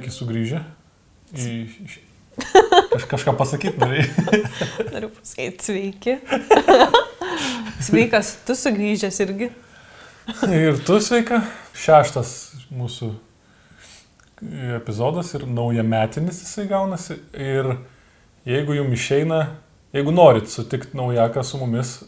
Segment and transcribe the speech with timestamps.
[0.00, 0.60] sveiki sugrįžę.
[1.36, 1.56] Į...
[2.40, 4.40] Kaž, kažką pasakyti norėjai.
[4.94, 6.14] Noriu pasakyti sveiki.
[7.86, 9.50] Sveikas, tu sugrįžęs irgi.
[10.48, 11.42] Ir tu sveika.
[11.76, 12.32] Šeštas
[12.72, 13.10] mūsų
[14.78, 17.18] epizodas ir naujametinis jisai gaunasi.
[17.36, 17.74] Ir
[18.48, 19.42] jeigu jums išeina,
[19.92, 21.98] jeigu norit sutikti naujaką su mumis,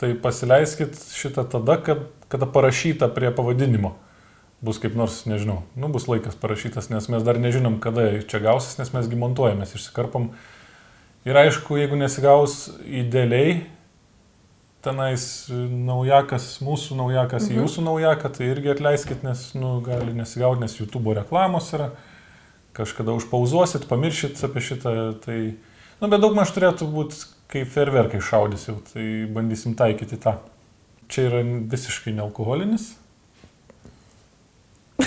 [0.00, 3.98] tai pasileiskit šitą tada, kad, kada parašyta prie pavadinimo.
[4.64, 8.78] Bus kaip nors, nežinau, nu bus laikas parašytas, nes mes dar nežinom, kada čia gausis,
[8.80, 10.30] nes mes gimontuojamės, išsikarpam.
[11.28, 13.58] Ir aišku, jeigu nesigaus idealiai,
[14.84, 17.60] tenais naujakas, mūsų naujakas mhm.
[17.60, 21.92] jūsų naujaką, tai irgi atleiskit, nes nu, gali nesigauti, nes YouTube reklamos yra,
[22.74, 25.38] kažkada užpauzuosit, pamiršit apie šitą, tai,
[26.00, 30.38] nu, bet daug maž turėtų būti, kai ferverkai šaudys jau, tai bandysim taikyti tą.
[31.12, 32.94] Čia yra visiškai nealkoholinis.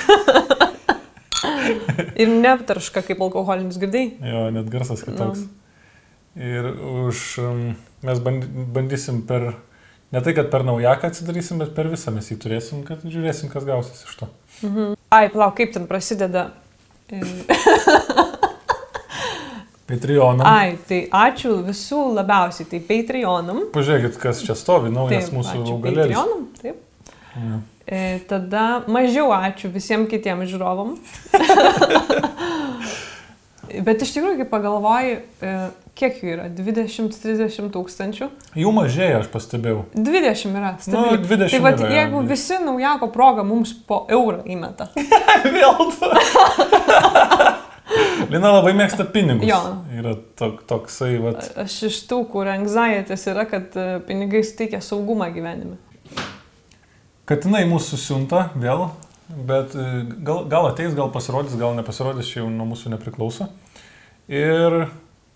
[2.21, 4.31] Ir neaptarška kaip alkoholinis girdėjai.
[4.31, 5.39] Jo, net garsas kitoks.
[5.45, 5.49] No.
[6.37, 7.61] Ir už, um,
[8.05, 9.41] mes bandysim per,
[10.13, 13.63] ne tai, kad per naujaką atsidarysim, bet per visą mes jį turėsim, kad žiūrėsim, kas
[13.67, 14.25] gausis iš to.
[14.67, 14.85] Mhm.
[15.13, 16.43] Ai, palauk, kaip ten prasideda.
[19.87, 20.43] Patreonam.
[20.43, 23.69] Ai, tai ačiū visų labiausiai, tai Patreonam.
[23.71, 26.11] Pažiūrėkit, kas čia stovi, naujas taip, mūsų augalėlis.
[26.11, 26.75] Patreonam, taip.
[27.37, 27.61] Ja.
[27.87, 30.97] E, tada mažiau ačiū visiems kitiems žiūrovam.
[33.87, 35.53] Bet iš tikrųjų, kai pagalvoji, e,
[35.97, 36.45] kiek jų yra?
[36.55, 38.27] 20-30 tūkstančių.
[38.59, 39.85] Jų mažėja, aš pastebėjau.
[39.95, 40.73] 20 yra.
[40.83, 41.15] Stabiliai.
[41.15, 42.27] Nu, 20 tai vat, yra, jeigu ja.
[42.33, 44.85] visi naujako progą mums po eurą įmeta.
[45.55, 46.11] Vėl tu.
[48.33, 49.47] Lina labai mėgsta pinigus.
[49.47, 49.59] Jo.
[49.95, 51.39] Yra tok, toksai, vat.
[51.63, 55.79] Aš iš tų, kur anxieties yra, kad e, pinigai suteikia saugumą gyvenime.
[57.27, 58.87] Katinai mūsų siunta vėl,
[59.27, 59.87] bet e,
[60.23, 63.49] gal, gal ateis, gal pasirodys, gal nepasirodys, čia jau nuo mūsų nepriklauso.
[64.31, 64.87] Ir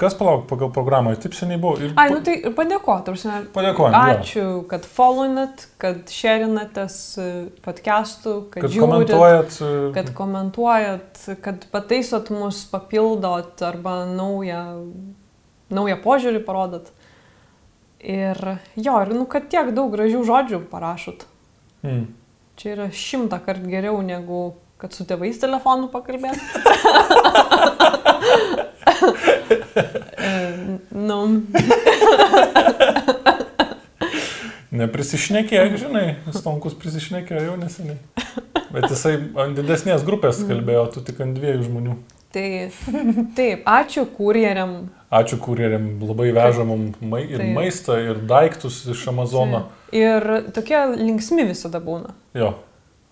[0.01, 1.75] Kas palauk pagal programą, taip seniai buvo.
[1.77, 1.91] Ir...
[2.01, 3.13] Ai, nu tai padėkoti,
[3.53, 3.97] Padėkojom.
[3.99, 4.53] Ačiū, jo.
[4.71, 7.25] kad followinat, kad sharinatės e,
[7.61, 9.59] podcastų, kad, kad žiūrit, komentuojat.
[9.61, 14.63] E, kad komentuojat, kad pataisot mus, papildot arba naują,
[15.69, 16.89] naują požiūrį parodot.
[18.01, 18.41] Ir
[18.81, 21.27] jo, ir nu, kad tiek daug gražių žodžių parašot.
[21.85, 22.03] Mm.
[22.59, 24.41] Čia yra šimtą kartų geriau negu
[24.81, 26.39] kad su tėvais telefonu pakalbėt.
[31.09, 31.19] nu.
[34.71, 37.99] Neprisišnekėk, žinai, Stonkus prisišnekėjo jau neseniai.
[38.71, 41.97] Bet jisai ant didesnės grupės kalbėjo, tu tik ant dviejų žmonių.
[42.31, 42.47] Tai
[43.37, 44.89] taip, ačiū kurjeriam.
[45.11, 47.49] Ačiū kurjeriam, labai veža mums mai, ir taip.
[47.57, 49.65] maistą, ir daiktus iš Amazono.
[49.67, 49.97] Taip.
[49.99, 52.13] Ir tokie linksmi visada būna.
[52.37, 52.53] Jo.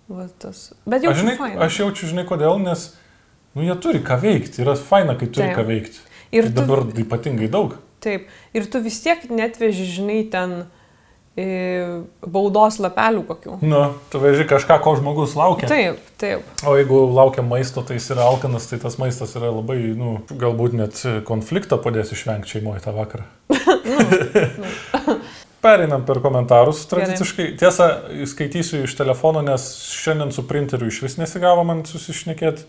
[0.08, 0.70] Va, tas.
[0.88, 1.60] Bet jau aš, žinai, faina.
[1.66, 2.86] aš jaučiu, žinai, kodėl, nes
[3.52, 5.58] nu, jie turi ką veikti, yra faina, kai turi taip.
[5.60, 6.00] ką veikti.
[6.40, 7.76] Ir tu, dabar ypatingai daug.
[8.00, 10.66] Taip, ir tu vis tiek netveži, žinai, ten e,
[12.24, 13.58] baudos lapelių kokių.
[13.66, 15.68] Nu, tu veži kažką, ko žmogus laukia.
[15.70, 16.46] Taip, taip.
[16.66, 20.76] O jeigu laukia maisto, tai jis yra alkanas, tai tas maistas yra labai, nu, galbūt
[20.78, 23.28] net konfliktą padės išvengti šeimoje tą vakarą.
[25.60, 27.50] Pereinam per komentarus tradiciškai.
[27.50, 27.58] Gerai.
[27.60, 27.88] Tiesa,
[28.32, 32.64] skaitysiu iš telefono, nes šiandien su printeriu iš vis nesigavo man susišnekėti.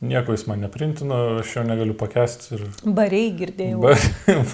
[0.00, 2.52] Nieko jis man neprintino, aš jo negaliu pakesti.
[2.54, 2.66] Ir...
[2.84, 3.80] Bariai girdėjau.
[3.82, 3.96] Ba...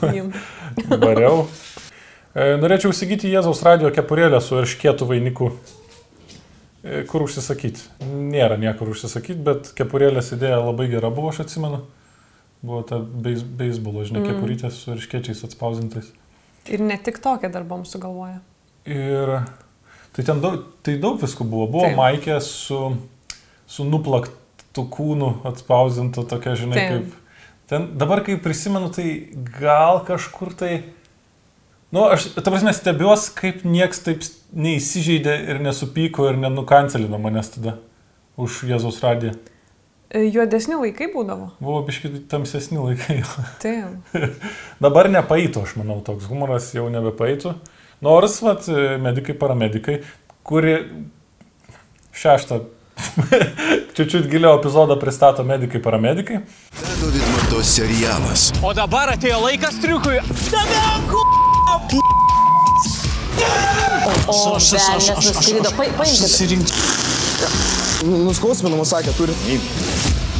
[1.03, 1.43] Bariau.
[2.35, 5.53] E, norėčiau įsigyti Jėzaus radio kepurėlę su erškėtų vainiku.
[6.83, 7.85] E, kur užsisakyti?
[8.03, 11.85] Nėra niekur užsisakyti, bet kepurėlės idėja labai gera buvo, aš atsimenu.
[12.65, 14.33] Buvo ta beis, beisbolo, žinai, mm.
[14.33, 16.09] kepurytės su erškėčiais atspausintais.
[16.67, 18.41] Ir ne tik tokią darbom sugalvoja.
[18.91, 19.37] Ir
[20.17, 21.69] tai ten daug, tai daug visko buvo.
[21.77, 22.01] Buvo Taip.
[22.01, 22.81] Maikė su,
[23.71, 24.35] su nuplakt
[24.75, 26.91] tų kūnų atspausintų tokia, žinai, Taip.
[26.91, 27.47] kaip.
[27.71, 29.07] Ten dabar, kai prisimenu, tai
[29.61, 30.75] gal kažkur tai...
[31.93, 37.77] Nu, aš, ta prasme, stebiuos, kaip nieks taip neįsižeidė ir nesupyko ir nenukancelino manęs tada
[38.41, 39.35] už Jėzaus radiją.
[40.11, 41.53] E, juodesni laikai būdavo.
[41.63, 43.21] Buvo biškai tamsesni laikai.
[43.65, 44.15] Taip.
[44.83, 47.57] Dabar nepaito, aš manau, toks humoras jau nebepaito.
[48.05, 48.67] Nors, vat,
[49.01, 50.01] medikai, paramedikai,
[50.45, 50.81] kuri
[52.15, 52.65] šeštą
[53.95, 56.41] Čiučiut giliau epizodą pristato medikai paramedikai.
[56.81, 58.51] Tado Vidmanto serialas.
[58.63, 60.21] O dabar atėjo laikas triukui.
[60.51, 61.34] Daviau!
[64.27, 65.71] O, velnės nuskrido.
[65.77, 66.17] Paimkite.
[66.21, 66.73] Susirinkti.
[68.05, 69.35] Nuskausminamą sakė, turi.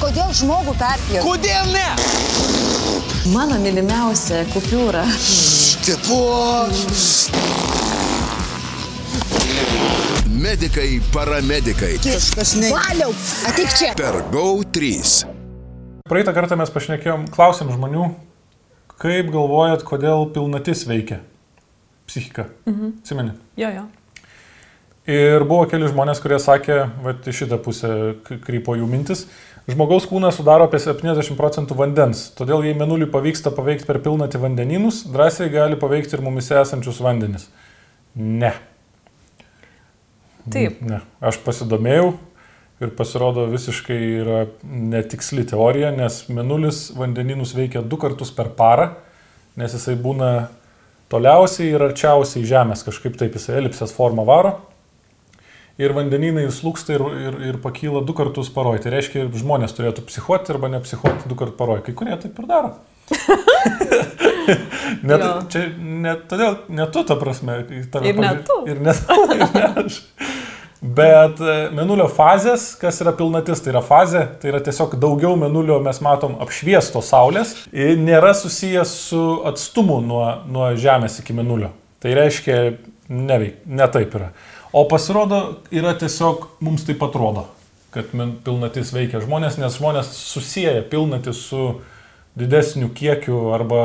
[0.01, 1.23] Kodėl žmogų perpjė?
[1.25, 1.87] Kodėl ne?
[3.33, 5.05] Mano mylimiausia kupiūra.
[5.85, 6.69] Tepuo.
[10.45, 11.95] Medikai, paramedikai.
[12.05, 12.69] Kažkas ne.
[12.75, 13.15] Valiau,
[13.49, 13.95] atik čia.
[13.97, 14.93] Per GO3.
[16.05, 18.11] Praeitą kartą mes pašnekėjom, klausėm žmonių,
[19.05, 21.21] kaip galvojat, kodėl pilnatis veikia
[22.09, 22.49] psichiką.
[22.67, 22.97] Mhm.
[23.03, 23.37] Atsimeni.
[23.61, 23.85] Jo, jo.
[25.05, 27.91] Ir buvo keli žmonės, kurie sakė, va, į šitą pusę
[28.47, 29.27] krypo jų mintis,
[29.69, 35.03] žmogaus kūnas sudaro apie 70 procentų vandens, todėl jei menuliui pavyksta paveikti per pilnatį vandenynus,
[35.13, 37.51] drąsiai gali paveikti ir mumise esančius vandenis.
[38.17, 38.55] Ne.
[40.53, 40.81] Taip.
[40.85, 41.03] Ne.
[41.21, 42.15] Aš pasidomėjau
[42.83, 48.91] ir pasirodo visiškai yra netiksli teorija, nes menulis vandeninus veikia du kartus per parą,
[49.61, 50.31] nes jisai būna
[51.13, 54.57] toliausiai ir arčiausiai Žemės, kažkaip taip jisai elipsės formą varo.
[55.79, 58.79] Ir vandenynai slūksta ir, ir, ir pakyla du kartus paroj.
[58.83, 61.81] Tai reiškia, žmonės turėtų psichuoti arba nepsichuoti du kartus paroj.
[61.83, 62.77] Kai kurie taip ir daro.
[65.09, 65.33] net, Jo.
[65.51, 67.59] čia net todėl, ne tu, ta prasme.
[67.91, 68.61] tave Ir ne tu.
[68.71, 68.95] Ir ne,
[69.35, 69.99] ir ne aš.
[70.85, 75.79] Bet e, menulio fazės, kas yra pilnatis, tai yra fazė, tai yra tiesiog daugiau menulio
[75.81, 81.73] mes matom apšviesto saulės ir nėra susijęs su atstumu nuo, nuo Žemės iki menulio.
[82.05, 82.59] Tai reiškia,
[83.09, 84.29] neveik, ne taip yra.
[84.77, 85.41] O pasirodo,
[85.73, 87.47] yra tiesiog, mums taip atrodo,
[87.95, 88.13] kad
[88.45, 91.67] pilnatis veikia žmonės, nes žmonės susiję pilnatį su
[92.37, 93.85] didesniu kiekiu arba,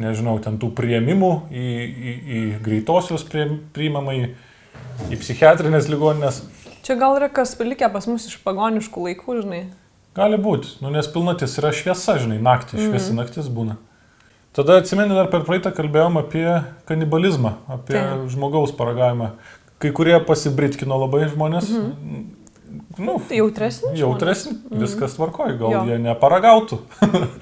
[0.00, 4.30] nežinau, ten tų prieimimų į, į, į greitosios prie, priimamai,
[5.10, 6.42] į psichiatrinės ligoninės.
[6.86, 9.62] Čia gal yra kas likę pas mus iš pagoniškų laikų, žinai.
[10.16, 13.76] Gali būti, nu, nes pilnatis yra šviesa, žinai, naktį, šviesi naktis būna.
[14.56, 16.46] Tada atsimeni, dar per praeitą kalbėjom apie
[16.88, 18.24] kanibalizmą, apie Taip.
[18.32, 19.28] žmogaus paragavimą.
[19.80, 21.70] Kai kurie pasibritkino labai žmonės.
[22.98, 23.92] Nu, Tai jautresni.
[23.98, 25.84] jautresni, viskas tvarkoja, gal Jo.
[25.86, 26.80] jie neparagautų.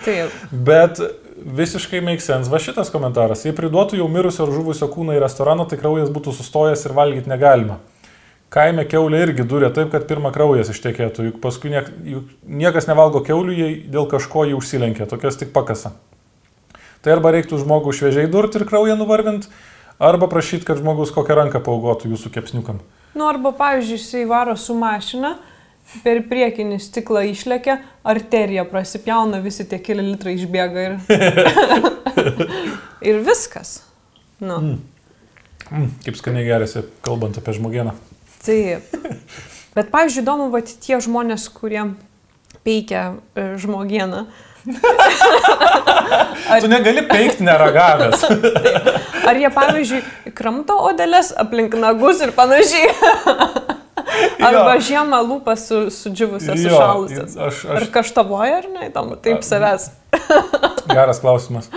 [0.05, 0.37] Taip.
[0.69, 1.01] Bet
[1.45, 2.51] visiškai make sense.
[2.51, 3.45] Va šitas komentaras.
[3.47, 7.31] Jei priduotų jau mirusio ar žuvusio kūną į restoraną, tai kraujas būtų sustojęs ir valgyti
[7.31, 7.79] negalima.
[8.49, 13.21] Kaime keulė irgi durė taip, kad pirmą kraujas ištekėtų, juk paskui niek, juk niekas nevalgo
[13.21, 15.93] keulių, jei dėl kažko jį užsilenkia, tokias tik pakasa.
[17.05, 19.53] Tai arba reiktų žmogų šviežiai durti ir kraują nuvarvinti,
[20.01, 22.81] arba prašyti, kad žmogus kokią ranką paugotų jūsų kepsniukam.
[23.13, 25.37] Nu, arba, pavyzdžiui, jisai varo su mašina,
[26.05, 30.97] per priekinį stiklą išlekia, arterija prasipjauna, visi tie keli litrai išbėga ir...
[33.09, 33.81] ir viskas.
[34.39, 34.79] Nu, mm.
[35.69, 37.93] Mm, kaip skaniai gerėsi, kalbant apie žmogieną.
[38.45, 38.85] taip.
[39.77, 41.83] Bet, pavyzdžiui, įdomu, va tie žmonės, kurie
[42.67, 43.03] peikia
[43.37, 44.27] e, žmogieną.
[46.61, 48.25] Tu negali peikti neragavęs.
[49.29, 50.01] Ar jie, pavyzdžiui,
[50.37, 52.89] kramto odelės aplink nagus ir panašiai.
[54.49, 57.37] Arba žiemą lūpas su, sudžiuvusios, Jo, sušalusios.
[57.37, 59.91] aš- aš- Ar kaštavoja, ar ne, tam, taip savęs.
[60.95, 61.69] Geras klausimas.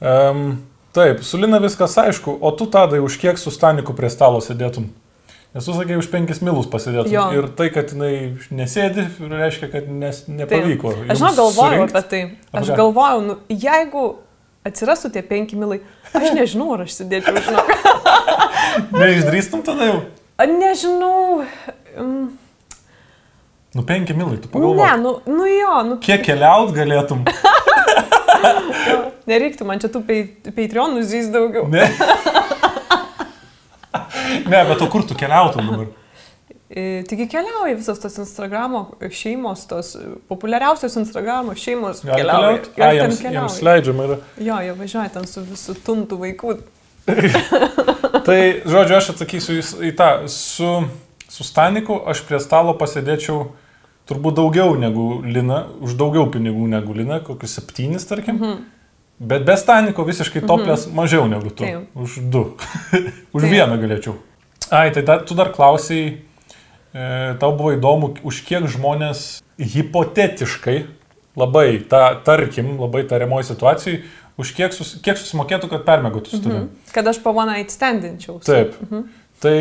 [0.00, 0.58] Um,
[0.92, 4.90] taip, su Lina viskas aišku, o tu tada už kiek su Staniku prie stalo sėdėtum?
[5.54, 7.12] Nes tu sakei, už penkis milus pasėdėtum.
[7.14, 7.28] Jo.
[7.38, 10.90] Ir tai, kad jinai nesėdi, reiškia, kad nes, nepavyko.
[10.96, 11.12] Taip.
[11.14, 11.94] Aš žinau, galvojau surinkt.
[11.94, 12.22] apie tai.
[12.58, 12.78] Aš ką?
[12.80, 14.04] galvojau, nu, jeigu
[14.66, 15.78] atsirastų tie penki milai,
[16.10, 17.62] aš nežinau, ar aš sėdėčiau, žinau.
[18.98, 19.98] Neišdrįstum tada jau?
[20.38, 21.42] Nežinau.
[21.98, 22.30] mm,
[23.74, 25.00] Nu, penki milai, tu Ne, pagalvoji.
[25.02, 27.24] nu, nu jo, nu, Kiek keliaut galėtum?
[29.30, 30.04] nereiktų man čia tų
[30.54, 31.66] Patreonų zys daugiau.
[31.72, 31.88] Ne.
[34.46, 35.88] ne, bet o kur tu keliautum dabar?
[36.74, 39.94] E, Taigi keliauja visos tos Instagramo šeimos, tos
[40.30, 42.02] populiariausios Instagramo šeimos.
[42.06, 42.24] Keliauja.
[42.24, 42.70] keliaut?
[42.78, 43.40] Jos A, jiems, keliauja.
[43.40, 44.20] jiems leidžiama yra.
[44.38, 46.56] Jo, jie važiuoja ten su visų tuntų vaikų.
[48.26, 50.10] Tai, žodžiu, aš atsakysiu į, tą.
[50.32, 50.70] Su,
[51.28, 53.50] su Staniku aš prie stalo pasėdėčiau
[54.08, 58.38] turbūt daugiau negu Lina, už daugiau pinigų negu Lina, kokius septynis, tarkim.
[58.40, 58.62] Mhm.
[59.24, 60.96] Bet be Staniko visiškai toplės mhm.
[60.98, 61.62] mažiau negu tu.
[61.62, 61.90] Taip.
[61.94, 62.44] Už du.
[63.36, 63.50] už Taip.
[63.52, 64.18] vieną galėčiau.
[64.74, 66.16] Ai, tai dar, tu dar klausiai,
[66.90, 67.06] e,
[67.38, 70.78] tau buvo įdomu, už kiek žmonės hipotetiškai,
[71.38, 74.00] labai, ta, tarkim, labai tariamoji situacijai,
[74.40, 76.68] už kiek, sus, kiek susimokėtų, kad permėgotų su tavimi.
[76.94, 78.40] Kad aš pavona įstendinčiau.
[78.44, 78.76] Taip.
[78.82, 79.04] Mhm.
[79.44, 79.58] Tai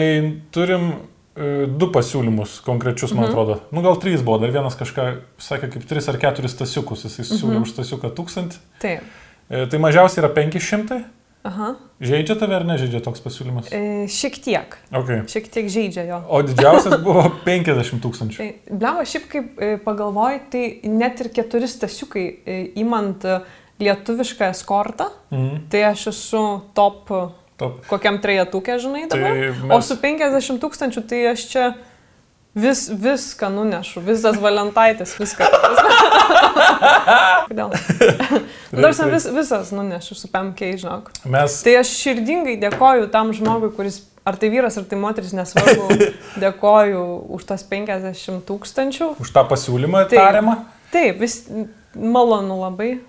[0.56, 3.34] turim e, du pasiūlymus konkrečius, man mhm.
[3.34, 3.60] atrodo.
[3.76, 5.10] Nu, gal trys buvo, dar vienas kažką
[5.42, 7.68] sakė kaip tris ar keturis tasiukus, jis siūlė mhm.
[7.68, 8.64] už tasiuką tūkstantį.
[8.84, 9.12] Taip.
[9.50, 11.04] E, tai mažiausiai yra 500.
[11.44, 11.74] Aha.
[12.00, 13.68] Žaidžia tave ar nežaidžia toks pasiūlymas?
[13.76, 14.78] E, šiek tiek.
[14.96, 15.26] Okay.
[15.28, 16.20] Šiek tiek žaidžia jo.
[16.32, 18.40] O didžiausias buvo 50 tūkstančių.
[18.40, 22.24] Tai, Bleva, šiaip kaip e, pagalvoju, tai net ir keturi stasiukai
[22.80, 23.42] įmant e,
[23.80, 25.70] lietuvišką eskortą, Mhm.
[25.70, 27.08] tai aš esu top,
[27.58, 27.80] Top.
[27.90, 29.32] kokiam trejetukė, žinai, Tai dabar.
[29.34, 31.74] mes- O su 50 tūkstančių, tai aš čia
[32.56, 35.44] vis, viską nunešu, visas valentaitis, viską.
[37.50, 37.74] Kodėl?
[38.74, 41.12] Nors vis, visas nunešu su PMK, žinok.
[41.30, 45.88] Mes Tai aš širdingai dėkoju tam žmogui, kuris, ar tai vyras, ar tai moteris, nesvarbu,
[46.44, 47.04] dėkoju
[47.38, 49.14] už tas 50 tūkstančių.
[49.20, 50.20] už tą pasiūlymą Taip.
[50.20, 50.58] tariamą.
[50.94, 51.42] Taip, vis
[51.96, 53.00] malonu labai.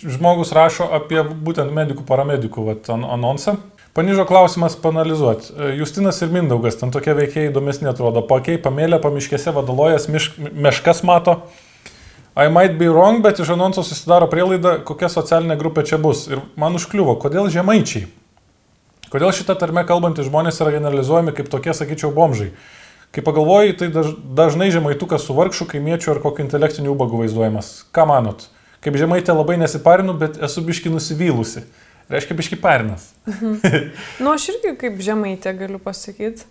[0.00, 3.56] Žmogus rašo apie būtent medikų paramedikų vat, an anonsą.
[3.94, 5.50] Panižo klausimas panalizuoti.
[5.78, 8.22] Justinas ir Mindaugas, ten tokie veikiai įdomesni atrodo.
[8.22, 11.40] Pakiai, pamėlė, pamiškėse vadalojas, mišk, meškas mato.
[12.38, 16.28] I might be wrong, bet iš anonso susidaro prielaida, kokia socialinė grupė čia bus.
[16.30, 18.06] Ir man užkliuvo, kodėl žemaičiai?
[19.10, 22.52] Kodėl šitą tarmę kalbantys žmonės yra generalizuojami kaip tokie, sakyčiau, bomžai?
[23.10, 27.72] Kai pagalvoji, tai daž, dažnai žemaitukas su vargšu, kaimiečiu ar kokiu intelektiniu ubagu vaizduojamas.
[27.90, 28.46] Ką manot?
[28.80, 31.62] Kaip žemaitė labai nesiparinu, bet esu biški nusivylusi.
[32.10, 33.10] Reiškia biški parinas.
[34.18, 36.46] Nu, aš irgi kaip žemaitė galiu pasakyti.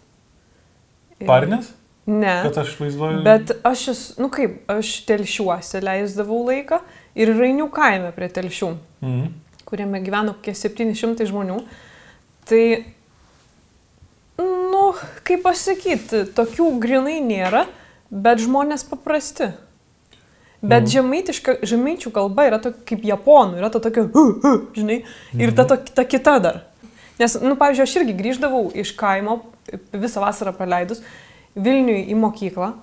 [1.27, 1.71] Parinas?
[2.09, 2.37] Ne.
[2.45, 3.23] Kad aš vaizduoju.
[3.25, 6.79] Bet aš esu, nu kaip, aš telšiuose leisdavau laiką
[7.19, 8.69] ir Rainių kaime prie telšių,
[9.03, 9.27] Mhm.
[9.69, 11.59] kuriame gyveno kokie 700 žmonių.
[12.49, 12.63] Tai,
[14.39, 14.83] nu,
[15.27, 17.65] kaip pasakyti, tokių grinai nėra,
[18.09, 19.51] bet žmonės paprasti.
[20.61, 20.91] Bet Mhm.
[20.91, 25.03] žemaitiška, žemaičių kalba yra tokia kaip japonų, yra ta tokia, uh, uh, žinai,
[25.39, 26.61] ir ta, ta, ta kita dar.
[27.19, 29.41] Nes, nu, pavyzdžiui, aš irgi grįždavau iš kaimo,
[29.93, 31.01] visą vasarą praleidus,
[31.55, 32.73] Vilniui į mokyklą.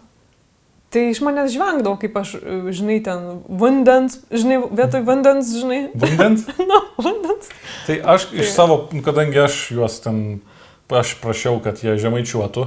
[0.90, 2.36] Tai iš manęs žvengdavo, kaip aš,
[2.72, 5.90] žinai, ten vandens, žinai, vietoj vandens, žinai.
[5.94, 6.46] Vandens?
[6.70, 7.48] Na, vandens.
[7.86, 10.40] Tai aš iš savo, kadangi aš juos ten,
[10.88, 12.66] aš prašiau, kad jie žemaičiuotų.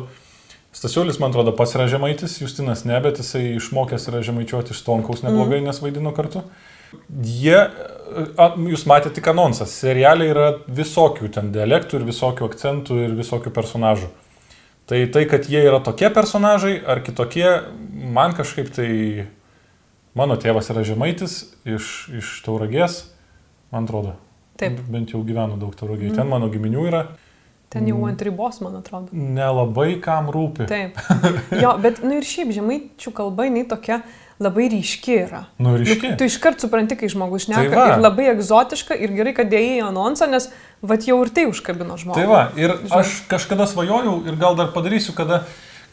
[0.76, 5.24] Stasiulis, man atrodo, pats yra žemaitis, Justinas ne, bet jisai išmokęs yra žemaičiuoti iš Tonkaus
[5.26, 6.44] neblogai, nes vaidino kartu.
[7.26, 13.18] Jie, a, jūs matėte tik anonsas, serialiai yra visokių ten dialektų ir visokių akcentų ir
[13.18, 14.12] visokių personažų.
[14.90, 17.50] Tai tai, kad jie yra tokie personažai ar kitokie,
[18.14, 18.90] man kažkaip tai,
[20.18, 23.04] mano tėvas yra žemaitis iš, iš Tauragės,
[23.74, 24.16] man atrodo.
[24.60, 24.82] Taip.
[24.92, 26.18] Bent jau gyvenu daug tauragėje.
[26.18, 27.04] Ten mano giminių yra.
[27.70, 29.14] Ten jau ant ribos, man atrodo.
[29.14, 30.66] Nelabai kam rūpi.
[30.70, 30.98] Taip.
[31.64, 34.00] Jo, bet, nu ir šiaip žemaičių kalba, jinai tokia
[34.42, 35.44] labai ryški yra.
[35.62, 36.14] Nu, ryški.
[36.14, 37.70] Nu, tu iškart supranti, kai žmogus šneka.
[37.76, 40.50] Tai ir labai egzotiška ir gerai, kad dėjai į anonsą, nes
[40.82, 42.18] vat jau ir tai užkabino žmogų.
[42.18, 45.44] Tai va, ir aš kažkada svajojau ir gal dar padarysiu, kada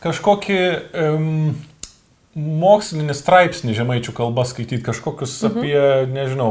[0.05, 0.61] kažkokį
[1.03, 1.57] um,
[2.37, 5.57] mokslinį straipsnį žemaičių kalbą skaityti, kažkokius mhm.
[5.57, 6.51] apie, nežinau,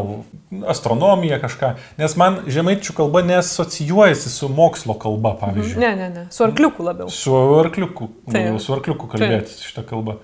[0.71, 1.73] astronomiją kažką.
[2.01, 5.81] Nes man žemaičių kalba nesocijuojasi su mokslo kalba, pavyzdžiui.
[5.83, 6.25] Ne, ne, ne.
[6.33, 7.11] Su arkliuku labiau.
[7.13, 8.09] Su arkliuku.
[8.31, 8.49] Taip.
[8.55, 10.17] Nu, su arkliuku kalbėti šitą kalbą.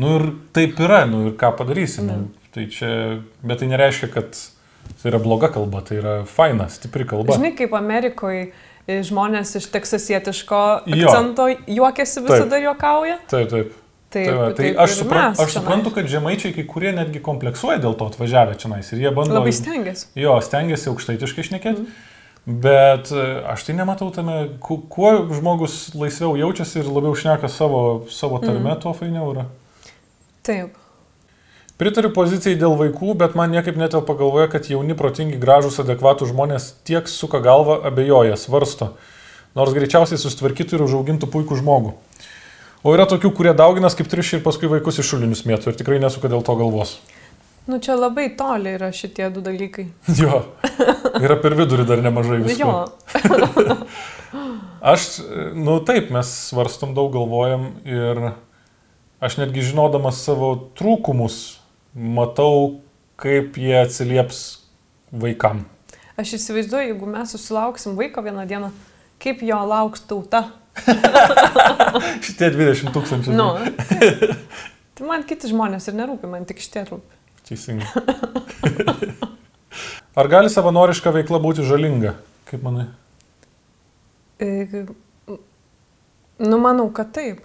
[0.00, 0.26] Nu ir
[0.56, 2.00] taip yra, nu ir ką padarysi.
[2.06, 7.04] Nu, tai čia, bet tai nereiškia, kad tai yra bloga kalba, tai yra faina, stipri
[7.08, 7.36] kalba.
[7.36, 8.48] Žinai, kaip Amerikoje
[8.88, 11.06] žmonės iš teksasietiško Jo.
[11.06, 13.20] akcento juokiasi visada juokauja.
[13.30, 13.76] Taip, taip.
[14.12, 16.90] Taip, Tai, va, tai taip aš, ir supran, mes aš suprantu, kad žemaičiai kai kurie
[16.92, 19.38] netgi kompleksuoja dėl to atvažiavę čia ir jie bando...
[19.38, 20.10] Labai stengiasi.
[20.20, 21.86] Jo, stengiasi aukštaitiškai išnekėti.
[21.86, 22.10] Mm.
[22.44, 28.04] Bet e, aš tai nematau tame, ku- kuo žmogus laisviau jaučiasi ir labiau šneka savo,
[28.10, 28.80] savo tarme, mm.
[28.82, 29.44] tuo fainiau yra.
[30.42, 30.74] Taip.
[31.78, 36.72] Pritariu pozicijai dėl vaikų, bet man niekaip netelpa galvoje, kad jauni, protingi, gražus, adekvatų žmonės
[36.86, 38.92] tiek suka galvą, abejoja, svarsto.
[39.54, 41.94] Nors greičiausiai sustvarkytų ir užaugintų puikų žmogų.
[42.82, 46.00] O yra tokių, kurie dauginas kaip triušiai ir paskui vaikus iš šulinius mėtų ir tikrai
[46.02, 46.96] nesuka dėl to galvos.
[47.70, 49.86] Nu čia labai toli yra šitie du dalykai.
[50.18, 50.40] Jo,
[51.22, 52.66] yra per vidurį dar nemažai visko.
[52.66, 53.76] Jo.
[54.92, 55.20] Aš,
[55.54, 58.32] nu taip, mes svarstom daug, galvojam ir
[59.22, 61.36] aš netgi žinodamas savo trūkumus,
[61.94, 62.80] matau,
[63.20, 64.40] kaip jie atsilieps
[65.14, 65.62] vaikam.
[66.18, 68.72] Aš įsivaizduoju, jeigu mes susilauksim vaiko vieną dieną,
[69.22, 70.42] kaip jo lauks tauta.
[72.26, 73.36] Šitie 20 tūkstančių.
[73.36, 73.50] Nu.
[74.96, 77.20] Tai man kiti žmonės ir nerūpi, man tik šitie rūpi.
[77.48, 77.88] Teisingai.
[80.20, 82.16] Ar gali savanoriška veikla būti žalinga?
[82.50, 82.90] Kaip manai?
[84.42, 84.84] E,
[86.42, 87.44] Nu, manau, kad taip.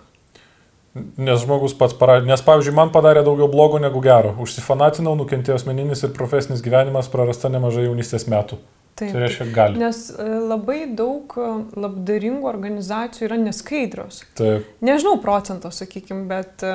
[1.22, 4.32] Nes žmogus pats paradė, nes pavyzdžiui, man padarė daugiau blogo negu gero.
[4.42, 8.58] Užsifanatinau, nukentėjo asmeninis ir profesinis gyvenimas, prarasta nemažai jaunystės metų.
[8.98, 9.14] Taip.
[9.14, 9.80] Tai reiškia, gali.
[9.82, 14.24] Nes e, labai daug e, labdaringų organizacijų yra neskaidrios.
[14.40, 16.74] Taip, Nežinau procento, sakykime, bet e,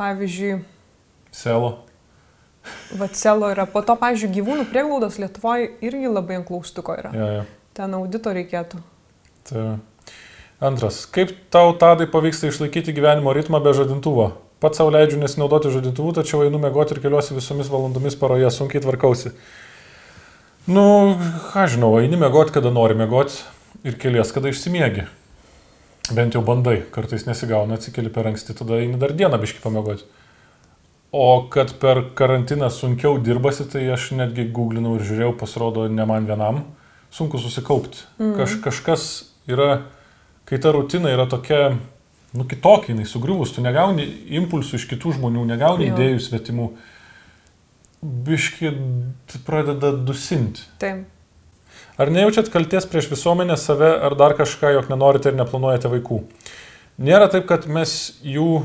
[0.00, 0.56] pavyzdžiui,
[1.34, 1.74] selo.
[2.98, 7.12] Vatselo yra, po to, pavyzdžiui, gyvūnų prieglaudos Lietuvoje irgi labai ant klaustuko yra.
[7.16, 7.46] Ja, ja.
[7.78, 8.80] Ten audito reikėtų.
[9.48, 9.64] Tai
[10.60, 11.04] antras.
[11.14, 14.32] Kaip tau tadai pavyksta išlaikyti gyvenimo ritmą be žadintuvo?
[14.58, 19.30] Pats savo leidžiu nesinaudoti žadintuvu, tačiau einu mėgoti ir keliuosi visomis valandomis paroje, sunkiai tvarkausi.
[20.68, 21.16] Nu,
[21.48, 23.40] ką žinau, eini mėgoti, kada nori mėgoti
[23.88, 25.06] ir kelies, kada išsimiegi.
[26.12, 30.04] Bent jau bandai, kartais nesigauna, atsikeli per anksti, tada eini dar dieną biški pamėgoti.
[31.16, 36.28] O kad per karantiną sunkiau dirbasi, tai aš netgi googlinau ir žiūrėjau, pasirodo, ne man
[36.28, 36.60] vienam,
[37.16, 38.04] sunku susikaupti.
[38.20, 38.34] Mm.
[38.36, 39.06] Kaž, kažkas
[39.48, 39.86] yra,
[40.48, 41.78] kai ta rutina yra tokia
[42.36, 44.04] nu, kitokia, jinai sugriuvus, tu negauni
[44.36, 45.96] impulsų iš kitų žmonių, negauni Jo.
[45.96, 46.68] idėjų svetimų.
[48.02, 48.72] Biški
[49.46, 50.62] pradeda dusinti.
[50.78, 51.06] Taip.
[51.98, 56.20] Ar nejaučiat kalties prieš visuomenę, save ar dar kažką, jog nenorite ir neplanuojate vaikų?
[57.02, 58.62] Nėra taip, kad mes jų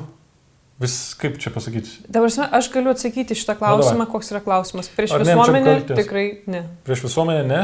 [0.82, 4.90] vis, kaip čia pasakyti, Dabar aš galiu atsakyti šitą klausimą, koks yra klausimas.
[4.94, 6.64] Prieš Ar visuomenę tikrai ne.
[6.86, 7.62] prieš visuomenę ne,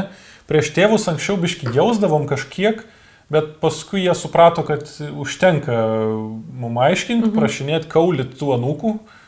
[0.50, 2.82] prieš tėvus anksčiau biški jausdavom kažkiek,
[3.30, 4.86] bet paskui jie suprato, kad
[5.22, 5.78] užtenka
[6.10, 7.38] mum aiškinti, mhm.
[7.38, 9.19] prašinėti kaulit tų anūkų, i-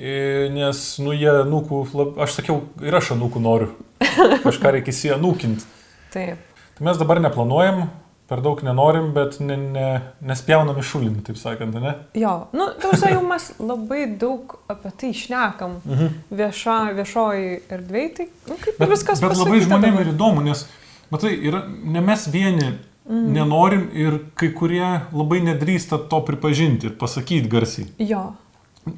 [0.00, 2.20] nes, nu, jie anūkų, lab...
[2.24, 3.72] aš sakiau, ir aš anūkų noriu,
[4.46, 5.66] kažką reikia įsianūkinti.
[6.14, 6.46] Taip.
[6.78, 7.84] Tai mes dabar neplanuojam,
[8.30, 9.86] per daug nenorim, bet ne, ne,
[10.22, 11.96] nespjaunam į šulinį, taip sakant, ne?
[12.18, 16.12] Jo, nu, tausia, jau mes labai daug apie tai išnekam mhm.
[16.38, 20.62] vieša, viešoji erdvėje, tai nu, kaip Bet, viskas bet labai žmonėm ir įdomu, nes,
[21.10, 23.26] matai, yra, ne mes vieni mm.
[23.34, 27.90] nenorim ir kai kurie labai nedrįsta to pripažinti ir pasakyti garsiai.
[27.98, 28.30] Jo,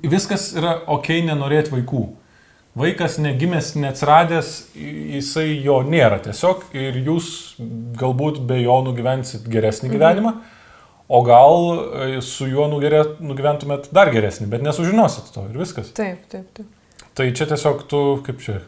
[0.03, 2.03] Viskas yra ok nenorėti vaikų.
[2.79, 7.27] Vaikas negimęs, neatsiradęs, jisai jo nėra tiesiog ir jūs
[8.01, 10.33] galbūt be jo nugyvensit geresnį gyvenimą,
[11.13, 15.93] o gal e, su juo nugerė, nugyventumėt dar geresnį, bet nesužinosit to ir viskas.
[15.99, 16.71] taip, taip, taip.
[17.13, 18.63] Tai čia tiesiog tu, kaip čia,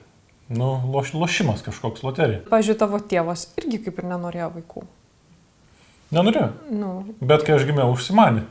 [0.52, 2.42] nu, loš, lošimas kažkoks, loterija.
[2.50, 4.84] Pavyzdžiui, tavo tėvas irgi kaip ir nenorėjo vaikų.
[6.12, 6.50] Nenorėjau.
[6.76, 6.90] Nu,
[7.24, 8.44] Bet kai aš gimiau, užsimanė.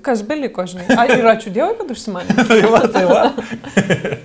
[0.00, 0.86] Kas beliko, žinai.
[0.96, 2.36] A, ir ačiū Dievui, kad užsimanė.
[2.48, 3.22] tai va, tai va.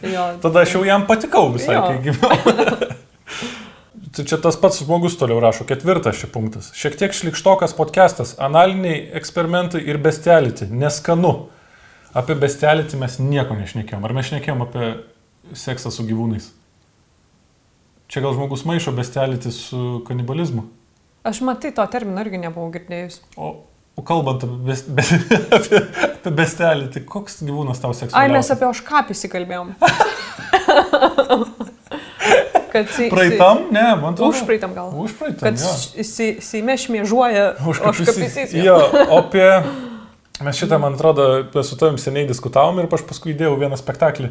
[0.08, 1.84] Jo, Tada aš jau jam patikau visai, Jo.
[1.90, 2.96] kai gimiau.
[4.16, 6.72] tai čia tas pats žmogus toliau rašo, ketvirtas čia punktas.
[6.78, 10.70] Šiek tiek šlikštokas podcastas, analiniai eksperimentai ir bestiality.
[10.72, 11.36] Neskanu.
[12.18, 14.06] Apie bestiality mes nieko nešnekėjom.
[14.08, 14.88] Ar mes šnekėjom apie
[15.54, 16.48] seksą su gyvūnais?
[18.08, 20.64] Čia gal žmogus maišo bestiality su kanibalizmu.
[21.28, 23.20] Aš matai, to termino irgi nebuvau girdėjus.
[23.36, 23.52] O,
[23.98, 25.12] o kalbant apie, bes, bes,
[25.58, 25.82] apie,
[26.12, 28.38] apie bestelį, tai koks gyvūnas tau Ai, seksualiausias?
[28.38, 29.74] mes apie oškapį įsikalbėjom.
[32.72, 34.30] kad si, Praeitam, ne, man atrodo.
[34.36, 34.92] Užpraeitam gal.
[34.94, 35.42] Užpraeitam.
[35.42, 35.74] Kad jo.
[36.06, 38.54] si- Seime šmėžuoja oškapysys.
[38.62, 39.48] Jo, o apie...
[40.46, 41.24] Mes šitą, man atrodo,
[41.66, 44.28] su tavim seniai diskutavom ir aš paskui įdėjau vieną spektaklį,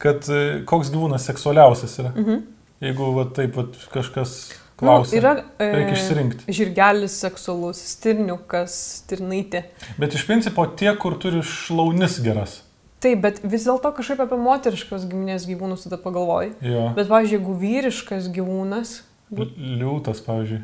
[0.00, 2.12] kad e, koks gyvūnas seksualiausias yra.
[2.16, 2.38] Mhm.
[2.82, 4.32] Jeigu va, taip va, kažkas
[4.72, 5.18] Nu, klausia.
[5.20, 5.32] yra
[5.62, 6.52] e, reikia išsirinkti.
[6.56, 9.64] Žirgelis seksualus, stirniukas, stirnaitė.
[10.00, 12.60] Bet iš principo tie, kur turi šlaunis geras.
[13.02, 16.52] Taip, bet vis dėlto kažkaip apie moteriškos giminės gyvūnus tada pagalvoji.
[16.62, 16.88] Jo.
[16.96, 18.96] Bet, pavyzdžiui, jeigu vyriškas gyvūnas,
[19.32, 19.48] L-
[19.80, 20.60] Liūtas, pavyzdžiui.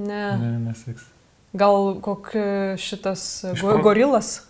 [0.00, 1.02] ne, Ne, nesiks.
[1.56, 2.36] gal koks
[2.80, 4.46] šitas Iš go, pro- gorilas.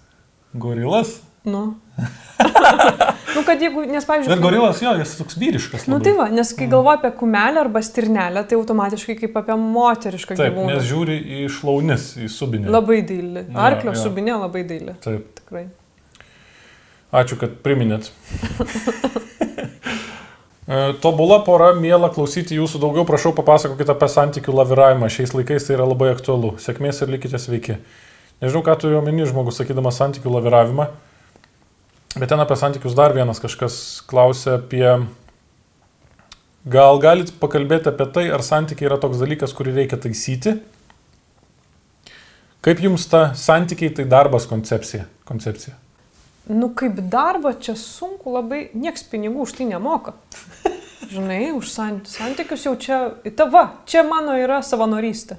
[0.54, 1.16] Gorilas?
[1.44, 1.76] Nu.
[3.36, 5.86] nu, kad jeigu, nes, pavyzdžiui, Bet gorilas, jo, jis toks vyriškas.
[5.88, 6.06] Nu labai.
[6.06, 10.54] tai va, nes kai galvoji apie kumelę arba stirnelę, tai automatiškai kaip apie moterišką Taip,
[10.54, 10.74] gyvūną.
[10.74, 12.70] nes žiūri į šlaunis, į subinį.
[12.72, 13.44] Labai daili.
[13.68, 14.00] Arklio jo.
[14.04, 14.96] subinė labai daili.
[15.04, 15.28] Taip.
[15.40, 15.66] Tikrai.
[17.20, 18.12] Ačiū, kad priminėt.
[20.70, 25.08] E, Tobula pora, mėla klausyti jūsų daugiau, prašau papasakokite apie santykių laviravimą.
[25.10, 26.52] Šiais laikais tai yra labai aktualu.
[26.62, 27.80] Sėkmės ir likite sveiki.
[28.38, 30.86] Nežinau, ką turiu omeny žmogus sakydamas santykių laviravimą,
[32.16, 34.86] bet ten apie santykius dar vienas kažkas klausė apie...
[36.70, 40.58] Gal galit pakalbėti apie tai, ar santykiai yra toks dalykas, kurį reikia taisyti?
[42.60, 45.06] Kaip jums ta santykiai tai darbas koncepcija?
[45.24, 45.76] koncepcija?
[46.52, 50.12] Nu kaip darbo čia sunku labai, nieks pinigų už tai nemoka.
[51.14, 52.98] Žinai, už sant- santykius jau čia,
[53.38, 55.38] tava, čia mano yra savanorystė.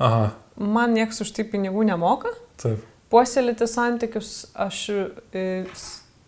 [0.00, 2.34] Aha, Man nieks už tai pinigų nemoka.
[2.60, 2.84] taip.
[3.10, 4.80] Puoselėti santykius aš
[5.32, 5.64] e,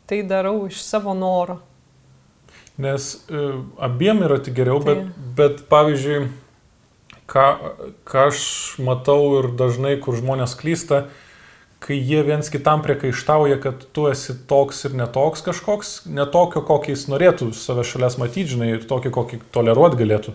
[0.06, 1.60] tai darau iš savo noro.
[2.80, 3.42] Nes e,
[3.78, 5.26] abiem yra tik geriau, bet, Tai.
[5.36, 6.22] bet pavyzdžiui,
[7.28, 7.48] ką,
[8.08, 8.46] ką aš
[8.82, 11.04] matau ir dažnai, kur žmonės klysta,
[11.82, 17.06] kai jie viens kitam priekaištauja, kad tu esi toks ir netoks kažkoks, netokio, kokį jis
[17.10, 20.34] norėtų save šalies matyti, žinai, ir tokį, kokį toleruot galėtų.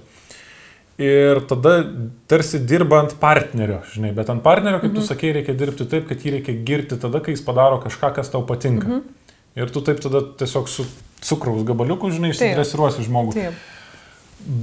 [0.97, 1.75] Ir tada
[2.30, 4.97] tarsi dirba ant partnerio, žinai, bet ant partnerio, kaip mhm.
[4.97, 8.34] tu sakei, reikia dirbti taip, kad jį reikia girti tada, kai jis padaro kažką, kas
[8.34, 8.89] tau patinka.
[8.89, 9.16] Mhm.
[9.58, 10.86] Ir tu taip tada tiesiog su
[11.26, 13.34] cukraus gabaliuku, žinai, išsidresiruosi žmogų.
[13.38, 13.63] Taip.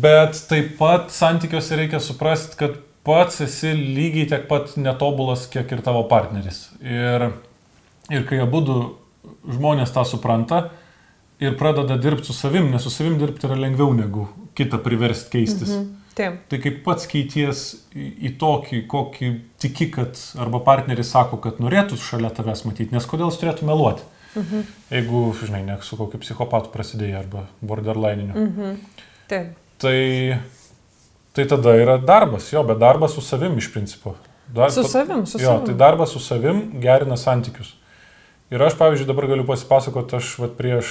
[0.04, 5.82] Bet taip pat santykiuose reikia suprasti, kad pats esi lygiai tiek pat netobulas, kiek ir
[5.84, 6.68] tavo partneris.
[6.80, 7.26] Ir,
[8.14, 8.62] ir kai abu
[9.50, 10.68] žmonės tą supranta
[11.42, 15.74] ir pradeda dirbti su savim, nes su savim dirbti yra lengviau negu kitą priversti keistis.
[15.74, 15.92] Mhm.
[16.14, 16.34] Taip.
[16.46, 21.98] Tai kaip pats keities į, į tokį, kokį tiki, kad arba partneris sako, kad norėtų
[21.98, 24.06] šalia tavęs matyti, nes kodėl jis turėtų meluoti?
[24.34, 24.62] Mhm.
[24.90, 28.34] Jeigu, žinai, ne su kokiu psichopatu prasidėjai arba borderline'iniu.
[28.34, 28.76] Mhm.
[29.30, 29.52] Taip.
[29.78, 30.38] Tai,
[31.34, 34.16] tai tada yra darbas, jo, bet darbas su savim iš principo.
[34.54, 35.66] Dar, Su savim, su jo, savim.
[35.66, 37.72] tai darbas su savim gerina santykius.
[38.52, 40.90] Ir aš, pavyzdžiui, dabar galiu pasipasakoti, aš vat, prieš,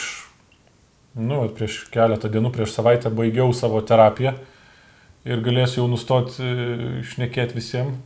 [1.15, 4.33] nu, vat, prieš keletą dienų, prieš savaitę baigiau savo terapiją
[5.23, 6.49] ir galėsiu jau nustoti
[7.13, 8.01] šnekėti visiems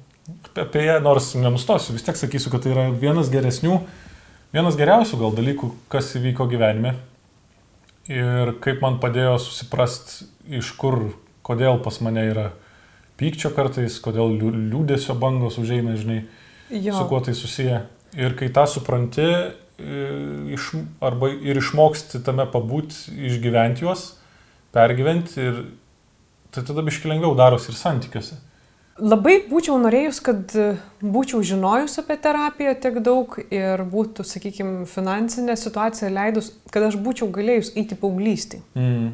[0.59, 3.77] apie ją, nors nenustosiu, vis tiek sakysiu, kad tai yra vienas geresnių,
[4.57, 6.95] vienas geriausių gal dalykų, kas įvyko gyvenime.
[8.09, 11.11] Ir kaip man padėjo susiprast, iš kur,
[11.45, 12.47] kodėl pas mane yra
[13.19, 16.23] pykčio kartais, kodėl liū- liūdėsio bangos užeina, žinai,
[16.71, 16.93] Jo.
[16.93, 17.81] su kuo tai susiję.
[18.15, 24.15] Ir kai tą supranti, e, iš, arba ir išmoksti tame pabūti, išgyventi juos,
[24.73, 25.61] pergyventi, ir
[26.51, 28.39] tai tada biški lengviau darosi ir santykiuose.
[28.97, 30.71] Labai būčiau norėjus, kad e,
[31.05, 37.29] būčiau žinojus apie terapiją tiek daug ir būtų, sakykime, finansinė situacija leidus, kad aš būčiau
[37.33, 38.63] galėjus eiti paauglystį.
[38.73, 39.11] Mm.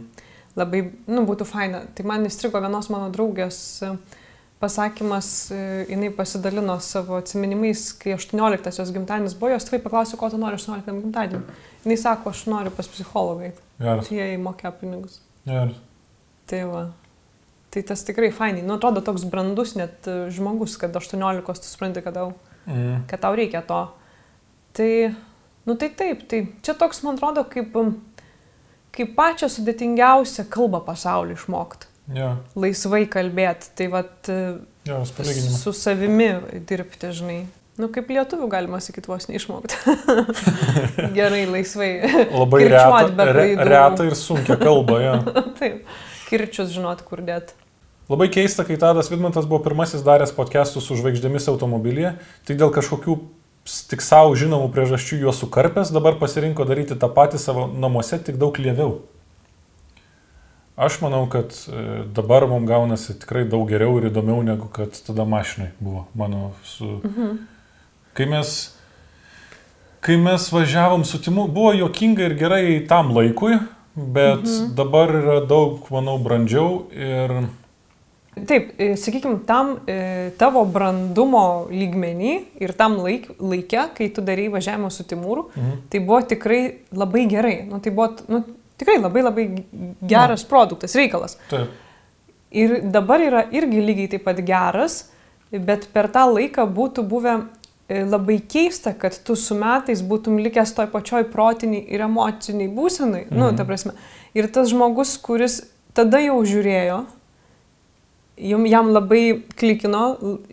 [0.55, 1.83] Labai, nu, būtų faina.
[1.97, 3.91] Tai man įstrigo vienos mano draugės e,
[4.63, 10.39] pasakymas, e, jinai pasidalino savo atminimais, kai 18-osios gimtadienis buvo, jos tikrai paklausė, ko tu
[10.39, 11.59] nori 18 gimtadienį.
[11.91, 13.51] Jis sako, aš noriu pas psichologą.
[14.15, 15.19] jie įmokė pinigus.
[15.43, 15.75] Geras.
[16.47, 16.89] Tai va.
[17.73, 18.61] Tai tas tikrai fainai.
[18.61, 22.33] Nu, atrodo toks brandus net e, žmogus, kad 18 tu supranti, kad tau,
[22.63, 23.01] Mm.
[23.09, 23.79] kad tau reikia to.
[24.77, 24.91] Tai,
[25.67, 27.73] nu tai taip, tai čia toks, man atrodo, kaip,
[28.95, 31.89] kaip pačią sudėtingiausią kalbą pasaulį išmokti.
[32.15, 33.67] Jo, Laisvai kalbėti.
[33.75, 34.37] Tai vat e,
[34.85, 35.59] palyginimas.
[35.63, 36.29] su savimi
[36.69, 37.41] dirbti, žinai.
[37.79, 39.75] Nu, kaip lietuvių galima sakyti, vos neišmokti.
[41.17, 41.91] Gerai, laisvai.
[42.29, 44.99] Labai Kirčiuot retą, be re, retą ir sunkia kalba.
[45.01, 45.15] Jo.
[45.59, 45.83] Taip,
[46.29, 47.55] kirčius žinot, kur dėt.
[48.09, 53.15] Labai keista, kai Tadas Vidmantas buvo pirmasis daręs podcastus su žvaigždėmis automobilyje, tik dėl kažkokių
[53.87, 58.59] tik savo žinomų priežasčių juos sukarpęs, dabar pasirinko daryti tą patį savo namuose, tik daug
[58.59, 58.97] lieviau.
[60.75, 65.23] Aš manau, kad e, dabar mums gaunasi tikrai daug geriau ir įdomiau negu kad tada
[65.23, 66.97] mašinai buvo mano su...
[67.05, 67.41] Mhm.
[68.13, 68.49] Kai mes,
[70.03, 73.61] kai mes važiavom su Timu, buvo jokinga ir gerai tam laikui,
[73.95, 74.73] bet mhm.
[74.75, 77.45] dabar yra daug, manau, brandžiau ir...
[78.33, 82.33] Taip, sakykime, tam e, tavo brandumo lygmenį
[82.65, 85.79] ir tam laik, laikė, kai tu darai važiavimą su Timūru, mhm.
[85.93, 86.61] tai buvo tikrai
[86.97, 87.55] labai gerai.
[87.69, 88.41] Nu, tai buvo nu,
[88.81, 89.47] tikrai labai labai
[90.01, 90.49] geras no.
[90.49, 91.37] produktas, reikalas.
[91.51, 91.79] Taip.
[92.53, 94.99] Ir dabar yra irgi lygiai taip pat geras,
[95.53, 100.73] bet per tą laiką būtų buvę e, labai keista, kad tu su metais būtum likęs
[100.77, 103.27] toj pačioj protiniai ir emociniai būsenai.
[103.29, 103.39] Mhm.
[103.39, 103.93] Nu, ta prasme.
[104.33, 107.03] Ir tas žmogus, kuris tada jau žiūrėjo,
[108.37, 109.23] jam, jam labai
[109.59, 110.03] klikino,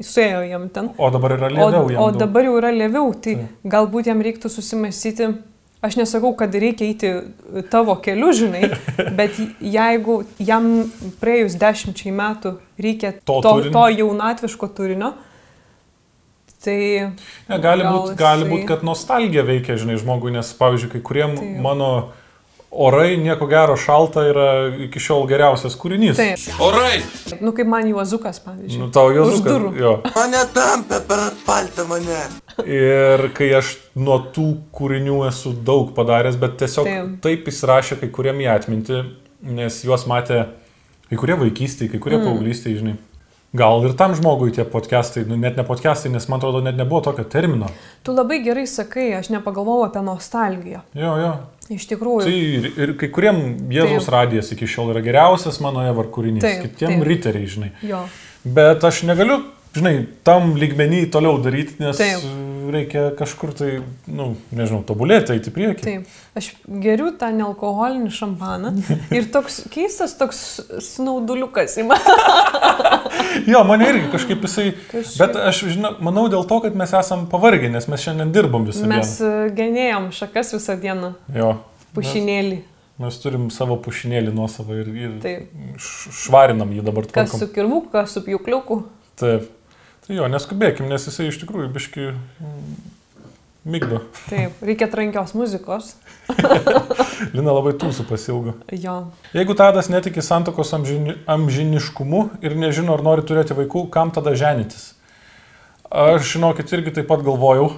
[0.04, 0.90] suėjo jam ten.
[0.98, 2.18] O dabar yra O, lėviau o daug.
[2.20, 3.54] dabar jau yra lėviau, tai Taip.
[3.76, 5.30] galbūt jam reiktų susimastyti.
[5.80, 7.10] Aš nesakau, kad reikia eiti
[7.72, 8.66] tavo keliu, žinai,
[9.18, 10.66] bet jeigu jam
[11.22, 13.72] praėjus dešimčiai metų reikia To to, turinio.
[13.72, 15.14] to jaunatviško turinio,
[16.60, 16.76] tai...
[17.48, 21.36] Ne, gali gal būti, gali būt, kad nostalgija veikia, žinai, žmogui, nes, pavyzdžiui, kai kuriem
[21.38, 21.56] Taip.
[21.64, 21.88] mano
[22.70, 24.46] orai nieko gero šalta yra
[24.86, 26.18] iki šiol geriausias kūrinys.
[26.18, 26.44] Taip.
[26.62, 27.00] Orai!
[27.42, 28.80] Nu, kaip man juozukas, pavyzdžiui.
[28.80, 29.10] Nu, tau
[29.44, 29.72] durų.
[29.78, 29.96] Jo.
[30.14, 32.22] Mane tampė per paltą mane.
[32.64, 37.12] Ir kai aš nuo tų kūrinių esu daug padaręs, bet tiesiog Taip.
[37.18, 39.02] taip, taip įsirašė kai kuriem į atmintį,
[39.58, 40.44] nes juos matė
[41.10, 42.26] kai kurie vaikystėje, kai kurie mm.
[42.28, 42.98] paauglystėje, žinai.
[43.52, 47.00] Gal ir tam žmogui tie podcastai, nu, net ne podcastai, nes man atrodo, net nebuvo
[47.08, 47.66] tokio termino.
[48.06, 50.84] Tu labai gerai sakai, aš nepagalvojau apie nostalgiją.
[50.94, 51.32] Jo, jo.
[51.74, 52.28] Iš tikrųjų.
[52.28, 53.40] Tai ir, ir kai kuriem
[53.74, 54.14] Jėzaus Taip.
[54.14, 57.08] radijas iki šiol yra geriausias mano evar kūrinys, Taip, kitiem taip.
[57.10, 57.72] riteriai, žinai.
[57.90, 58.04] Jo.
[58.46, 59.40] Bet aš negaliu,
[59.74, 62.22] žinai, tam lygmenį toliau daryti, nes Taip.
[62.74, 63.68] Reikia kažkur tai,
[64.10, 65.82] nu, nežinau, tobulėti, eiti priekį.
[65.84, 66.48] Taip, aš
[66.82, 68.72] geriu tą nealkoholinį šampaną
[69.16, 70.40] ir toks keistas toks
[70.92, 72.16] snauduliukas į mane.
[73.50, 74.70] Jo, mane irgi kažkaip jisai.
[74.90, 75.18] Kažkaip.
[75.20, 78.88] Bet aš žinau, manau dėl to, kad mes esam pavargę, nes mes šiandien dirbam visą
[78.90, 79.46] Mes dieną.
[79.46, 81.52] e, genėjom šakas visą dieną, Jo.
[81.96, 82.58] pušinėlį.
[82.60, 85.54] Mes, mes turim savo pušinėlį nuosavą ir, ir Taip.
[86.24, 87.40] švarinam jį dabar Kas tvarkom.
[87.42, 88.80] su kirvuku, kas su pjūkliuku.
[89.20, 89.48] Taip.
[90.10, 92.70] Tai jo, neskubėkim, nes jisai iš tikrųjų biški mm,
[93.70, 94.00] mygdo.
[94.24, 95.92] Taip, reikia trankios muzikos.
[97.36, 98.56] Lina labai tūsų pasilgo.
[98.74, 98.96] Jo.
[99.30, 104.96] Jeigu Tadas netiki santokos amžini, amžiniškumu ir nežino, ar nori turėti vaikų, kam tada ženytis?
[105.86, 107.70] Aš, žinokit, irgi taip pat galvojau.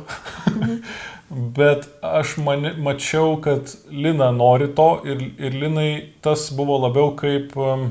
[1.60, 5.90] Bet aš mani, mačiau, kad Lina nori to ir, ir Linai
[6.24, 7.52] tas buvo labiau kaip...
[7.60, 7.90] um,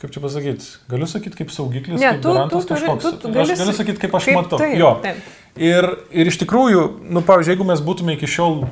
[0.00, 0.64] Kaip čia pasakyti?
[0.88, 3.02] Galiu sakyti kaip saugiklis, Ne, kaip tu, tu, garantas turi, kažkoks.
[3.04, 4.58] tu, tu aš gali galiu sa- sakyti, kaip aš kaip matau.
[4.62, 4.92] Taip, jo.
[5.04, 5.16] taip.
[5.60, 5.88] Ir,
[6.22, 8.62] ir iš tikrųjų, nu, pavyzdžiui, jeigu mes būtume iki šiol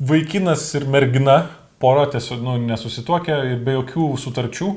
[0.00, 1.38] vaikinas ir mergina,
[1.82, 4.70] pora tiesiog nu, nesusituokę ir be jokių sutarčių,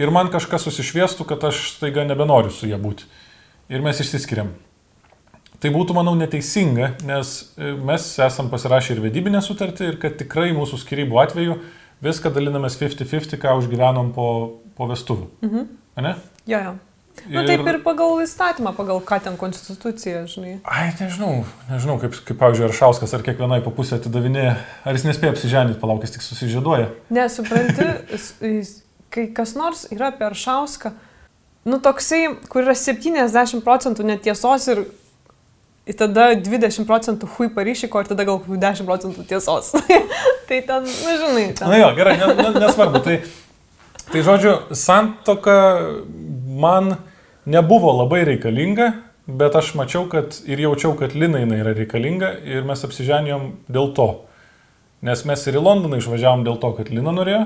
[0.00, 3.08] ir man kažkas susišviestų, kad aš staiga nebenoriu su ją būti.
[3.70, 4.48] ir mes išsiskiriam.
[5.60, 10.50] Tai būtų, manau, neteisinga, nes e, mes esam pasirašę ir vedybinę sutartį ir kad tikrai
[10.56, 11.54] mūsų skirybų atveju
[12.02, 14.26] viską dalinamės 50-50, ką užgyvenom po,
[14.80, 15.28] po vestuvių.
[15.44, 15.66] Mhm.
[16.00, 16.14] Ne?
[16.48, 16.78] Jo, jo.
[17.28, 20.54] Na taip ir pagal įstatymą, pagal ką ten konstitucija, žinai.
[20.64, 24.54] Ai, nežinau, nežinau, kaip, kaip pavyzdžiui, Aršauskas ar kiekvienai po pusę atidavinėja,
[24.88, 26.86] ar jis nespėja apsiženyti, palaukis tik susižieduoja.
[27.12, 28.72] Nesupranti, s- jis-
[29.12, 30.94] kai kas nors yra apie Aršauską,
[31.68, 34.86] nu toksai, kur yra 70 procentų netiesos ir
[35.90, 39.72] ir tada 20 procentų hui paryšyko ir tada gal kokių 10 procentų tiesos.
[40.48, 41.68] tai ten, na žinai, ten.
[41.68, 43.00] Na jo, gerai, ne, ne, nesvarbu.
[43.04, 43.18] Tai,
[44.12, 45.56] tai žodžiu, santoka
[46.60, 46.96] man
[47.46, 48.92] nebuvo labai reikalinga,
[49.26, 53.92] bet aš mačiau, kad ir jaučiau, kad Lina jinai yra reikalinga ir mes apsiženijom dėl
[53.94, 54.10] to.
[55.06, 57.44] Nes mes ir į Londoną išvažiavom dėl to, kad Lina norėjo,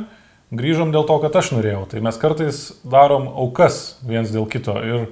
[0.54, 1.84] grįžom dėl to, kad aš norėjau.
[1.90, 4.74] Tai mes kartais darom aukas viens dėl kito.
[4.80, 5.06] Ir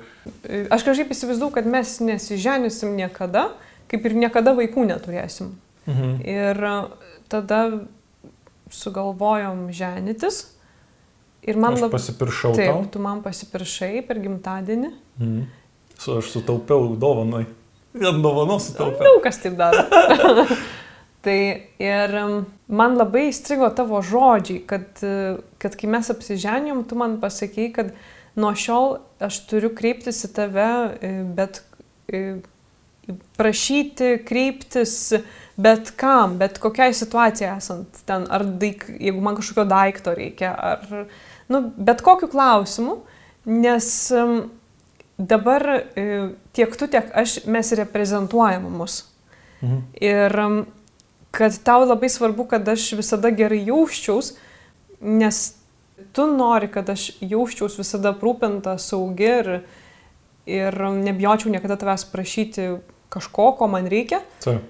[0.71, 3.49] Aš kažkaip įsivaizduoju, kad mes nesiženysim niekada,
[3.91, 5.55] kaip ir niekada vaikų neturėsim.
[5.87, 6.21] mhm.
[6.23, 6.75] Ir e,
[7.29, 7.63] tada
[8.71, 10.47] sugalvojom ženytis.
[11.43, 11.91] Ir man labai...
[11.97, 12.85] pasipiršau Taip, tau.
[12.95, 14.93] tu man pasipiršai per gimtadienį.
[15.19, 15.43] Mhm.
[15.99, 17.45] Su, aš sutaupiau dovanai.
[17.93, 19.05] Vien dovanų sutaupiau.
[19.05, 19.83] Daug kas taip daro.
[21.25, 21.39] tai
[21.83, 22.15] ir
[22.73, 27.93] man labai įstrigo tavo žodžiai, kad, e, kad kai mes apsiženėm, tu man pasakėjai, kad
[28.39, 31.63] nuo šiol aš turiu kreiptis į tave, e, bet
[32.11, 32.41] e,
[33.39, 34.97] prašyti, kreiptis
[35.61, 41.07] bet kam, bet kokiai situacijai esant ten, ar daik, jeigu man kažkokio daikto reikia, ar
[41.53, 42.99] nu, bet kokiu klausimu,
[43.47, 43.89] nes
[45.19, 46.05] dabar e,
[46.57, 49.03] tiek tu, tiek aš mes reprezentuojam mus.
[49.63, 49.79] Mhm.
[50.03, 50.37] Ir
[51.33, 54.33] kad tau labai svarbu, kad aš visada gerai jausčiaus,
[55.01, 55.39] nes
[56.13, 59.51] tu nori, kad aš jausčiaus visada aprūpinta, saugi ir,
[60.51, 62.67] ir nebijočiau niekada tavęs prašyti
[63.13, 64.21] kažko, ko man reikia.
[64.45, 64.63] Taip.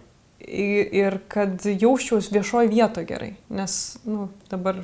[0.43, 4.81] I- Ir kad jausčiaus viešoje vietoje gerai, nes nu, dabar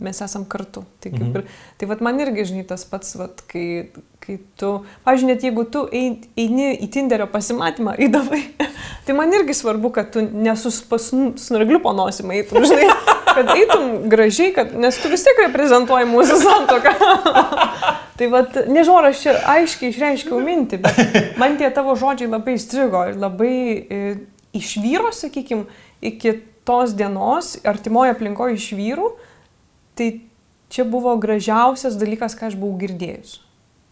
[0.00, 0.82] mes esam kartu.
[1.00, 1.36] Tai, kaip Mhm.
[1.36, 1.44] ir,
[1.78, 5.84] tai vat, man irgi, žinai, tas pats, vat, kai, kai tu, pavyzdžiui, net jeigu tu
[5.92, 8.42] ein- eini į Tinderio pasimatymą, eidavai,
[9.06, 12.88] tai man irgi svarbu, kad tu nesusnagliu panosim eitum, žinai,
[13.36, 16.94] kad eitum gražiai, kad, nes tu vis tiek reprezentuoji mūsų santoką.
[18.18, 22.54] tai vad, nežinau, ar aš čia aiškiai išreiškiau mintį, bet man tie tavo žodžiai labai
[22.58, 23.54] įstrigo ir labai
[23.90, 24.02] e,
[24.54, 25.66] iš vyro, sakykime,
[26.04, 29.08] iki tos dienos, artimoje aplinkoje iš vyrų,
[29.98, 30.08] tai
[30.72, 33.38] čia buvo gražiausias dalykas, ką aš buvau girdėjus.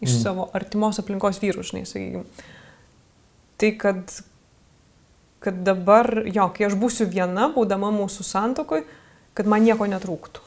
[0.03, 0.19] Iš mm.
[0.19, 2.49] savo artimos aplinkos vyrų, žinai, sakykime.
[3.61, 4.15] Tai kad,
[5.43, 8.83] kad dabar, jo, kai aš būsiu viena, būdama mūsų santokoj,
[9.37, 10.43] kad man nieko netrūktų.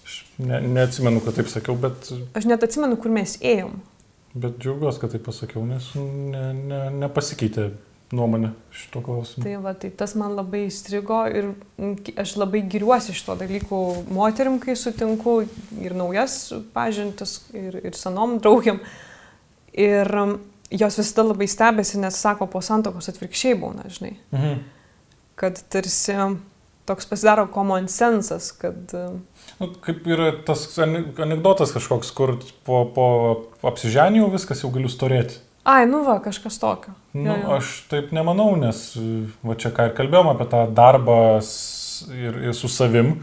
[0.00, 2.08] Aš ne, neatsimenu, kad taip sakiau, bet,
[2.38, 3.76] Aš net atsimenu, kur mes ėjom.
[4.38, 7.72] bet džiaugiuosi, kad taip pasakiau, nes ne, ne, nepasikeitė
[8.14, 9.44] nuomonė šito klausimu.
[9.44, 11.50] Tai, va, tai tas man labai įstrigo ir
[12.18, 13.80] aš labai giriuosi šito dalykų
[14.14, 15.42] moterim, kai sutinku
[15.82, 16.38] ir naujas
[16.74, 18.80] pažintis, ir, ir senom draugiam.
[19.78, 20.08] Ir
[20.72, 24.14] jos visada labai stebėsi, nes sako, po santokos atvirkščiai būna, žinai.
[24.34, 24.62] Mhm.
[25.38, 26.16] Kad tarsi
[26.88, 28.78] toks pasidaro common sensas, kad...
[28.92, 29.20] mm,
[29.58, 33.06] Nu, kaip yra tas anegdotas kažkoks, kur po, po
[33.66, 35.40] apsiženijų viskas jau galiu storėti.
[35.68, 36.94] Ai, nu va, kažkas tokio.
[37.12, 37.56] Nu, Jo, jo.
[37.58, 38.78] aš taip nemanau, nes
[39.44, 41.18] va čia ką ir kalbėjom apie tą darbą
[42.16, 43.18] ir, ir su savim,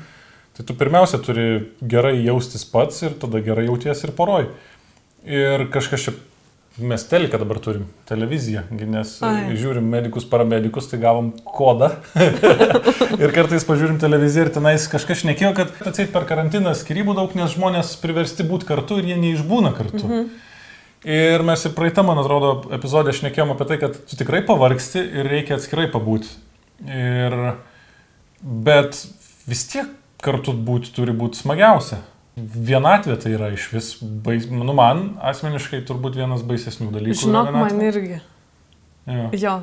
[0.54, 1.48] tai tu pirmiausia turi
[1.82, 4.52] gerai jaustis pats ir tada gerai jauties ir poroj.
[5.26, 6.14] Ir kažkas čia,
[6.86, 9.56] mes teliką dabar turim, televiziją, nes Ai.
[9.58, 11.96] žiūrim medikus, paramedikus, tai gavom kodą.
[13.24, 17.58] ir kartais pažiūrim televiziją ir tenais kažkas šnekėjo, kad atseit per karantiną skirybų daug, nes
[17.58, 20.04] žmonės priversti būti kartu ir jie neišbūna kartu.
[20.06, 20.36] Mhm.
[21.06, 25.30] Ir mes ir praeitą, man atrodo, epizodę šnekėjom apie tai, kad tu tikrai pavargsti ir
[25.30, 26.32] reikia atskirai pabūti.
[26.82, 27.36] Ir...
[28.46, 28.98] Bet
[29.50, 29.90] vis tiek
[30.26, 32.02] kartu būti turi būti smagiausia.
[32.36, 34.50] Vienatvė tai yra iš vis, bais...
[34.52, 37.22] nu man asmeniškai turbūt vienas baisesnių dalykų.
[37.22, 38.20] Žinok, man irgi.
[39.06, 39.30] Jo.
[39.38, 39.56] Jo.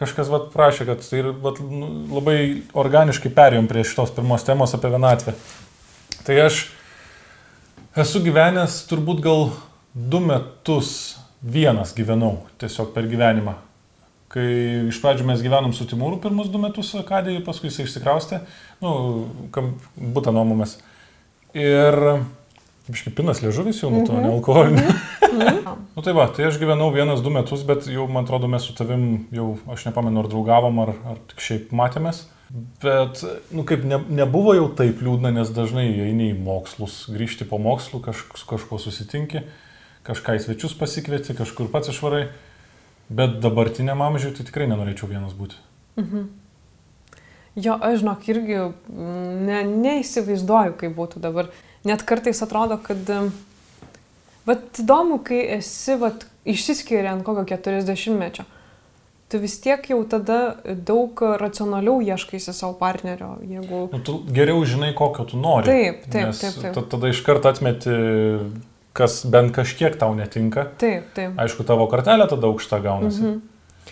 [0.00, 2.36] Kažkas vat, prašė, kad tai vat, nu, labai
[2.82, 5.34] organiškai perėjom prie šitos pirmos temos apie vienatvę.
[6.26, 6.62] Tai aš
[7.98, 9.50] esu gyvenęs turbūt gal
[9.94, 13.56] du metus vienas gyvenau tiesiog per gyvenimą.
[14.30, 14.46] Kai
[14.86, 18.44] iš pradžių mes gyvenom su Timūru pirmus du metus Akadėje, paskui jis išsikraustė,
[18.84, 18.92] nu,
[19.54, 20.76] kam būtų nuomomės.
[21.58, 21.98] Ir
[22.90, 24.86] iškipinas liežuvis jau nuo to nealkoholinio.
[25.90, 28.72] Nu tai va, tai aš gyvenau vienas, du metus, bet jau, man atrodo, mes su
[28.78, 32.22] tavim jau, aš nepamenu, ar draugavom, ar, ar tik šiaip matėmės.
[32.82, 33.20] Bet,
[33.54, 38.00] nu kaip, ne, nebuvo jau taip liūdna, nes dažnai eini į mokslus, grįžti po mokslų,
[38.06, 39.44] kaž, su kažkuo susitinki,
[40.06, 42.28] kažką į svečius pasikvieti, kažkur pats išvarai.
[43.10, 45.58] Bet dabartiniam amžiui tai tikrai nenorėčiau vienas būti.
[47.58, 51.48] Jo, aš žinok, irgi mm, ne, neįsivaizduoju, kaip būtų dabar.
[51.84, 53.02] Net kartais atrodo, kad...
[54.48, 58.46] Vat įdomu, kai esi, vat, išsiskiria ant kokio 40-mečio.
[59.30, 63.82] Tu vis tiek jau tada daug racionaliau ieškaisi savo partnerio, jeigu...
[63.92, 65.68] Nu, tu geriau žinai, kokio tu nori.
[65.68, 66.72] Taip, taip, taip, taip.
[66.78, 67.92] ta- Tada iš karto atmeti,
[68.92, 70.66] kas bent kažkiek tau netinka.
[70.78, 71.36] Taip, taip.
[71.38, 73.22] Aišku, tavo kartelė tada aukšta gaunasi.
[73.22, 73.40] Mhm.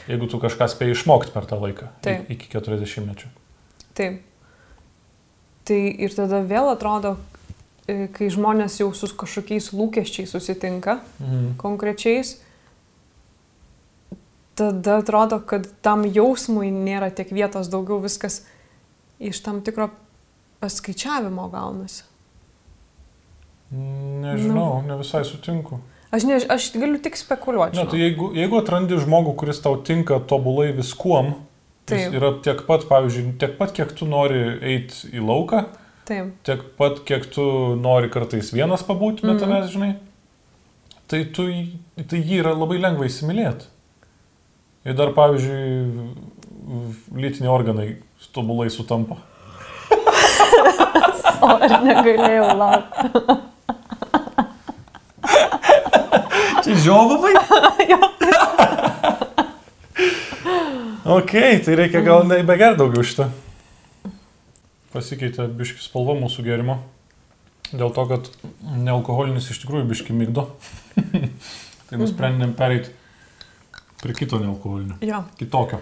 [0.08, 1.88] Jeigu tu kažką spėjai išmokti per tą laiką.
[2.02, 2.28] Taip.
[2.32, 3.28] Iki 40 mečių.
[3.98, 4.22] Taip.
[5.68, 7.16] Tai ir tada vėl atrodo,
[7.86, 11.56] e, kai žmonės jau su kažkokiais lūkesčiais susitinka, Mhm.
[11.60, 12.38] konkrečiais,
[14.54, 18.42] tada atrodo, kad tam jausmui nėra tiek vietos, daugiau viskas
[19.20, 19.90] iš tam tikro
[20.60, 22.02] paskaičiavimo gaunasi.
[23.72, 25.80] Nežinau, ne visai sutinku.
[26.10, 27.76] Aš, ne, aš galiu tik spekuliuoti.
[27.76, 31.34] Ne, tai jeigu, jeigu atrandi žmogų, kuris tau tinka tobulai viskuom,
[31.88, 32.14] Taip.
[32.16, 34.40] yra tiek pat, pavyzdžiui, tiek pat, kiek tu nori
[34.72, 35.66] eiti į lauką,
[36.08, 37.44] Taip, tiek pat, kiek tu
[37.76, 39.42] nori kartais vienas pabūti, bet Mhm.
[39.44, 39.90] tavęs, žinai,
[41.08, 41.44] tai, tu,
[42.08, 43.68] tai jį yra labai lengva įsimylėti.
[44.88, 46.08] Ir dar, pavyzdžiui,
[47.20, 47.88] lytiniai organai
[48.32, 49.18] tobulai sutampa.
[51.44, 53.36] o aš negalėjau laukti.
[56.68, 57.32] Žiovavai?
[61.18, 61.32] ok,
[61.64, 63.30] tai reikia gal nebeger daugiau šitą.
[64.92, 66.78] Pasikeitė biški spalva mūsų gėrimo.
[67.72, 68.30] Dėl to, kad
[68.64, 70.46] nealkoholinis iš tikrųjų biški mygdo.
[71.88, 72.92] tai nusprendėm pereiti
[74.02, 74.96] prie kito nealkoholinio.
[75.04, 75.80] Jo, Kitokio.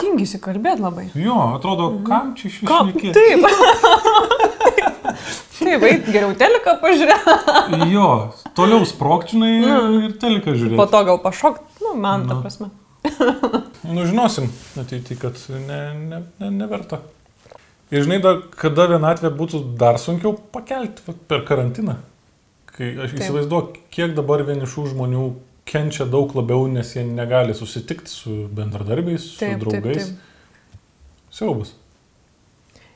[0.00, 1.06] tingisi kalbėti labai.
[1.18, 3.40] Jo, atrodo, kam čia iš viso Taip.
[5.60, 7.80] Taip, eit geriau teliką pažiūrėti.
[7.92, 8.06] Jo,
[8.56, 9.50] toliau sprokčinai
[10.06, 10.78] ir teliką žiūrėti.
[10.80, 12.42] Po to gal pašokt, nu, man ta Nu.
[12.44, 12.70] prasme.
[13.90, 14.48] Nu, žinosim
[14.80, 17.00] ateity, kad ne, ne, ne, neverta.
[17.90, 21.96] Ir žinai, dar, kada vienatvė būtų dar sunkiau pakelti per karantiną.
[22.70, 23.22] Kai aš Taip.
[23.24, 25.24] įsivaizduoju, kiek dabar vienišų žmonių
[25.70, 30.12] kenčia daug labiau, nes jie negali susitikti su bendradarbiais, su Taip, taip, draugais.
[30.12, 30.76] taip.
[31.34, 31.74] Siaubas.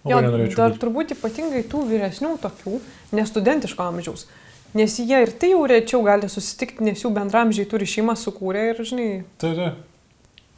[0.04, 0.78] Jo, dar būt.
[0.82, 2.80] turbūt ypatingai tų vyresnių tokių,
[3.16, 4.26] nestudentiško amžiaus.
[4.74, 8.82] Nes jie ir tai jau rečiau gali susitikti, nes jų bendramžiai turi šeimą sukūrę ir,
[8.84, 9.70] žinai, Tai, tai.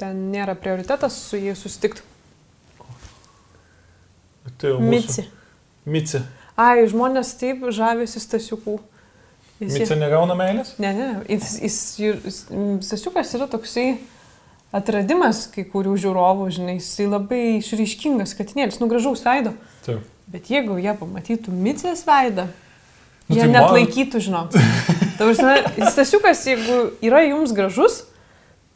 [0.01, 2.01] ten nėra prioritetas su jais susitikti.
[4.59, 5.27] tai jau Mici.
[5.87, 6.21] Mici.
[6.57, 8.79] Ai, žmonės taip žavėsi stasiukų.
[9.61, 10.75] Jis- Mici negauna meilės?
[10.83, 12.41] Ne, ne, jis, jis, jis,
[12.85, 13.99] stasiukas yra toksai
[14.73, 19.55] atradimas kai kurių žiūrovų, žinai, jisai labai išryškingas katinėlis, nugražaus veido.
[19.87, 20.03] Taip.
[20.27, 22.49] Bet jeigu jie pamatytų Micės veidą,
[23.29, 24.53] Nu, jie tai net man- laikytų, žinok.
[25.19, 25.55] Tavasme,
[25.91, 28.05] stasiukas, jeigu yra jums gražus,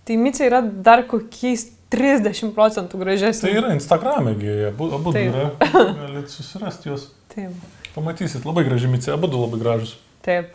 [0.07, 3.42] tai Micė yra dar kokiais 30 procentų gražesnė.
[3.46, 4.35] Tai yra Instagram'e,
[4.70, 5.50] abu, abu yra.
[5.61, 7.09] Galit susirasti juos.
[7.35, 7.50] Taip,
[7.94, 9.96] Pamatysit, labai graži Mici, abu labai gražus.
[10.22, 10.55] taip.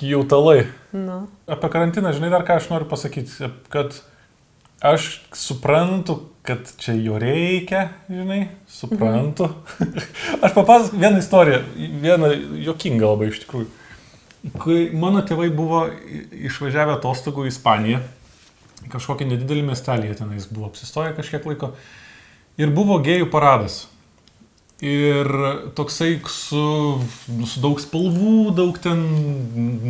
[0.00, 0.64] Kijautalai.
[0.96, 1.26] Nu.
[1.44, 3.98] Apie karantiną, žinai, dar ką aš noriu pasakyti, kad
[4.80, 9.50] aš suprantu, kad čia jo reikia, žinai, suprantu.
[10.44, 11.60] aš papasakosiu vieną istoriją,
[12.00, 12.32] vieną
[12.64, 13.68] jokingą labai iš tikrųjų.
[14.56, 15.84] Kai mano tėvai buvo
[16.48, 18.00] išvažiavę atostogų į Ispaniją,
[18.88, 21.74] kažkokį nedidelį miestelį, jie tenais buvo apsistoję kažkiek laiko,
[22.56, 23.82] ir buvo gėjų paradas.
[24.80, 25.28] Ir
[25.76, 26.60] toksai su,
[27.44, 29.02] su daug spalvų, daug ten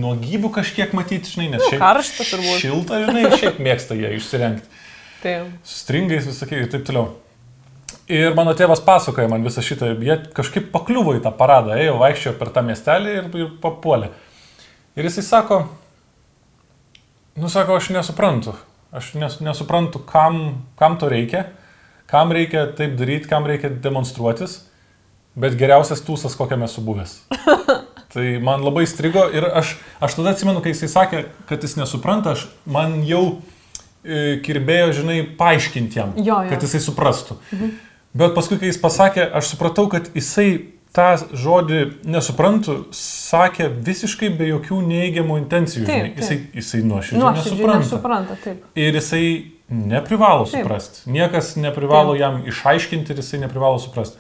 [0.03, 2.57] nuogybių kažkiek matyti, žinai, nes Nu, šiaip karšta turbūt.
[2.59, 4.81] Šilta, žinai, šiaip mėgsta jie išsirengti.
[5.23, 5.53] Taip.
[5.69, 7.13] Stringais visokiai ir taip toliau.
[8.11, 12.33] Ir mano tėvas pasakoja man visą šitą, jie kažkaip pakliuvo į tą paradą, ėjo, vaikščiojo
[12.41, 14.09] per tą miestelį ir, ir papuolė.
[14.99, 15.61] Ir jisai sako,
[17.39, 18.57] nu sako, aš nesuprantu,
[18.91, 21.45] aš nes, nesuprantu, kam, kam to reikia,
[22.11, 24.65] kam reikia taip daryti, kam reikia demonstruotis,
[25.39, 27.19] bet geriausias tūsas, kokiame esu buvęs.
[28.13, 32.33] Tai man labai strigo ir aš, aš tada atsimenu, kai jisai sakė, kad jis nesupranta,
[32.35, 33.23] aš, man jau
[34.03, 36.51] e, kirbėjo, žinai, paaiškinti jam, Jo, jo.
[36.51, 37.39] kad jisai suprastų.
[37.55, 37.71] Mhm.
[38.19, 40.49] Bet paskui, kai jis pasakė, aš supratau, kad jisai
[40.91, 45.85] tą žodį nesuprantu, sakė visiškai be jokių neįgiamų intencijų.
[45.87, 46.17] Taip, žinai.
[46.19, 47.85] Jisai, jisai Nuoširdžiai nesupranta.
[47.85, 48.65] nesupranta, taip.
[48.75, 49.23] Ir jisai
[49.71, 50.65] neprivalo Taip.
[50.65, 51.05] suprasti.
[51.15, 52.25] Niekas neprivalo Taip.
[52.25, 54.19] jam išaiškinti ir jisai neprivalo suprasti.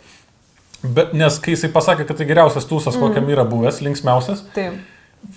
[0.80, 3.02] Bet nes kai jisai pasakė, kad tai geriausias tūsas, mm.
[3.04, 4.78] kokiam yra buvęs, linksmiausias, Taip.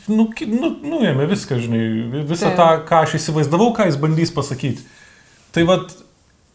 [0.08, 1.84] nu, nu, nuėmė viską, žinai,
[2.30, 2.60] visą Taip.
[2.62, 4.86] tą, ką aš įsivaizdavau, ką jis bandys pasakyti.
[5.54, 5.92] Tai vad,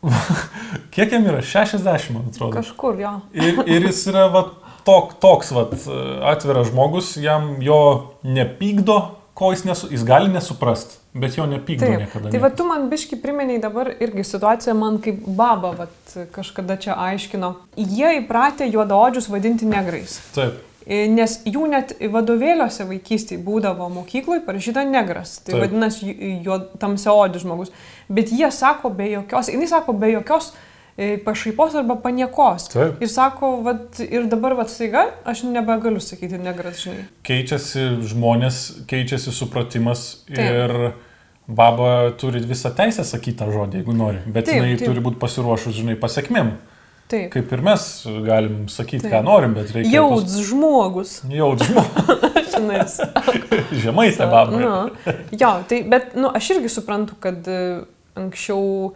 [0.94, 1.42] Kiek jam yra?
[1.42, 2.54] 60, man atrodo.
[2.58, 3.14] Kažkur jo.
[3.34, 4.44] Ir, ir jis yra va,
[4.86, 5.66] tok, toks va,
[6.30, 7.80] atviras žmogus, jam jo
[8.26, 8.98] nepykdo,
[9.38, 12.00] ko jis, nesu, jis gali nesuprast, bet jo nepykdo Taip.
[12.02, 12.30] niekada.
[12.32, 16.96] Tai va tu man biški primeniai dabar irgi situaciją man kaip baba, vat, kažkada čia
[16.98, 17.52] aiškino.
[17.78, 20.18] Jie įpratę juodaodžius vadinti negrais.
[20.34, 20.58] Taip.
[20.88, 25.36] E, Nes jų net vadovėliuose vaikystėje būdavo mokykloje parašyta negras.
[25.44, 25.66] Tai Taip.
[25.66, 27.70] vadinasi, jo tamsiaodis žmogus.
[28.10, 30.67] Bet jie sako be jokios, jinai sako be jokios e,
[31.24, 32.68] pašaipos arba paniekos.
[32.72, 33.02] Taip.
[33.02, 37.04] Ir sako, vat, ir dabar vat staiga aš nebegaliu sakyti negras, žinai.
[37.26, 40.40] Keičiasi žmonės, keičiasi supratimas Taip.
[40.42, 40.74] ir
[41.48, 44.24] baba turi visą teisę sakyti tą žodį, jeigu nori.
[44.26, 44.90] Bet Taip, jinai taip.
[44.90, 46.56] turi būti pasiruošus, žinai, pasiekmėm.
[47.08, 47.30] Taip.
[47.32, 47.84] Kaip ir mes
[48.26, 49.14] galim sakyti, Taip.
[49.14, 49.94] ką norim, bet reikia...
[50.00, 51.20] Jauds žmogus.
[51.30, 52.18] Jaudz žmogus.
[53.84, 54.58] Žemai ta baba.
[54.58, 57.60] Nu, jo, tai, bet, nu, aš irgi suprantu, kad e,
[58.18, 58.92] anksčiau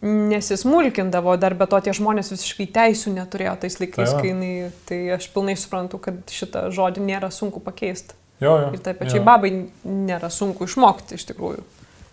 [0.00, 4.52] nesismulkindavo, dar be to tie žmonės visiškai teisų neturėjo tais laikais, Tai kai jinai,
[4.86, 8.14] tai aš pilnai suprantu, kad šitą žodį nėra sunku pakeisti.
[8.38, 8.68] Jo, jo.
[8.76, 9.26] Ir taip pačiai jo.
[9.26, 9.50] babai
[9.82, 11.64] nėra sunku išmokti iš tikrųjų.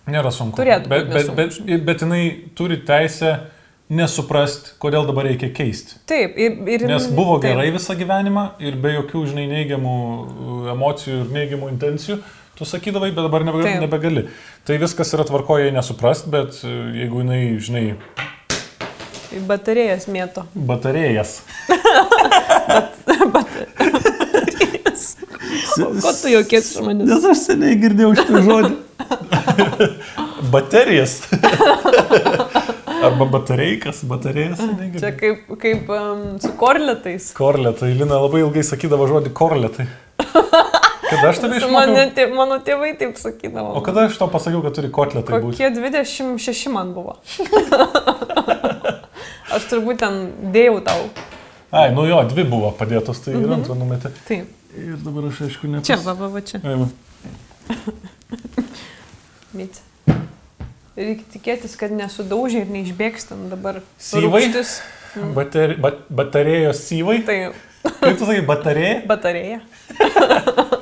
[0.10, 0.58] Nėra sunku.
[0.58, 2.24] Turėtų bet, bet, bet, bet jinai
[2.58, 3.36] turi teisę
[3.94, 6.00] nesuprast, kodėl dabar reikia keisti.
[6.10, 6.58] Taip, ir...
[6.74, 7.52] ir Nes buvo taip.
[7.54, 12.18] gerai visą gyvenimą ir be jokių, žinai, neigiamų uh, emocijų ir neigiamų intencijų,
[12.56, 13.82] tu sakydavai, bet dabar nebe, Taip.
[13.84, 14.28] nebegali.
[14.68, 17.86] Tai viskas yra tvarkoje nesuprast, bet uh, jeigu jinai, žinai,
[19.36, 20.46] Batarėjas mėto.
[20.56, 21.42] batarėjas.
[25.76, 27.10] Ko tu jokies iš manęs?
[27.10, 28.74] Nes aš seniai girdėjau šitą žodį.
[30.54, 31.18] Baterijas.
[33.06, 34.64] Arba batareikas, batarėjas.
[35.02, 37.32] Čia kaip, kaip um, su korletais.
[37.38, 37.92] Korletai.
[38.00, 39.90] Lina labai ilgai sakydavo žodį korletai.
[41.10, 42.14] Kada aš tave Mane, išmokau?
[42.18, 43.76] tė, mano tėvai taip sakydavo.
[43.78, 45.60] O kada aš to pasakiau, kad turi kotletai būti?
[45.60, 47.18] Kokie 26 man buvo.
[49.56, 50.22] aš turbūt ten
[50.56, 51.08] dėjau tau.
[51.76, 54.14] Ai, nu jo, dvi buvo padėtos, tai ir antrą numetė.
[54.28, 54.52] Taip.
[54.76, 55.82] Ir dabar aš aišku ne.
[55.86, 56.60] Čia, va, va, čia.
[56.64, 56.88] Ai, va.
[59.56, 59.80] Myt.
[60.96, 63.82] Reikia tikėtis, kad nesudaužė ir neišbėgs ten dabar.
[64.00, 64.46] Syvai?
[65.36, 67.22] Bateri, bat, batarėjos syvai.
[67.28, 67.38] Tai
[67.86, 69.02] Kaip tu sakai, batarėja?
[69.10, 69.60] batarėja.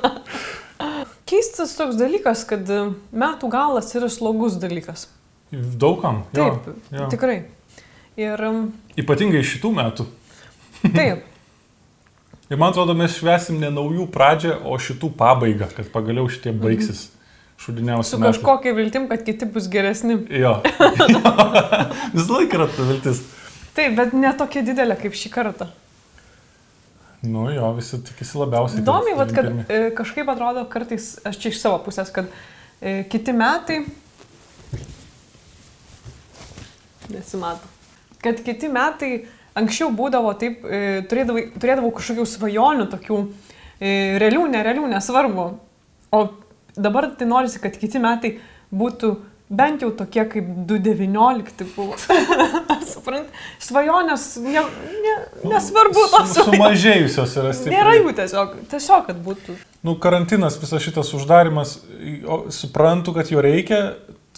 [1.28, 2.80] Keistas toks dalykas, kad e,
[3.16, 5.06] metų galas yra slogus dalykas.
[5.52, 6.24] Daugam.
[6.36, 7.06] Jo, Taip, jo.
[7.12, 7.38] tikrai.
[8.20, 8.66] Ir um,
[9.00, 10.06] Ypatingai šitų metų.
[10.84, 11.24] taip,
[12.52, 17.06] Ir man atrodo, mes švesim ne naujų pradžią, o šitų pabaigą, kad pagaliau šitie baigsis.
[17.64, 18.10] Šudiniausi.
[18.10, 20.18] su kažkokia viltim, kad kiti bus geresni.
[20.28, 20.58] Jo.
[22.16, 23.22] Vis laik yra ta viltis.
[23.74, 25.70] Taip, bet ne tokia didelė kaip šį kartą.
[27.24, 28.82] Nu jo, visi tikisi labiausiai.
[28.82, 29.64] kad Įdomiai, kad pirmi.
[29.68, 32.28] e, kažkaip atrodo kartais, aš čia iš savo pusės, kad
[32.80, 33.80] e, kiti metai,
[37.12, 37.70] nesimato,
[38.24, 39.12] kad kiti metai
[39.58, 43.20] anksčiau būdavo taip, e, turėdavai, turėdavau kažkokių svajonių, tokių
[43.78, 45.46] e, realių, nerealių, nesvarbu.
[46.14, 46.24] O
[46.76, 48.36] dabar tai norisi, kad kiti metai
[48.74, 49.14] būtų
[49.48, 51.96] bent jau tokie kaip 2019 buvo.
[52.94, 53.28] Suprant,
[53.62, 54.64] svajonės, ne,
[55.04, 55.14] ne,
[55.50, 57.78] nesvarbu tos Su, sumažėjusios yra stipriai.
[57.78, 59.56] Nėra jų tiesiog, tiesiog, kad būtų.
[59.84, 61.76] Nu, karantinas, visas šitas uždarimas,
[62.54, 63.82] suprantu, kad jo reikia,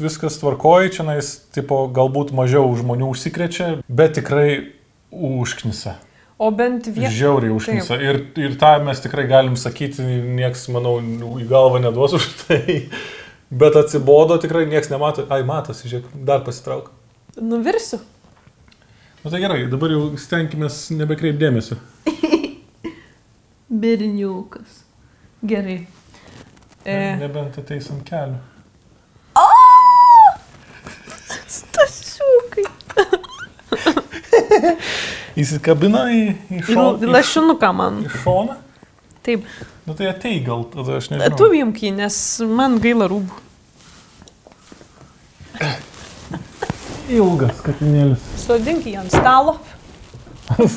[0.02, 4.48] viskas tvarkoja, čia nais, tipo, galbūt mažiau žmonių užsikrečia, bet tikrai
[5.10, 6.00] užknisa.
[6.36, 7.08] O bent vieną.
[7.16, 7.96] Žiauriai užknisa.
[8.02, 10.04] Ir, ir tą mes tikrai galim sakyti,
[10.36, 10.98] nieks, manau,
[11.40, 12.82] į galvą neduos už tai.
[13.50, 15.26] Bet atsibodo, tikrai nieks nemato.
[15.30, 16.90] Ai, matosi, žiūrėk, dar pasitrauk.
[17.38, 18.00] Nuvirsiu.
[19.22, 20.66] Na tai gerai, dabar jau stenkime
[20.98, 21.78] nebekreipdėmėsio.
[23.82, 24.82] Berniukas.
[25.46, 25.80] Gerai.
[26.86, 26.98] E...
[27.22, 28.38] Nebent ateis ant kelių.
[31.56, 32.66] Stasiukai.
[35.38, 37.10] Įsikabina į, į šoną.
[37.14, 38.02] Lašinuką man.
[38.06, 38.58] Į šoną?
[39.26, 39.46] Taip.
[39.86, 41.52] Na tai atei gal, tada aš Tu nežinau.
[41.62, 42.16] imk jį, nes
[42.50, 43.42] man gaila rūbų.
[47.16, 48.22] Ilgas katinėlis.
[48.42, 49.56] Sodink jį ant stalo.
[50.50, 50.70] Ant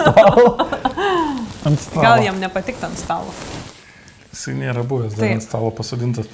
[1.81, 2.03] stalo.
[2.03, 3.33] Gal jam nepatiktų ant stalo.
[4.29, 5.39] Jisai nėra buvęs dar Taip.
[5.39, 6.29] ant stalo pasodintas.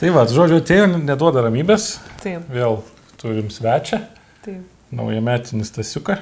[0.00, 1.94] Tai va, žodžiu, atėjo, neduoda ramybės.
[2.22, 2.78] Taip, Vėl
[3.20, 3.98] turim svečią,
[4.44, 4.60] taip.
[4.96, 6.18] naujametinis tasiuką.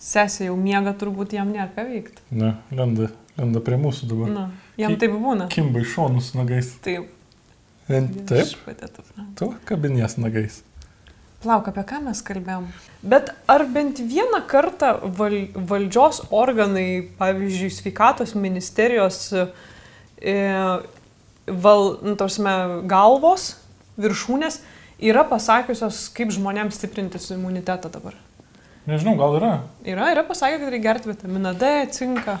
[0.00, 2.20] Sesė jau miega, turbūt jam nėra ką veikti.
[2.36, 3.08] Na, lenda,
[3.38, 4.30] lenda prie mūsų dabar.
[4.34, 4.46] Na,
[4.80, 5.48] jam Ki- taip būna.
[5.52, 6.72] Kimba iš šonus nagais.
[6.84, 7.08] Taip.
[7.88, 8.50] En- Taip,
[9.38, 10.62] tu kabinies nagais.
[11.40, 12.64] Plauk, apie ką mes kalbėjom?
[13.06, 20.34] Bet ar bent vieną kartą val, valdžios organai, pavyzdžiui, sveikatos ministerijos e,
[21.46, 23.52] val, nu, tarsime, galvos,
[24.02, 24.60] viršūnės,
[25.00, 28.18] yra pasakiusios, kaip žmonėms stiprinti su imunitetą dabar.
[28.88, 29.52] Nežinau, gal yra.
[29.86, 32.38] Yra, yra pasakę, kad reikia gerti vitaminą D, cinką.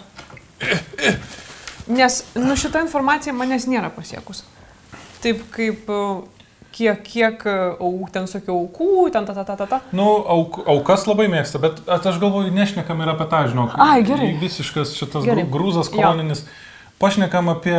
[1.88, 4.42] Nes, nu, šita informacija manęs nėra pasiekus.
[5.22, 6.02] Taip kaip e,
[6.76, 9.80] kiek, kiek e, au, ten sakiau aukų, ten ta ta ta ta ta.
[9.96, 10.06] Nu,
[10.36, 13.76] auk, aukas labai mėgsta, bet aš galvoju, nešnekam ir apie tą, žinok.
[13.80, 14.34] Ai, gerai.
[14.42, 15.46] Visiškas šitas Gerai.
[15.48, 15.96] grūzas Jo.
[15.96, 16.44] koloninis.
[17.00, 17.78] Pašnekam apie,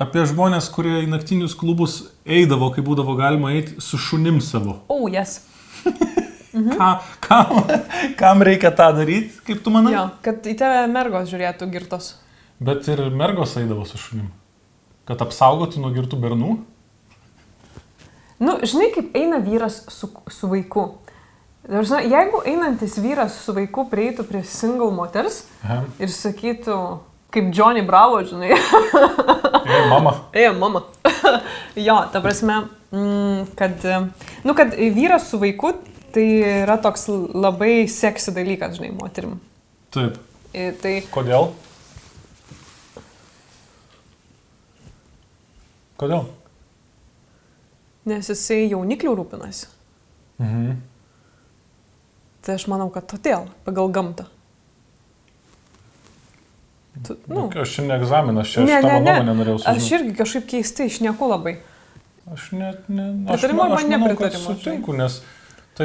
[0.00, 4.82] apie žmonės, kurie į naktinius klubus eidavo, kai būdavo galima eiti su šunim savo.
[4.86, 5.40] O, oh, jas.
[6.52, 6.74] Mhm.
[6.74, 6.88] Ką,
[7.20, 7.60] kam,
[8.20, 9.94] kam reikia tą daryti, kaip tu manai?
[9.94, 12.14] Jo, kad į tave mergos žiūrėtų girtos.
[12.60, 14.28] Bet ir mergos eidavo su šunim.
[15.08, 16.56] Kad apsaugotų nuo girtų bernų.
[18.40, 20.88] Nu, žinai, kaip eina vyras su, su vaiku.
[21.70, 25.82] Dažnai, jeigu einantis vyras su vaiku prieitų prie single moters Aha.
[26.00, 26.76] ir sakytų,
[27.30, 28.56] kaip Johnny Bravo, žinai,
[29.70, 30.14] Ei, mama.
[30.34, 30.82] Ėjo, mama.
[31.86, 33.84] jo, ta prasme, mm, kad,
[34.42, 35.74] nu, kad vyras su vaiku
[36.14, 36.24] tai
[36.64, 39.38] yra toks labai seksy dalykas, žinai, moterim.
[39.94, 40.16] Taip.
[40.54, 41.52] Ir Tai, Kodėl?
[46.00, 46.24] Kodėl?
[48.10, 49.66] nes jisai jauniklių rūpinasi.
[50.40, 50.70] Mhm.
[52.42, 54.24] Tai aš manau, kad todėl, pagal gamtą.
[57.04, 59.92] Tu, nu, Aš čia ne egzaminas, čia aš tavo nuomonę norėjau Aš sužinoti.
[60.00, 61.52] irgi kažkaip keistai išnieku labai.
[62.32, 63.06] Aš net ne.
[63.28, 64.56] Aš, Pritarimo ma- arba aš manau, kad nepritarimo, žinai.
[64.58, 65.28] sutinku, nes tai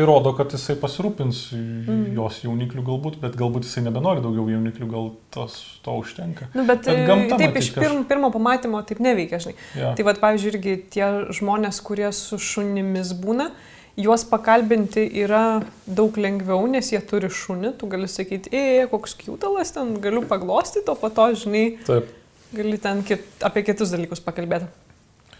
[0.03, 2.01] rodo, kad jisai pasirūpins mm.
[2.17, 6.49] jos jauniklių galbūt, bet galbūt jisai nebenori daugiau jauniklių, gal tos, to užtenka.
[6.55, 9.55] Nu, bet, Bet gamta, taip matyt, iš kaž- pirm, pirmo pamatymo taip neveikia, žinai.
[9.77, 9.93] Jo.
[9.95, 13.51] Tai vad, pavyzdžiui, irgi tie žmonės, kurie su šunimis būna,
[13.95, 15.43] juos pakalbinti yra
[15.87, 20.91] daug lengviau, nes jie turi šunį, tu gali sakyti, e, koks kiutalas ten, galiu paglostyti,
[20.91, 22.09] o po to, žinai, Taip.
[22.55, 24.67] gali ten kit, apie kitus dalykus pakalbėti.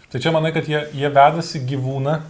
[0.06, 2.20] Tai čia manai, kad jie, jie vedasi gyvūną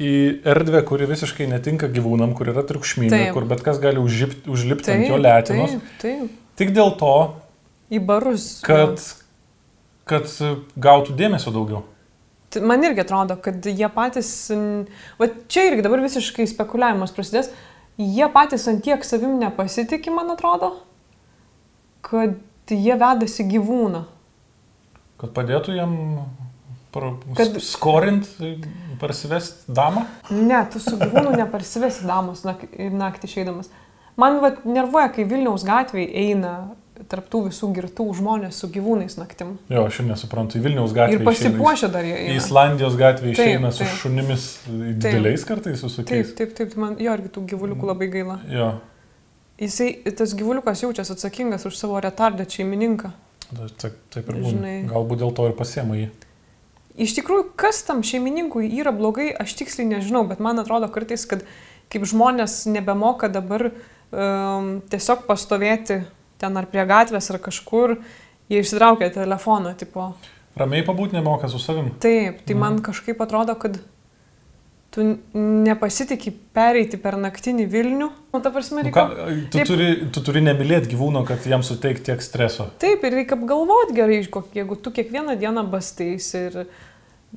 [0.00, 0.12] į
[0.48, 3.32] erdvę, kuri visiškai netinka gyvūnam, kur yra triukšminga, Taip.
[3.36, 5.76] kur bet kas gali užžipt, užlipti ant jo lėtinos.
[5.76, 6.36] taip, taip.
[6.60, 7.12] Tik dėl to,
[7.92, 8.46] Į barus.
[8.64, 9.00] kad,
[10.08, 10.28] kad
[10.80, 11.84] gautų dėmesio daugiau.
[12.60, 14.30] Man irgi atrodo, kad jie patys,
[15.20, 17.52] va čia irgi dabar visiškai spekuliavimas prasidės,
[18.00, 20.72] jie patys ant tiek savim nepasitikė, man atrodo,
[22.02, 22.34] kad
[22.70, 24.02] jie vedasi gyvūną.
[25.20, 25.94] Kad padėtų jam
[27.36, 28.26] Kad- skorint,
[29.00, 30.04] parsivest damą.
[30.30, 33.70] Ne, tu su gyvūnu neparsivesi damos nak naktį išeidamas.
[34.16, 36.54] Man va, nervuoja, kai Vilniaus gatvėje eina
[37.08, 39.54] tarptų visų girtų žmonės su gyvūnais naktim.
[39.72, 41.16] Jo, aš ir nesuprantu, į Vilniaus gatvę.
[41.16, 42.34] Ir pasipuošę dar jie Į.
[42.36, 43.94] Islandijos gatvę Taip, išeina su taip.
[44.02, 44.44] šunimis
[45.00, 46.34] dideliais kartais visokiais.
[46.34, 48.38] Taip, taip, taip, man jo irgi tų gyvuliukų labai gaila.
[48.52, 48.72] Jo,
[49.60, 53.10] Jisai, tas gyvuliukas jaučiasi atsakingas už savo retardę šeimininką.
[53.56, 54.70] ta- taip, taip ir būna.
[54.88, 56.06] Galbūt dėl to ir pasiema jį.
[56.98, 61.44] Iš tikrųjų, kas tam šeimininkui yra blogai, aš tiksliai nežinau, bet man atrodo kartais, kad
[61.90, 66.02] kaip žmonės nebemoka dabar um, tiesiog pastovėti
[66.40, 67.98] ten ar prie gatvės ar kažkur,
[68.50, 70.10] jie išsitraukia telefoną, tipo.
[70.58, 71.92] Ramiai pabūt nemoka su savim.
[72.02, 73.78] Taip, tai man kažkaip atrodo, kad
[74.90, 75.04] tu
[75.38, 78.08] nepasitikį pereiti per naktinį Vilnių.
[78.34, 79.46] Nu, ta prasme, Nu, ką, reikia...
[79.46, 79.68] tu, Taip.
[79.70, 82.70] turi, tu turi nemylėti gyvūno, kad jam suteikti tiek streso.
[82.82, 84.20] Taip, ir reikia apgalvoti gerai,
[84.56, 86.64] jeigu tu kiekvieną dieną bastais ir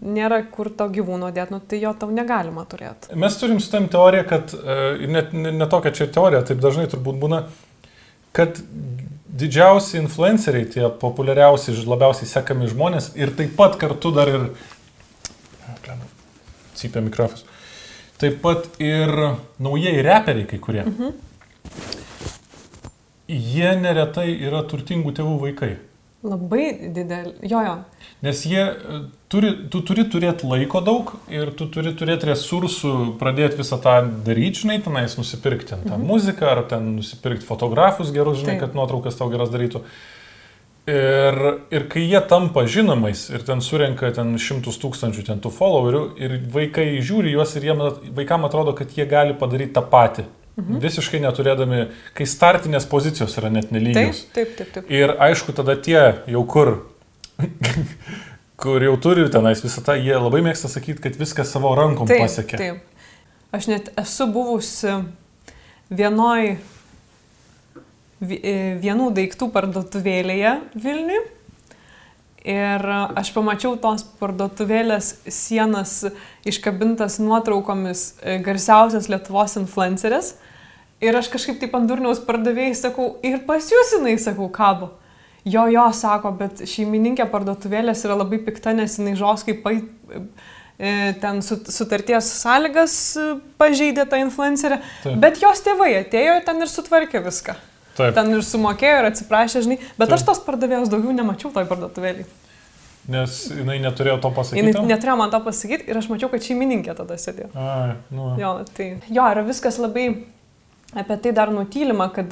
[0.02, 3.14] nėra kur to gyvūno dėti, nu, tai jo tau negalima turėti.
[3.20, 6.64] Mes turim su tam teoriją, kad, e, ir net ne, ne tokia čia teorija, taip
[6.64, 7.44] dažnai turbūt būna,
[8.34, 8.58] kad
[9.34, 14.48] didžiausi influenceriai, tie populiariausi, labiausiai sekami žmonės ir taip pat kartu dar ir...
[16.84, 17.46] Cypia mikrofas.
[18.22, 19.10] Taip pat ir
[19.64, 20.84] naujieji reperiai kai kurie.
[20.86, 21.16] Mhm.
[23.34, 25.74] Jie neretai yra turtingų tėvų vaikai.
[26.24, 27.34] Labai didelį.
[27.52, 27.74] Jo, jo.
[28.24, 29.00] Nes jie e,
[29.32, 34.62] turi, tu turi turėti laiko daug ir tu turi turėti resursų pradėti visą tą daryti,
[34.64, 36.06] žinai, tenais nusipirkti ten tą mhm.
[36.08, 38.70] muziką ar ten nusipirkti fotografus gerus, žinai, Taip.
[38.70, 39.84] kad nuotraukas tau geras darytų.
[40.84, 41.38] Ir,
[41.72, 46.34] ir kai jie tampa žinomais ir ten surenka ten šimtus tūkstančių ten tų followerių ir
[46.52, 47.84] vaikai žiūri juos ir jiem,
[48.18, 50.26] vaikam atrodo, kad jie gali padaryti tą patį.
[50.60, 50.82] Mhm.
[50.84, 51.80] Visiškai neturėdami,
[52.14, 54.26] kai startinės pozicijos yra net Taip, nelygios.
[54.36, 54.92] taip, taip, taip.
[54.92, 56.74] Ir aišku, tada tie jau kur,
[58.60, 62.22] kur jau turi tenais visą tą, jie labai mėgsta sakyti, kad viską savo rankom Taip,
[62.28, 62.60] pasiekė.
[62.60, 62.84] taip.
[63.56, 65.00] Aš net esu buvusi
[65.94, 66.58] vienoj vi-
[68.24, 71.24] vienų daiktų parduotuvėlėje Vilniui.
[72.44, 72.84] Ir
[73.16, 76.02] aš pamačiau tos parduotuvėlės sienas
[76.44, 80.34] iškabintas nuotraukomis e, garsiausias Lietuvos influencerės.
[81.04, 84.92] Ir aš kažkaip taip ant durniaus pardavėjai sakau, ir pas jūs jinai, sakau, kabo.
[85.48, 90.22] Jo, jo, sako, bet šeimininkė parduotuvėlės yra labai pikta, nes jinai žoskai pa, e,
[90.80, 90.94] e,
[91.24, 95.16] ten sut- sutarties sąlygas e, pažeidė tą influencerę, Taip.
[95.24, 97.56] bet jos tėvai atėjo ten ir sutvarkė viską.
[97.98, 98.16] Taip.
[98.18, 100.16] Ten ir sumokėjo ir atsiprašė, žinai, bet Taip.
[100.18, 102.26] aš tos pardavėjos daugiau nemačiau toj parduotuvėlį.
[103.14, 104.86] Nes jinai neturėjo to Jis pasakyti.
[104.88, 107.50] neturėjo man to pasakyti ir aš mačiau, kad šeimininkė tada sėdėjo.
[107.60, 108.30] Ai, nu.
[108.40, 110.06] Jo, tai jo, yra viskas labai
[110.96, 112.32] apie tai dar nutylima, kad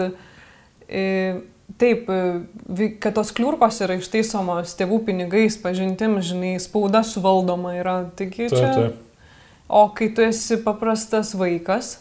[0.87, 1.41] e,
[1.81, 7.97] taip, e, kad tos kliurkos yra ištaisomos tėvų pinigais, pažintim, žinai, spauda suvaldoma yra.
[8.15, 8.71] Taigi Taip, čia.
[8.77, 9.27] taip.
[9.71, 11.97] O kai tu esi paprastas vaikas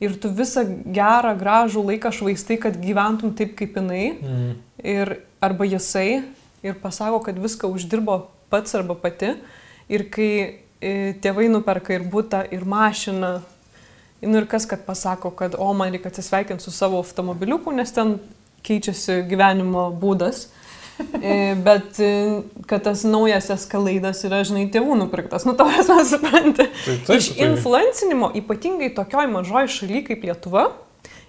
[0.00, 4.54] ir tu visą gerą, gražų laiką švaistai, kad gyventum taip kaip jinai, Mm.
[4.84, 6.22] ir arba jisai,
[6.62, 9.34] ir pasako, kad viską uždirbo pats arba pati,
[9.88, 13.42] ir kai e, tėvai nuperka ir būtą, ir mašiną,
[14.22, 18.18] nu ir kas, kad pasako, kad o man reikia atsisveikinti su savo automobiliuku, nes ten
[18.62, 20.46] keičiasi gyvenimo būdas.
[20.46, 20.59] E,
[21.64, 22.10] Bet e,
[22.68, 26.66] kad tas naujas eskalaidas yra, žinai, tėvų nupirktas, nu tavęs mes supranti.
[26.84, 30.66] Tai taip, Iš tai- influencinimo, ypatingai tokioj mažoj šaly kaip Lietuva,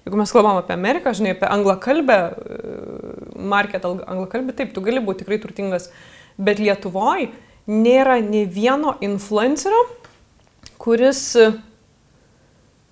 [0.06, 5.00] jeigu mes kalbam apie Ameriką, žinai, apie anglakalbę, e, market ang- anglakalbę, taip, tu gali
[5.04, 5.90] būti tikrai turtingas,
[6.38, 7.30] bet Lietuvoje
[7.70, 9.84] nėra ne vieno influencerio,
[10.82, 11.52] kuris, e,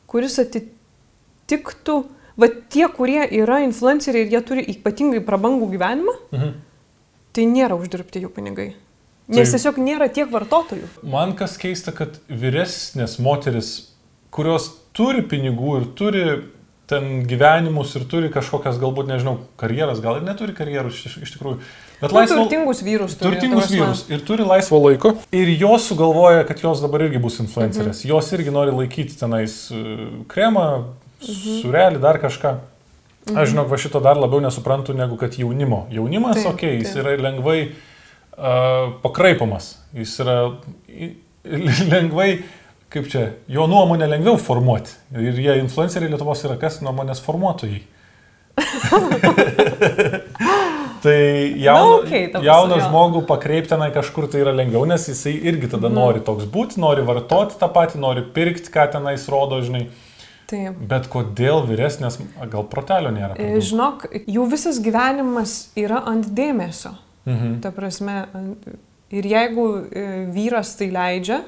[0.10, 2.00] kuris atitiktų,
[2.40, 6.54] va tie, kurie yra influenceriai ir jie turi ypatingai prabangų gyvenimą, Mhm.
[7.34, 8.70] Tai nėra uždirbti jų pinigai.
[9.30, 10.88] Nes Tai- tiesiog nėra tiek vartotojų.
[11.04, 13.90] Man kas keista, kad vyresnės moteris,
[14.34, 16.24] kurios turi pinigų ir turi
[16.90, 21.60] ten gyvenimus ir turi kažkokias, galbūt, nežinau, karjeras, gal ir neturi karjerų iš, iš tikrųjų.
[22.00, 23.36] Bet Nu, laisvo, turtingus vyrus turi.
[23.36, 25.14] turtingus vyrus ir turi laisvo laiko.
[25.36, 28.02] Ir jos sugalvoja, kad jos dabar irgi bus influencerės.
[28.02, 28.10] Mhm.
[28.10, 29.84] Jos irgi nori laikyti tenais e,
[30.32, 30.66] kremą,
[31.22, 31.62] mhm.
[31.62, 32.58] surelį, dar kažką.
[33.30, 33.38] Mhm.
[33.42, 35.86] Aš žinau, va šito dar labiau nesuprantu negu kad jaunimo.
[35.94, 37.04] Jaunimas, Taip, okei, okay, jis taip.
[37.06, 39.78] yra lengvai uh, pakraipomas.
[39.94, 40.38] Jis yra
[41.94, 42.32] lengvai,
[42.90, 44.92] kaip čia, jo nuomonę lengviau formuoti.
[45.16, 47.82] Ir jie influenceriai Lietuvos yra kas nuomonės formuotojai.
[51.04, 52.84] tai jauna, Na, prasme, jauną jo.
[52.90, 55.96] žmogų pakreipti tenai kažkur tai yra lengviau, nes jisai irgi tada Mhm.
[55.96, 59.88] nori toks būti, nori vartoti tą patį, nori pirkti, ką tenais rodo, žinai.
[60.50, 60.80] Taip.
[60.90, 62.18] Bet kodėl vyresnės,
[62.50, 63.36] gal protelio nėra?
[63.38, 63.60] E?
[63.62, 66.96] Žinok, jų visas gyvenimas yra ant dėmesio.
[67.30, 67.60] Mhm.
[67.62, 68.24] Ta prasme,
[69.14, 71.44] ir jeigu e, vyras tai leidžia,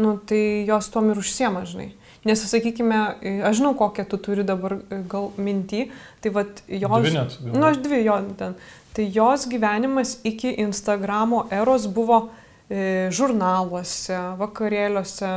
[0.00, 1.92] nu, tai jos tom ir užsiema, žinai.
[2.26, 5.86] Nes, sakykime, e, aš žinau, kokią tu turi dabar gal mintį,
[6.20, 6.98] tai vad jos...
[7.06, 7.38] Dvi net.
[7.46, 8.58] Nu, aš dvi jo ten.
[8.96, 12.24] Tai jos gyvenimas iki Instagramo eros buvo
[12.66, 15.30] e, žurnaluose, vakarėliuose,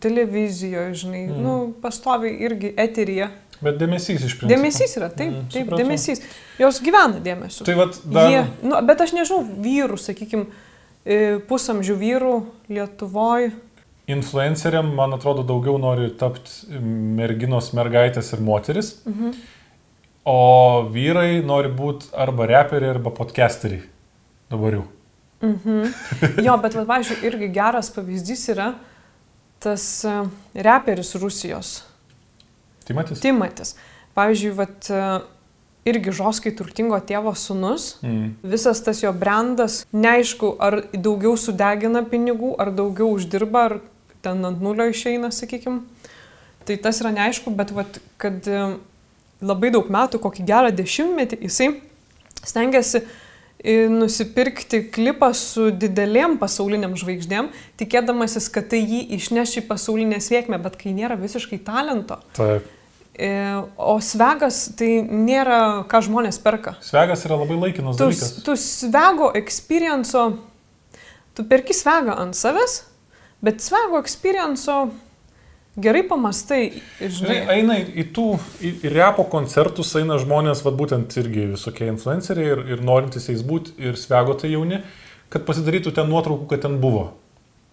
[0.00, 1.36] televizijoje, žinai, Mhm.
[1.36, 1.42] mm.
[1.42, 3.30] nu, pastoviai irgi eteryje.
[3.60, 4.48] Bet dėmesys iš principo.
[4.54, 5.78] Dėmesys yra, taip, Mhm, taip, supratau.
[5.84, 6.22] dėmesys.
[6.58, 7.64] Jos gyvena dėmesiu.
[7.64, 8.30] Tai vad dar...
[8.30, 10.46] Jie, nu, bet aš nežinau, vyrų, sakykime,
[11.48, 12.34] pusamžių vyrų
[12.68, 13.52] Lietuvoje.
[14.10, 18.94] Influenceriam, man atrodo, daugiau nori tapti merginos, mergaitės ir moteris.
[19.06, 19.34] Mhm.
[20.24, 23.82] O vyrai nori būti arba reperiai, arba podcasteriai.
[24.50, 24.84] Dabar jau.
[26.44, 28.74] Jo, bet, va, pavyzdžiui, irgi geras pavyzdys yra
[29.60, 30.14] tas e,
[30.54, 31.82] reperis Rusijos,
[32.88, 33.20] matys?
[33.20, 33.74] Timatis.
[34.16, 35.02] Pavyzdžiui, vat, e,
[35.90, 37.94] irgi žoskai turtingo tėvo sunus.
[38.04, 38.34] Mm.
[38.54, 43.78] Visas tas jo brandas, neaišku, ar daugiau sudegina pinigų, ar daugiau uždirba, ar
[44.24, 45.84] ten ant nulio išeina, sakykim.
[46.68, 48.66] Tai tas yra neaišku, bet vat, kad e,
[49.44, 51.72] labai daug metų, kokį gerą dešimtmetį, jisai
[52.40, 53.08] stengiasi e,
[53.92, 57.50] nusipirkti klipą su didelėm pasauliniam žvaigždėm,
[57.80, 62.20] tikėdamasis, kad tai jį išneš į pasaulinę sėkmę, bet kai nėra visiškai talento.
[62.38, 62.64] Taip.
[63.20, 63.28] E,
[63.76, 66.76] O svegas tai nėra, ką žmonės perka.
[66.80, 68.32] Svegas yra labai laikinas Tu, dalykas.
[68.46, 70.22] tu svego experienco,
[71.36, 72.78] tu perki svegą ant savęs,
[73.44, 74.86] bet svego experienco
[75.78, 77.38] gerai pamastai, Žinai, žinai.
[77.56, 78.26] eina į, į tų,
[78.60, 83.42] į, į repo koncertus eina žmonės, vad būtent irgi visokie influenceriai ir, ir norintys jais
[83.46, 84.82] būti ir svego tai jauni,
[85.30, 87.12] kad pasidarytų ten nuotraukų, kad ten buvo.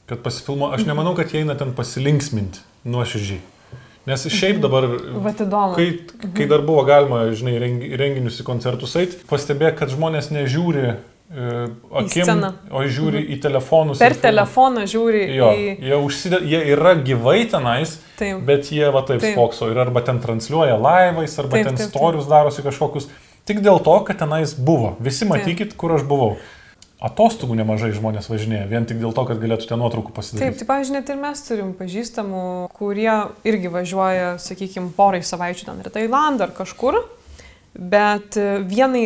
[0.08, 3.42] Kad pasifilmo, aš nemanau, kad jie eina ten pasilinksminti nuoširdžiai.
[4.08, 4.86] Nes šiaip dabar,
[5.20, 5.74] Vat įdomu.
[5.76, 10.94] kai, kai dar buvo galima, žinai, rengi- renginius į koncertus eiti, pastebėjo, kad žmonės nežiūri
[11.28, 12.52] akim, sceną.
[12.72, 14.00] o žiūri į telefonus.
[14.00, 15.66] Per telefoną žiūri Jo, į...
[15.84, 18.40] jie, užsidė, jie yra gyvai tenais, Taip.
[18.48, 19.34] bet jie va taip Taip.
[19.36, 21.96] spokso ir arba ten transliuoja laivais, arba Taip, ten taip, taip.
[21.96, 23.10] storius darosi kažkokius.
[23.48, 24.96] Tik dėl to, kad tenais buvo.
[25.04, 26.38] Visi matykit, kur aš buvau.
[26.98, 30.64] Atostogų nemažai žmonės važinėja, vien tik dėl to, kad galėtų ten nuotraukų Taip, pasidaryti.
[30.64, 33.12] tai pavyzdžiui, net ir mes turim pažįstamų, kurie
[33.46, 36.98] irgi važiuoja, sakykime, porai savaičių ten ir Tailandą ar kažkur.
[37.78, 39.04] Bet e, vienai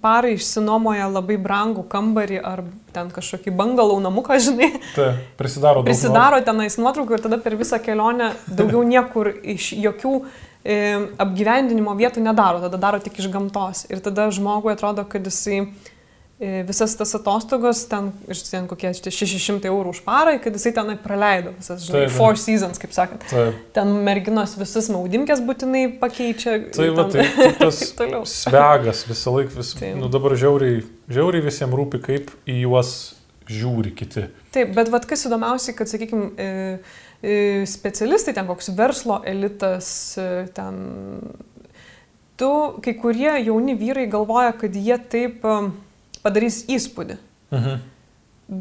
[0.00, 2.62] parai išsinuomoja labai brangų kambarį ar
[2.94, 5.90] ten kažkokį bangalau namuką, žinai, Tai prisidaro daug.
[5.90, 10.14] prisidaro tenais nuotraukų ir tada per visą kelionę daugiau niekur iš jokių
[10.64, 10.78] e,
[11.20, 13.84] apgyvendinimo vietų nedaro, tada daro tik iš gamtos.
[13.92, 15.66] Ir tada žmogui atrodo, kad jisai
[16.38, 20.96] visas tas atostogos, ten, iš ten kokie šitie 600 eurų už parą, kad jisai tenai
[21.00, 23.22] praleido visas, žinai, Taip, four seasons, kaip sakant.
[23.30, 23.60] Taip.
[23.76, 26.58] Ten merginos visas maudimkės būtinai pakeičia.
[26.74, 27.48] Tai va, ten- tai,
[27.98, 29.94] tai tas svegas visą laiką, vis, Taip.
[30.00, 32.94] nu dabar žiauriai, žiauriai visiems rūpi, kaip į juos
[33.50, 34.28] žiūri kiti.
[34.54, 36.50] Taip, bet vad kas įdomiausia, kad, sakykime,
[37.68, 39.88] specialistai, ten koks verslo elitas,
[40.20, 40.78] e, ten,
[42.40, 42.50] tu,
[42.84, 45.56] kai kurie jauni vyrai galvoja, kad jie taip e,
[46.24, 47.18] padarys įspūdį,
[47.54, 47.78] Mhm.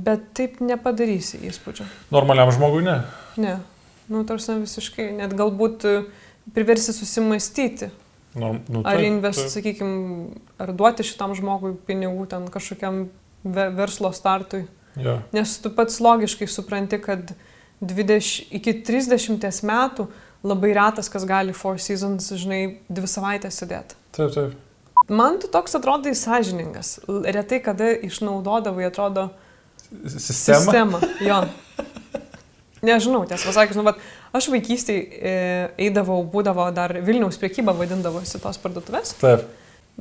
[0.04, 1.88] bet taip nepadarysi įspūdžio.
[2.14, 3.00] Normaliam žmogui ne.
[3.38, 3.58] Ne,
[4.12, 5.96] nu, tarsi visiškai, net galbūt e,
[6.54, 7.90] priversi susimastyti,
[8.36, 9.52] Norm, nu, ar taip, invest, taip.
[9.58, 13.08] sakykime, ar duoti šitam žmogui pinigų ten kažkokiam
[13.44, 14.64] ve verslo startui.
[14.98, 15.20] Jo.
[15.34, 17.34] Nes tu pats logiškai supranti, kad
[17.82, 20.08] 20, iki 30 metų
[20.44, 23.96] labai retas, kas gali Four Seasons, žinai, dvi savaitės sėdėti.
[24.16, 24.54] Taip, taip.
[25.10, 27.00] Man tu toks atrodai sąžiningas.
[27.08, 29.30] Retai kada išnaudodavai, atrodo,
[30.08, 30.60] Sistema.
[30.60, 31.00] sistemą.
[31.22, 31.44] Jo.
[32.84, 34.00] Nežinau, tiesą pasakius, nu, bet
[34.36, 35.30] aš vaikystėje
[35.80, 39.14] eidavau, būdavo dar Vilniaus priekyba vadindavosi tos parduotuvės.
[39.22, 39.46] Taip.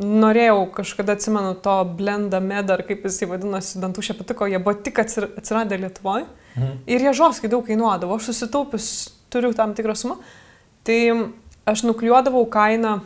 [0.03, 4.99] Norėjau kažkada, atsimenu, to blenda med, ar kaip jis įvadinosi, dantų šepetiko, jie buvo tik
[5.03, 6.25] atsir- atsiradę Lietuvoje.
[6.57, 6.73] Mhm.
[6.87, 8.89] Ir jie žoskai daug kainuodavo, aš susitaupius
[9.31, 10.17] turiu tam tikrą sumą.
[10.83, 10.99] Tai
[11.69, 13.01] aš nukliuodavau kainą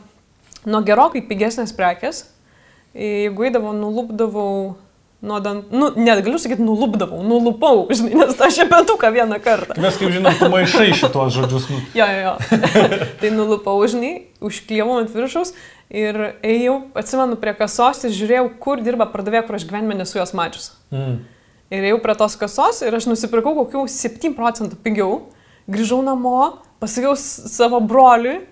[0.66, 2.24] nuo gerokai pigesnės prekės.
[2.96, 4.50] Jeigu eidavau, nulupdavau
[5.26, 9.76] nuo dantų, nu, net galiu sakyti, nulupdavau, nulupau, žinai, nes tą šepetuką vieną kartą.
[9.82, 11.66] Mes kaip žinom, tu maišai šitos žodžius.
[11.72, 12.58] Nu, Jo, jo, jo.
[13.20, 14.12] tai nulupau, žinai,
[14.44, 15.54] užklievau ant viršaus
[15.92, 20.34] ir ėjau, atsimenu, prie kasos ir žiūrėjau, kur dirba pardavėja, kur aš gyvenime nesu jos
[20.36, 20.72] mačius.
[20.94, 21.16] mm.
[21.74, 25.16] Ir ėjau prie tos kasos ir aš nusipirkau kokių 7 procentų pigiau,
[25.66, 28.44] grįžau namo, pasakiau savo broliui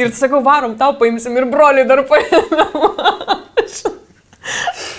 [0.00, 2.96] ir sakau, varom, tau paimsim ir broliui dar paėmiau.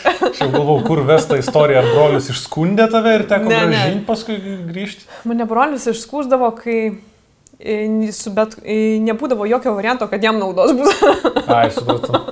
[0.01, 3.71] Aš jau galvau, kur vesta istorija, ar brolius išskundė tave ir teko Ne, ne.
[3.71, 4.37] gražinti paskui
[4.69, 5.07] grįžti.
[5.29, 6.77] Mane brolius išskūsdavo, kai
[7.59, 11.03] e, su bet, e, nebūdavo jokio varianto, kad jam naudos bus.
[11.47, 12.21] Ai, supratau.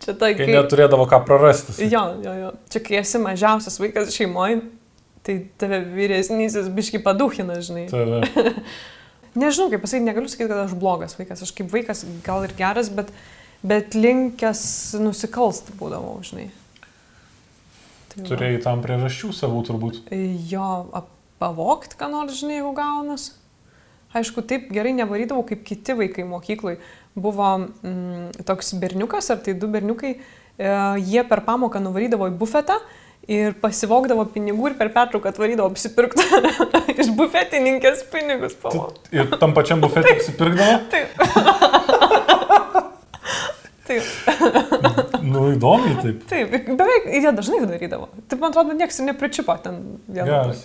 [0.00, 1.74] Čia tai, Kai neturėdavo ką prarasti.
[1.92, 2.52] Jo, jo, jo.
[2.72, 4.62] Čia kai esi mažiausias vaikas šeimoje,
[5.26, 7.84] tai tave vyresnysis biški paduhina, žinai.
[7.92, 8.22] Tave.
[9.38, 11.44] Nežinau, kaip pasakyti, negaliu sakyti, kad aš blogas vaikas.
[11.44, 13.12] Aš kaip vaikas gal ir geras, bet,
[13.62, 14.62] bet linkęs
[15.02, 16.48] nusikalsti būdavau, žinai.
[18.10, 18.24] Tai.
[18.26, 20.00] Turėjai tam priežasčių savų turbūt.
[20.50, 20.70] Jo,
[21.38, 23.30] pavogt, ką nors, žinai, jeigu gaunas.
[24.10, 26.80] Aišku, taip gerai nevarydavau kaip kiti vaikai mokyklai.
[27.14, 30.72] Buvo mm, toks berniukas, ar tai du berniukai, e,
[31.06, 32.80] jie per pamoką nuvarydavo į bufetą
[33.28, 36.24] ir pasivogdavo pinigų ir per pertrauką atvarydavo apsipirkti
[37.00, 38.54] iš bufetininkės pinigus.
[38.62, 38.96] Pavog.
[39.14, 40.80] Ir tam pačiam bufetui apsipirkdavo.
[40.92, 41.08] Taip.
[43.90, 44.06] Taip,
[45.26, 46.20] Nu, įdomiai taip.
[46.30, 48.06] taip, beveik jie dažnai darydavo.
[48.30, 50.28] Taip, man atrodo, niekas ir nepričiupo ten vieną.
[50.30, 50.60] Geras.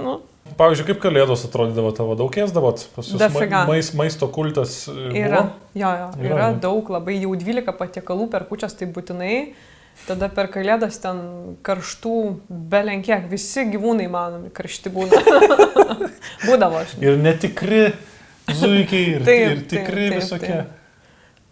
[0.00, 0.14] nu,
[0.56, 3.60] Pavyzdžiui, kaip kalėdos atrodydavo tavo, daug ėsdavot, pas jūs Dafiga.
[3.68, 5.68] mais, maisto kultas e, Yra, buvo?
[5.82, 9.34] jo, jo, Yra, yra daug, labai jau 12 patiekalų per pučias, tai būtinai.
[10.08, 11.20] Tada per kalėdas ten
[11.66, 12.14] karštų
[12.48, 15.20] belenkiek, visi gyvūnai manomi karšti būna.
[16.46, 16.96] Būdavo aš.
[17.04, 17.90] Ir netikri
[18.50, 20.60] zuikiai, ir, Taip, ir tikri taip, taip, visokie.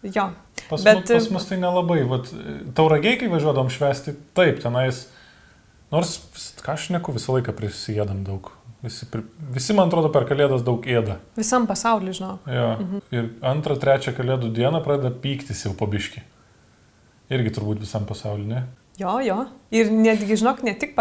[0.02, 0.28] Jo.
[0.68, 2.02] Pas, Bet- pas mus tai nelabai.
[2.08, 2.30] Vat,
[2.76, 5.06] tauragiai, kai važiuodam švesti, taip, tenais.
[5.92, 6.18] Nors,
[6.60, 8.50] ką aš neku, visą laiką prisijėdam daug.
[8.84, 9.08] Visi,
[9.50, 11.16] visi, man atrodo, per kalėdas daug ėda.
[11.38, 12.36] Visam pasauliu, žinau.
[12.46, 12.66] Jo.
[12.78, 13.00] Mhm.
[13.16, 16.22] Ir antrą, trečią kalėdų dieną pradeda pyktis jau pabiški.
[17.32, 18.62] Irgi turbūt visam pasauliu, ne?
[18.98, 19.36] Jo, jo.
[19.70, 20.96] Ir netgi, žinok, ne tik,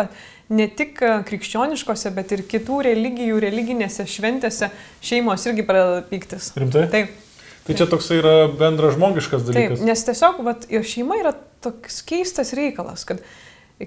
[0.54, 4.70] ne tik e, krikščioniškose, bet ir kitų religijų, religinėse šventėse
[5.02, 6.52] šeimos irgi pradeda pyktis.
[6.60, 6.84] Rimtai?
[6.94, 7.16] Taip,
[7.68, 9.56] Tai čia toks yra bendra žmogiškas taip.
[9.58, 9.82] dalykas.
[9.84, 11.34] Nes tiesiog, vat, ir šeima yra
[11.66, 13.20] toks keistas reikalas, kad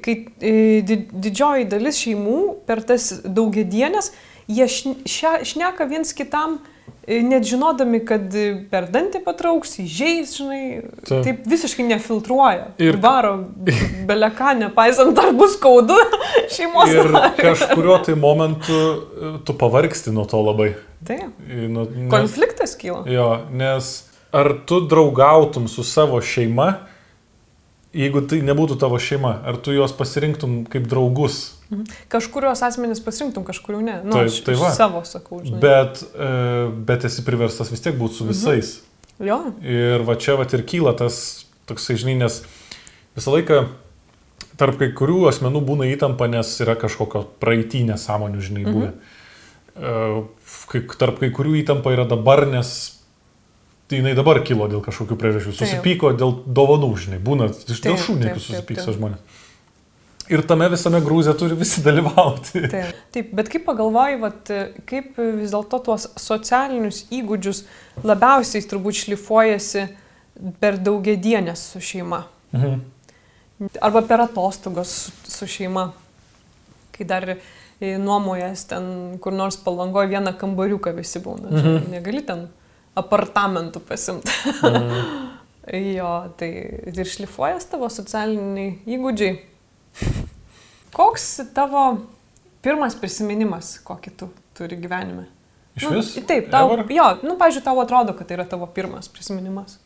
[0.05, 0.51] kai e,
[0.85, 4.11] di- didžioji dalis šeimų per tas daugiedienės,
[4.51, 6.70] jie šneka viens kitam, e,
[7.09, 11.23] net žinodami, kad e, per dantį patrauks, įžeis, žinai, Taip.
[11.25, 12.69] taip visiškai nefiltruoja.
[12.79, 13.33] Ir- Ir varo
[14.11, 15.97] beleką, nepaisant, ar bus skaudu
[16.55, 16.93] šeimos.
[16.93, 17.41] Ir nariui.
[17.41, 20.75] kažkurio tai momentu e, tu pavargsti nuo to labai.
[21.07, 21.33] Taip.
[21.49, 23.03] E, Nu, nes, Konfliktas kyla.
[23.09, 23.91] jo, nes
[24.33, 26.75] ar tu draugautum su savo šeima,
[27.97, 31.41] jeigu tai nebūtų tavo šeima, ar tu juos pasirinktum kaip draugus.
[32.11, 33.97] Kažkurios asmenys pasirinktum, kažkurių ne.
[34.05, 34.71] Nu, Taip, aš tai va.
[34.75, 35.61] savo sakau, žinai.
[35.63, 36.31] Bet, e,
[36.87, 38.73] bet esi priverstas vis tiek būti su visais.
[39.21, 39.43] Jo.
[39.63, 42.41] Ir va čia va ir kyla tas toksai, žinai, nes
[43.19, 43.63] visą laiką
[44.61, 48.93] tarp kai kurių asmenų būna įtampa, nes yra kažkokio praeitį nesąmonių, žinai, buvę.
[48.93, 50.27] Mhm.
[50.71, 53.00] Kai, tarp kai kurių įtampa yra dabar, nes
[53.91, 55.53] tai jinai dabar kilo dėl kažkokių priežasčių.
[55.59, 59.39] Susipyko dėl dovanų, žinai, būna iš dėl taip, susipyksta žmonės.
[60.31, 62.63] Ir tame visame grūzė turi visi dalyvauti.
[62.71, 63.01] Taip.
[63.11, 64.53] Taip, bet kaip pagalvoji, vat,
[64.87, 67.65] kaip vis dėlto tuos socialinius įgūdžius
[68.07, 69.89] labiausiai turbūt šlifuojasi
[70.63, 72.23] per daugiedienės su šeima.
[72.55, 72.79] Mhm.
[73.83, 75.89] Arba per atostogas su, su šeima.
[76.95, 77.41] Kai dar e,
[77.99, 81.51] nuomojas ten kur nors palangoje vieną kambariuką visi būna.
[81.51, 81.91] Mhm.
[81.99, 82.47] Negali ten
[82.99, 84.33] apartamentų pasimti.
[84.63, 85.03] Mhm.
[85.99, 86.51] jo, tai
[86.91, 89.37] ir šlifuojas tavo socialiniai įgūdžiai.
[90.95, 91.85] Koks tavo
[92.65, 95.29] pirmas prisiminimas, kokį tu turi gyvenime?
[95.79, 96.13] Iš Nu, vis?
[96.27, 96.85] Taip, tau, Ever?
[96.93, 99.79] jo, nu, pažiūrėjau, tau atrodo, kad tai yra tavo pirmas prisiminimas.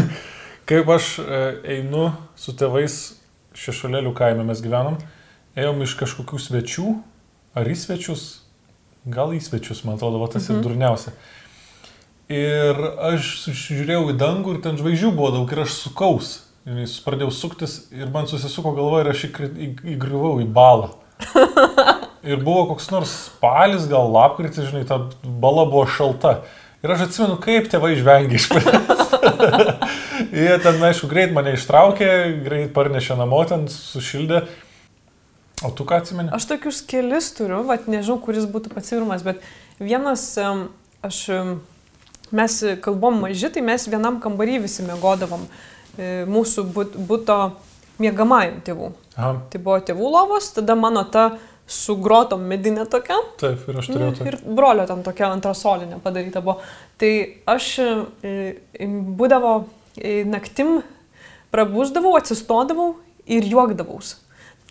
[0.68, 1.40] Kaip aš e,
[1.76, 2.96] einu su tėvais
[3.56, 4.98] šešulėlių kaime mes gyvenam,
[5.58, 6.86] ėjom iš kažkokių svečių,
[7.58, 8.24] ar į svečius,
[9.06, 10.58] gal į svečius, man atrodo, va, tas mhm.
[10.58, 11.14] ir durniausia.
[12.32, 12.80] Ir
[13.12, 16.32] aš žiūrėjau į dangų ir ten žvaigždžių buvo daug ir aš sukaus.
[16.66, 20.94] Ir jis pradėjau suktis ir man susisuko galva ir aš įgriuvau į balą.
[22.26, 26.40] Ir buvo koks nors spalis, gal lapkritis, žinai, ta bala buvo šalta.
[26.82, 29.12] Ir aš atsimenu, kaip tėvai žvengia iš manęs.
[30.34, 32.08] Jie ten, aišku, greit mane ištraukė,
[32.42, 34.42] greit parnešė namo, ten sušildė.
[35.62, 36.34] O tu ką atsimeni?
[36.34, 39.38] Aš tokius kelis turiu, vat, nežinau, kuris būtų pats pirmas, bet
[39.78, 40.26] vienas,
[41.06, 41.22] aš,
[42.32, 45.44] mes kalbom maži, tai mes vienam kambarį visi mėgodavom
[45.98, 46.64] e, mūsų
[47.06, 47.36] būto
[48.02, 48.90] mėgamajam tėvų.
[49.16, 53.16] Aha, Tai buvo tėvų lovos, tada mano ta su grotom medinė tokia.
[53.40, 54.26] taip, ir aš Nu, turėjau tai.
[54.28, 56.60] ir brolio ten tokia antrasolinė padaryta buvo.
[57.00, 57.12] Tai
[57.46, 57.88] aš e,
[58.22, 58.86] e,
[59.18, 59.54] būdavo
[60.28, 60.82] naktim
[61.54, 62.96] prabūsdavau, atsistodavau
[63.26, 64.16] ir juokdavaus.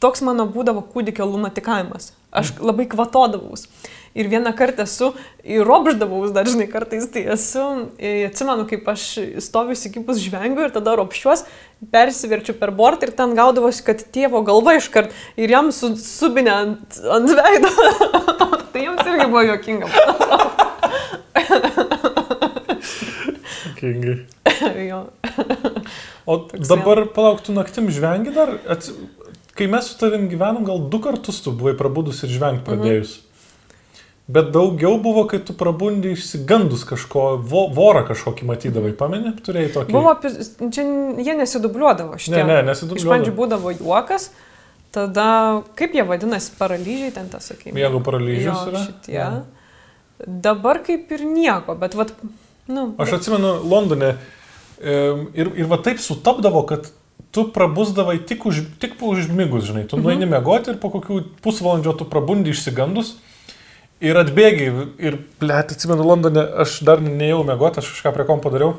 [0.04, 2.12] Toks mano būdavo kūdikio lunatikavimas.
[2.36, 3.68] Aš labai kvatodavaus.
[4.16, 5.10] Ir vieną kartą esu
[5.44, 7.64] įropždavaus, dažnai kartais tai esu,
[8.00, 9.04] e, atsimenu, kaip aš
[9.44, 11.44] stoviu įsikipus žvengiu ir tada ropščiuos,
[11.92, 17.00] persiverčiu per bortą ir ten gaudavosi, kad tėvo galva iškart ir jam su, subinė ant,
[17.18, 17.72] ant veido.
[18.72, 19.88] tai jiems irgi buvo juokinga.
[23.80, 24.18] Kingai.
[24.90, 25.04] jo.
[26.26, 28.92] O dabar palauktų naktim žvengi dar, ats...
[29.56, 33.16] kai mes su tavim gyvenom, gal du kartus tu buvai prabudus ir žvengti pradėjus.
[33.20, 33.26] Mhm.
[34.28, 39.94] Bet daugiau buvo, kai tu prabundi išsigandus kažko, vo, vorą kažkokį matydavai, pameni, turėjai tokį.
[39.94, 40.16] Buvo,
[40.74, 40.86] čia
[41.28, 42.40] jie nesidubliuodavo šitie.
[42.40, 43.04] Ne, ne, nesidubliuodavo.
[43.04, 44.32] Iš pradžių būdavo juokas,
[44.98, 45.28] tada,
[45.78, 47.78] kaip jie vadinasi, paralyžiai ten tas, sakykime.
[47.78, 48.82] Miego paralyžius Jo, yra?
[48.88, 49.20] Šitie.
[49.20, 50.26] Jo.
[50.50, 52.18] Dabar kaip ir nieko, bet, vat,
[52.66, 54.16] nu, Aš atsimenu Londone
[54.82, 56.90] ir, ir va taip sutapdavo, kad
[57.36, 61.98] tu prabusdavai tik, už, tik po užmigus, žinai, tu nueini mėgoti ir po kokių pusvalandžio
[62.00, 63.18] tu prabundi išsigandus
[64.04, 64.72] ir atbėgi
[65.04, 68.78] ir, blėt, atsimenu Londone, aš dar neėjau mėgoti, aš kažką prie kompo dariau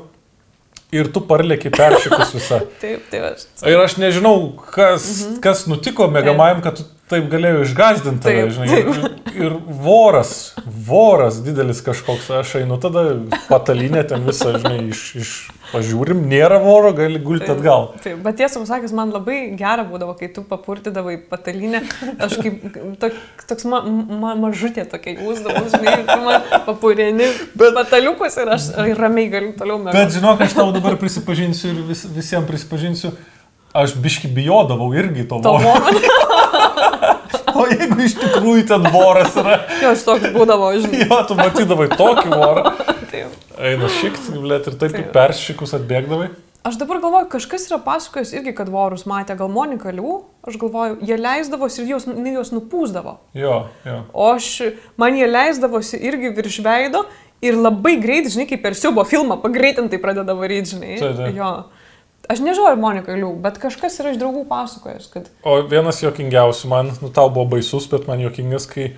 [0.95, 2.61] ir tu parlėki peršikus visą.
[2.83, 3.47] taip, tai aš.
[3.67, 4.35] Ir aš nežinau,
[4.73, 5.39] kas, mhm.
[5.43, 8.79] kas nutiko mėgamajam, kad tu taip galėjai išgazdinti tave, Taip, žinai.
[8.81, 9.53] Ir, ir
[9.83, 10.31] voras,
[10.65, 13.03] voras didelis kažkoks, aš einu tada
[13.47, 15.31] patalinę ten visą, žinai, iš, iš
[15.71, 17.89] pažiūrim, nėra voro, gali gulti atgal.
[18.03, 21.83] Taip, bet tiesą sakęs, man labai gera būdavo, kai tu papurtydavai patalinę,
[22.27, 23.15] aš kaip tok,
[23.47, 25.95] toks ma, ma, mažutė tokia jūsdavau, žinai,
[26.27, 27.73] man papurėni bet...
[27.77, 29.99] pataliukus ir aš ramiai galiu toliau mėgoti.
[29.99, 33.15] Bet žinok, aš tau dabar prisipažinsiu ir vis, visiems prisipažinsiu,
[33.77, 36.25] aš biški bijodavau irgi to To voro.
[37.57, 41.05] O jeigu iš tikrųjų ten voras yra, jo, aš toks būdavo, žinai.
[41.07, 42.73] jo, tu matydavai tokį vorą.
[43.09, 43.37] Taip.
[43.57, 45.09] Eina šikt, blėt, ir taip Taip.
[45.15, 46.27] peršikus atbėgdavai.
[46.67, 50.97] Aš dabar galvoju, kažkas yra pasakojęs irgi, kad vorus matė, gal Monika Lių, aš galvoju,
[51.07, 53.13] jie leisdavosi ir jos, jinai juos nupūsdavo.
[53.39, 53.53] Jo,
[53.87, 54.01] jo.
[54.11, 54.49] O aš,
[54.99, 57.05] man jie leisdavosi irgi virš veido
[57.45, 60.97] ir labai greit, žinai, kaip per siubo filmą, pagreitintai pradeda varyti, žinai.
[60.99, 61.39] Taip, taip.
[61.39, 61.51] Jo.
[62.27, 65.29] Aš nežinau, ar Monika Lių, bet kažkas yra iš draugų pasakojęs, kad...
[65.47, 68.97] O vienas jokingiausių man, nu tau buvo baisus, bet man jokingas, kai e,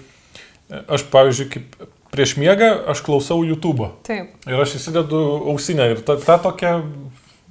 [0.82, 3.92] aš, pavyzdžiui, kaip prieš miegą, aš klausau YouTube.
[4.08, 4.34] Taip.
[4.50, 5.20] Ir aš įsidedu
[5.54, 6.80] ausinę ir ta, ta tokia,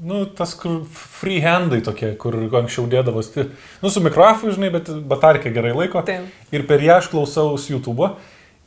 [0.03, 0.81] nu, tas kur
[1.21, 3.47] freehandai tokie, kur anksčiau dėdavosi,
[3.83, 6.03] nu, su mikrofonu, žinai, bet batarkė gerai laiko.
[6.07, 6.27] Taip.
[6.55, 8.11] Ir per ją aš klausaus YouTube.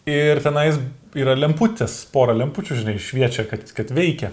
[0.09, 0.80] Ir tenais
[1.14, 4.32] yra lemputės, pora lempučių, žinai, šviečia, kad, kad veikia.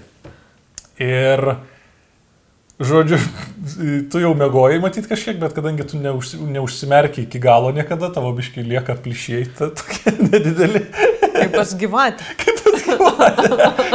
[1.03, 1.45] Ir,
[2.79, 3.19] žodžiu,
[4.13, 8.65] tu jau mėgojai matyti kažkiek, bet kadangi tu neužsi, neužsimerkiai iki galo niekada, tavo biškai
[8.67, 10.85] lieka plyšiai, ta tokie nedideli.
[11.35, 12.31] Kaip pas gyvatė.
[12.43, 12.87] Kaip tas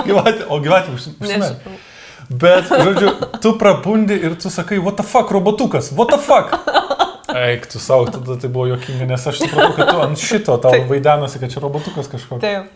[0.07, 1.31] gyvatė, o gyvatė užsimerkia.
[1.31, 1.81] Nežinau.
[2.29, 3.09] Bet, žodžiu,
[3.43, 6.55] tu prabundi ir tu sakai, what the fuck, robotukas, what the fuck.
[7.33, 10.83] Eik, tu savo, tada tai buvo jokinga, nes aš supratau, kad tu ant šito tau
[10.89, 12.43] vaidenosi, kad čia robotukas kažkoks.
[12.43, 12.71] Taip.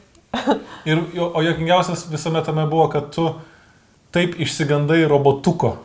[0.87, 3.29] Ir, o jokingiausias visame tame buvo, kad tu
[4.15, 5.75] taip išsigandai robotuko.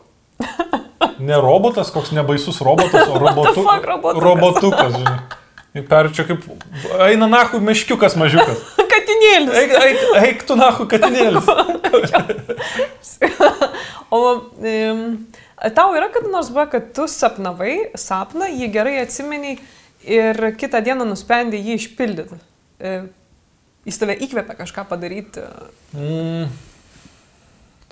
[1.22, 4.22] Ne robotas, koks nebaisus robotas, o robotu, robotukas?
[4.24, 5.84] robotukas, žinai.
[5.88, 6.42] Per čia kaip,
[7.06, 8.60] eina nahu meškiukas mažiukas.
[8.92, 9.54] Katinėlis.
[9.56, 11.46] Eik, eik, eik tu nahu katinėlis.
[14.12, 14.98] O um,
[15.72, 19.54] tau yra kada nors buvo, kad tu sapnavai sapną, jį gerai atsimeni
[20.04, 22.36] ir kitą dieną nusprendė jį išpildyti.
[22.76, 22.90] E,
[23.82, 25.42] Jis tave įkvėpia kažką padaryti.
[25.96, 26.44] Mm,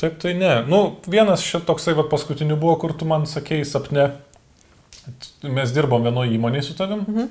[0.01, 0.53] taip, tai ne.
[0.68, 0.80] Nu,
[1.11, 4.11] vienas šit toksai va, paskutiniu buvo, kur tu man sakėjai sapne.
[5.44, 7.05] Mes dirbom vienoje įmonėje su tavim.
[7.07, 7.30] Mhm.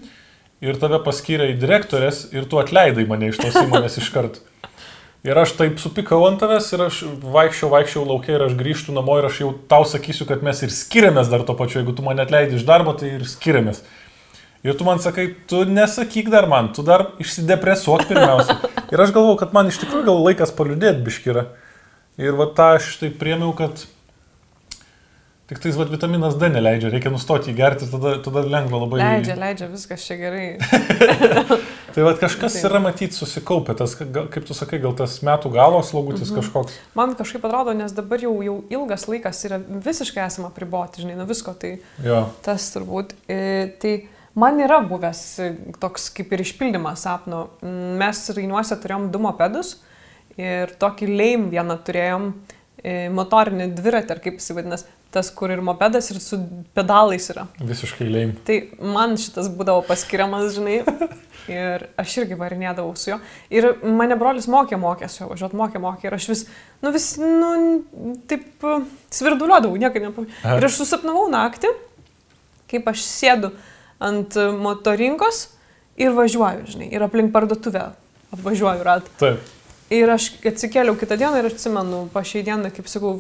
[0.60, 4.42] Ir tave paskyrė į direktorės ir tu atleidai mane iš tos įmonės iškart.
[5.28, 9.18] Ir aš taip supikau ant tavęs ir aš vaikščiau, vaikščiau laukia ir aš grįžtu namo
[9.20, 11.82] ir aš jau tau sakysiu, kad mes ir skiriamės dar to pačiu.
[11.82, 13.82] Jeigu tu mane atleidai iš darbo, tai ir skiriamės.
[14.64, 18.58] Ir tu man sakai, tu nesakyk dar man, tu dar išsidepresuok pirmiausia.
[18.92, 21.46] Ir aš galvau, kad man iš tikrųjų gal laikas paliudėti biškirą.
[22.20, 23.80] Ir va tą aš taip priemiau, kad
[25.50, 29.00] tik tais va vitaminas D neleidžia, reikia nustoti jį gerti, tada, tada lengva labai.
[29.00, 30.50] Leidžia, leidžia, viskas čia gerai.
[31.96, 36.28] Tai va kažkas yra matyti susikaupę, tas, kaip tu sakai, gal tas metų galo slogutis
[36.28, 36.42] mhm.
[36.42, 36.78] kažkoks.
[37.00, 41.26] Man kažkaip atrodo, nes dabar jau, jau ilgas laikas yra visiškai esama priboti, žinai, nuo
[41.32, 41.56] visko.
[41.58, 42.22] Tai Jo.
[42.46, 43.16] tas turbūt.
[43.32, 43.42] E,
[43.82, 43.96] tai
[44.38, 45.24] man yra buvęs
[45.82, 47.48] toks kaip ir išpildymas sapno.
[47.64, 49.80] Mes Rainiuose turėjom du mopedus
[50.40, 52.32] ir tokį leim vieną turėjom
[52.80, 56.40] e, motorinį dviratį, ar kaip jis vadinasi, tas, kur ir mopedas, ir su
[56.78, 57.48] pedalais yra.
[57.60, 58.36] Visiškai leim.
[58.46, 58.60] Tai
[58.96, 60.84] man šitas būdavo paskiriamas, žinai.
[61.50, 63.16] Ir aš irgi varinėdavau su juo.
[63.50, 66.06] Ir mane brolis mokė, mokė su juo važiuoti, mokė, mokė.
[66.06, 66.44] Ir aš vis,
[66.86, 67.50] nu vis, nu,
[68.30, 68.76] taip e,
[69.18, 70.36] svirduliuodavau, niekaip nepavyko.
[70.46, 71.72] Ir aš susapnavau naktį,
[72.70, 73.50] kaip aš sėdu
[73.98, 75.48] ant motorinkos
[75.98, 76.92] ir važiuoju, žinai.
[76.94, 77.88] Ir aplink parduotuvę
[78.36, 79.18] apvažiuoju ratą.
[79.24, 79.56] Taip.
[79.90, 83.16] Ir aš atsikėliau kitą dieną ir atsimenu, pa šiai dieną, kaip sakau,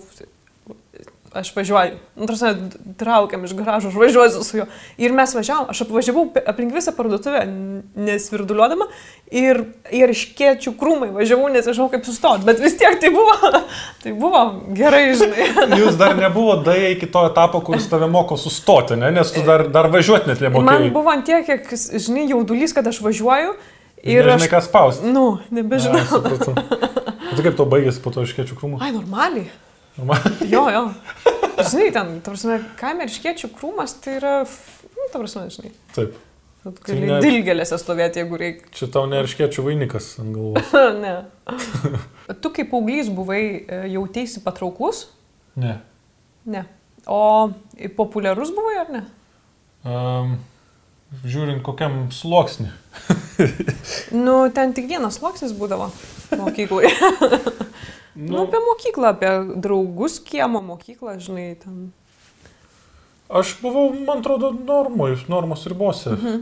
[1.33, 1.95] aš važiuoju.
[2.15, 2.45] Nu, tarsi,
[2.97, 4.65] traukiam iš garažo, aš važiuosiu su juo.
[4.97, 7.43] Ir mes važiavom, aš apvažiavau aplink visą parduotuvę,
[7.95, 8.87] nesvirduliuodama.
[9.29, 9.61] Ir,
[9.93, 12.45] ir iškėčių krūmai važiavau, nes žinau, kaip sustoti.
[12.49, 13.35] Bet vis tiek tai buvo,
[14.03, 14.43] tai buvo
[14.77, 15.49] gerai, žinai.
[15.81, 19.11] Jūs dar nebuvo daėję iki to etapo, kuris tave moko sustoti, ne?
[19.13, 20.93] nes tu dar, dar važiuoti net Man nemokėjai.
[20.95, 23.53] buvo ant tiek, kiek, žinai, jaudulys, kad aš važiuoju.
[24.03, 24.51] Ir Nežinai, aš...
[24.53, 25.09] ką spausti.
[25.11, 26.03] Nu, nebežinau.
[26.07, 26.53] Supratau.
[26.55, 28.79] O Tai kaip to baigėsi po to iškėčių krūmų?
[28.83, 29.49] Ai, normaliai.
[29.99, 30.83] Man- Jo, jo.
[31.59, 35.73] Žinai, ten, ta prasme, kaime iškėčių krūmas, tai yra, nu, ta prasme, žinai.
[35.95, 36.15] Taip.
[36.63, 38.71] Tu Tai gali ne- dilgelėse stovėti, jeigu reikia.
[38.75, 40.73] Čia tau neriškėčių vainikas ant galvos.
[41.03, 41.13] ne.
[42.43, 45.05] Tu kaip paauglys buvai e, jautėsi patrauklus?
[45.59, 45.77] Ne.
[46.47, 46.63] Ne.
[47.07, 47.19] O
[47.99, 49.03] populiarus buvai ar ne?
[49.87, 50.33] Um,
[51.25, 52.71] žiūrint kokiam sluoksni.
[54.11, 55.87] Nu, ten tik vienas sluoksnis būdavo
[56.35, 56.89] mokykloje.
[58.31, 59.31] nu, apie mokyklą, apie
[59.63, 61.77] draugus kiemo mokyklą, žinai, ten.
[63.29, 66.17] Aš buvau, man atrodo, normoj, normos ribose.
[66.17, 66.41] Mhm.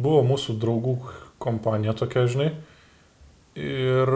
[0.00, 0.96] Buvo mūsų draugų
[1.42, 2.50] kompanija tokia, žinai.
[3.54, 4.10] Ir,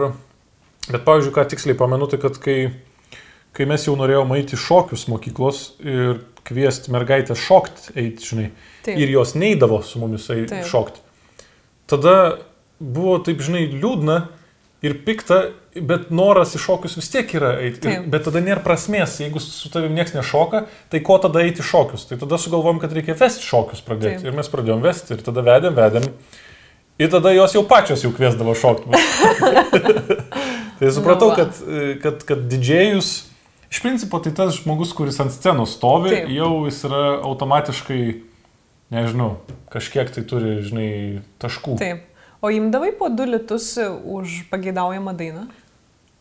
[0.89, 2.57] bet pavyzdžiui, ką tiksliai pamenu, tai kad kai,
[3.55, 8.49] kai mes jau norėjome eiti šokius mokyklos ir kviesti mergaitę šokti, eiti, žinai,
[8.85, 8.97] Taip.
[8.97, 10.27] ir jos neidavo su mumis
[10.67, 11.05] šokti.
[11.89, 12.17] Tada
[12.79, 14.19] buvo taip, žinai, liūdna
[14.85, 15.39] ir pikta,
[15.75, 17.91] bet noras į šokius vis tiek yra eiti.
[17.91, 22.07] Ir, bet tada nėra prasmės, jeigu su tavim niekas nešoka, tai ko tada eiti šokius?
[22.09, 24.21] Tai tada sugalvom, kad reikia vesti šokius pradėti.
[24.23, 24.29] Taip.
[24.31, 26.07] Ir mes pradėjom vesti ir tada vedėm, vedėm.
[26.99, 28.91] Ir tada jos jau pačios jau kviesdavo šokti.
[30.79, 31.59] tai supratau, kad,
[32.03, 33.13] kad, kad didžėjus,
[33.69, 36.29] iš principo tai tas žmogus, kuris ant scenos stovi, Taip.
[36.33, 38.01] jau jis yra automatiškai,
[38.95, 39.35] nežinau,
[39.73, 40.89] kažkiek tai turi, žinai,
[41.41, 41.77] taškų.
[41.81, 42.05] Taip.
[42.41, 45.45] O imdavai po du litus už pageidaujamą dainą?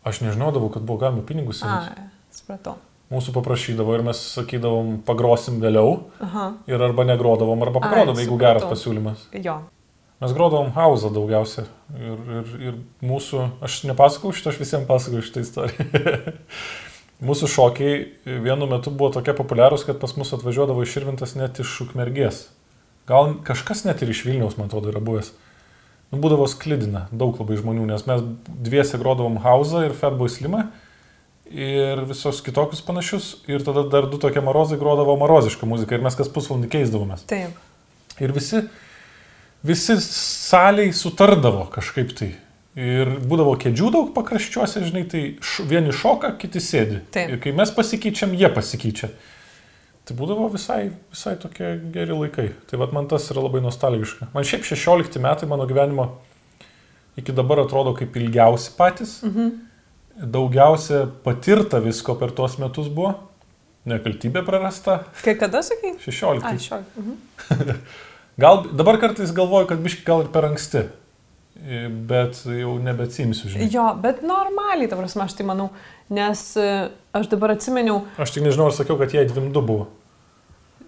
[0.09, 2.07] Aš nežinodavau, kad buvo galima pinigus A, imti.
[2.34, 2.74] supratau.
[3.09, 6.11] Mūsų paprašydavo ir mes sakydavom, pagrosim vėliau.
[6.20, 6.51] Aha.
[6.68, 8.74] Ir arba negrodavom, arba pagrodavom, jeigu geras supratau.
[8.76, 9.22] pasiūlymas.
[9.46, 9.55] Jo.
[10.18, 11.64] Mes grodavom hauzą daugiausia.
[11.94, 12.76] Ir, ir, ir
[13.07, 15.86] mūsų, aš nepasakau šitą, aš visiems pasakau šitą istoriją.
[17.24, 17.98] mūsų šokiai
[18.44, 22.46] vienu metu buvo tokie populiarūs, kad pas mus atvažiuodavo iširvintas net iš ukmergės.
[23.08, 25.32] Gal kažkas net ir iš Vilniaus, man atrodo, yra buvęs.
[26.08, 30.66] Nu, būdavo sklidina daug labai žmonių, nes mes dviese grodavom hauzą ir Fatboy Slimą
[31.48, 33.30] ir visos kitokius panašius.
[33.48, 37.24] Ir tada dar du tokie marozai grodavo marozišką muziką ir mes kas pusvalandį keisdavomės.
[37.28, 37.56] Taip.
[38.22, 38.62] Ir visi,
[39.66, 42.32] visi saliai sutardavo kažkaip tai.
[42.78, 47.00] Ir būdavo kėdžių daug pakraščiuose, žinai, tai š, vieni šoka, kiti sėdi.
[47.14, 47.32] Taip.
[47.34, 49.10] Ir kai mes pasikeičiam, jie pasikeičia.
[50.06, 52.46] Tai būdavo visai, visai tokie geri laikai.
[52.70, 54.30] Tai vad man tas yra labai nostalgiška.
[54.32, 56.12] Man šiaip 16 metai mano gyvenimo
[57.18, 59.18] iki dabar atrodo kaip ilgiausi patys.
[59.26, 59.50] Mhm.
[60.18, 63.16] Daugiausia patirta visko per tuos metus buvo.
[63.88, 65.02] Nekaltybė prarasta.
[65.24, 65.96] Kai kada sakai?
[66.04, 66.46] 16.
[66.46, 66.80] Ai, šio.
[66.96, 67.82] Mhm.
[68.42, 70.84] Gal dabar kartais galvoju, kad biški gal ir per anksti.
[71.59, 73.66] Bet jau nebeatsimsiu, žinai.
[73.72, 75.70] Jo, bet normaliai, ta prasme, aš tai manau,
[76.14, 76.66] nes e,
[77.18, 79.88] aš dabar atsimeniau Aš tik nežinau, ar sakiau, kad jie 22 buvo.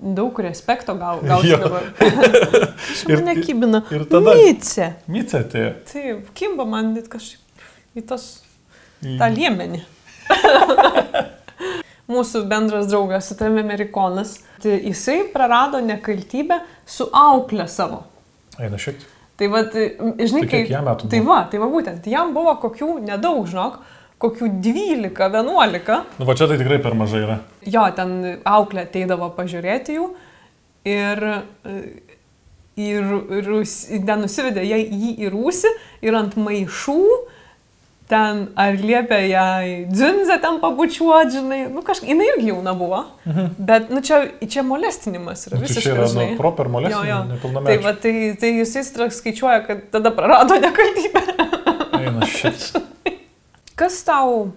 [0.01, 1.91] daug respekto gal, gal dabar.
[2.93, 3.83] Aš Ir- mane kybina.
[3.93, 4.87] ir tada- Myce.
[5.11, 5.73] Mice atėjo.
[5.91, 8.29] Taip, kimba man net kažkaip į tas,
[9.03, 9.83] Į- tą liemenį.
[12.11, 16.57] Mūsų bendras draugas, su tavimi amerikonas, tai jisai prarado nekaltybę
[16.87, 18.01] su auklė savo.
[18.59, 18.97] Eina šiek.
[19.41, 22.99] Tai va, žinai, Tai kiek jam metų Tai va, tai va būtent, jam buvo kokių
[23.07, 23.78] nedaug, žinok,
[24.20, 25.95] kokių 12-11.
[26.20, 27.38] Nu, va čia tai tikrai per mažai yra.
[27.64, 30.11] Jo, ten auklė ateidavo pažiūrėti jų
[30.93, 31.24] ir,
[32.76, 33.51] ir, ir
[34.05, 35.72] ten nusivedė jai jį į rūsį
[36.05, 37.01] ir ant maišų
[38.11, 43.53] ten ar liepia jai dzinzę ten pabučiuoti, žinai, nu kažkaip, jinai irgi jauna buvo, mhm.
[43.59, 46.31] bet, nu čia, čia molestinimas yra Nu, visiškai, čia yra, nu, žinai.
[46.39, 47.21] proper Jo, molestinė, jo.
[47.35, 47.77] nepilnamečiai.
[47.77, 51.23] Tai, va, tai, tai jisai stra- skaičiuoja, kad tada prarado nekaltybę.
[52.01, 52.83] Eina šiek.
[53.79, 54.51] Kas tau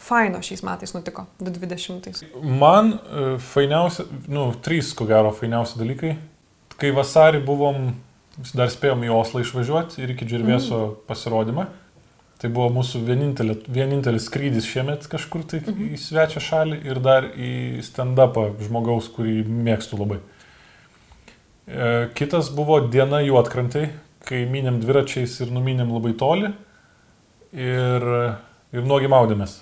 [0.00, 2.30] faino šiais metais nutiko, 2020?
[2.62, 6.14] Man e, fainiausia, nu, trys, ko gero, fainiausi dalykai.
[6.80, 7.90] Kai vasarį buvom,
[8.56, 10.98] dar spėjom į Oslą išvažiuoti ir iki Džervėso mm.
[11.10, 11.66] pasirodymą.
[12.40, 15.90] Tai buvo mūsų vienintelis skrydis šiemet kažkur tai mm.
[15.92, 20.22] į svečią šalį ir dar į stand-upą žmogaus, kurį mėgstu labai.
[21.68, 23.90] E, Kitas buvo diena juotkrantai,
[24.24, 26.48] kai minėm dviračiais ir numinėm labai toli
[27.52, 28.08] ir,
[28.72, 29.58] ir nuogi maudėmės.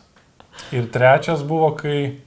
[0.74, 2.20] Ir trečias buvo, kai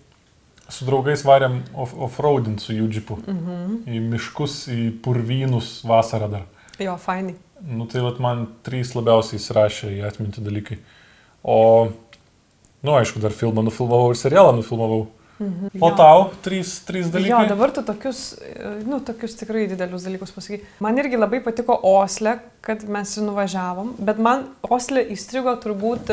[0.72, 3.22] su draugais varėm off- off-roadint su jų džipu.
[3.24, 3.78] Mhm.
[3.88, 6.46] Į miškus, į purvynus vasarą dar.
[6.82, 7.36] Jo, fainai.
[7.68, 10.78] Nu tai vat man trys labiausiai įsirašė į atmintį dalykai.
[11.44, 11.90] O,
[12.84, 15.08] nu aišku, dar filmą nufilmavau ir serialą nufilmavau.
[15.42, 15.72] Mhm.
[15.82, 15.96] O Jo.
[15.98, 17.48] tau trys, trys Jo, dalykai?
[17.50, 18.36] dabar tu tokius,
[18.86, 20.60] nu, tokius tikrai didelius dalykus pasakai.
[20.80, 26.12] Man irgi labai patiko Osle, kad mes ir nuvažiavom, bet man Osle įstrigo turbūt,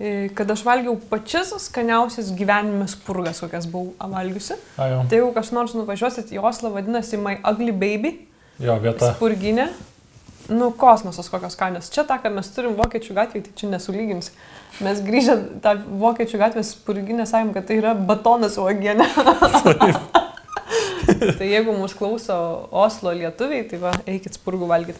[0.00, 4.56] e, kad aš valgiau pačias skaniausias gyvenime spurgas, kokias buvau valgiusi.
[4.78, 5.04] Jo.
[5.08, 8.14] Tai jeigu kas nors nuvažiuosit į Oslą, vadinasi My Ugly Baby,
[8.58, 9.12] jo, vieta.
[9.12, 9.68] spurginė.
[10.50, 11.90] Nu, kosmosas kokios kainos.
[11.94, 14.32] Čia tą, ką mes turim vokiečių gatvėje, tai čia nesulygins.
[14.82, 19.06] Mes grįžę tą vokiečių gatvės spurginę sakėm, kad tai yra batonas uogienė.
[21.38, 22.38] tai jeigu mūsų klauso
[22.74, 24.98] Oslo lietuviai, tai va, eikit spurgų valgyti.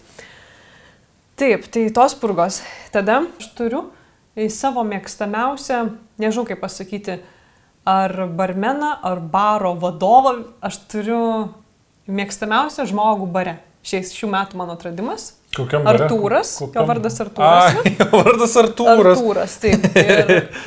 [1.41, 2.61] Taip, tai tos spurgos.
[2.95, 3.87] Tada aš turiu
[4.39, 5.83] į savo mėgstamiausią,
[6.23, 7.19] nežinau kaip pasakyti,
[7.89, 11.23] ar barmeną, ar baro vadovą, aš turiu
[12.07, 13.59] mėgstamiausią žmogų bare.
[13.83, 15.33] Šiais šių metų mano atradimas.
[15.53, 15.85] Kokiam?
[15.91, 17.75] Artūras, Kokiam- jo vardas Artūras.
[17.77, 19.19] A, jo vardas Artūras.
[19.19, 19.83] Artūras, taip.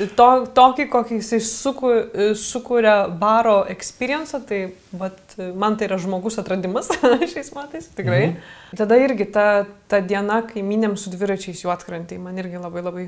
[0.04, 1.94] Ir to, tokį, kokį jisai suku,
[2.38, 4.60] sukuria baro experience, tai
[4.94, 5.18] vat,
[5.58, 6.92] man tai yra žmogus atradimas
[7.34, 8.22] šiais metais, tikrai.
[8.36, 8.78] Mhm.
[8.78, 9.48] Tada irgi ta,
[9.90, 13.08] ta diena, kai minėm su dviračiais juotkrantai, man irgi labai labai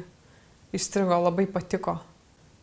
[0.74, 2.00] įstrigo, labai patiko.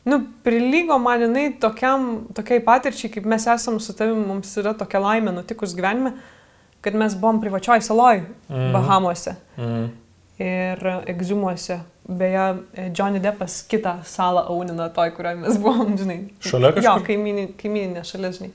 [0.05, 5.01] Nu, prilygo man jinai tokiam, tokiai patirčiai, kaip mes esam su tavimi, mums yra tokia
[5.01, 6.17] laimė nutikus gyvenime,
[6.85, 8.73] kad mes buvom privačioj saloj mhm.
[8.77, 9.91] Bahamuose Mm.
[10.39, 11.81] ir egziumuose.
[12.05, 12.57] Beje,
[12.93, 16.19] Johnny Deppas kitą salą aunina toj, kurioje mes buvom, žinai.
[16.45, 16.85] Šalia kažkur?
[16.85, 18.51] Jo, kaimyninė, kaimyninė šalis, žinai.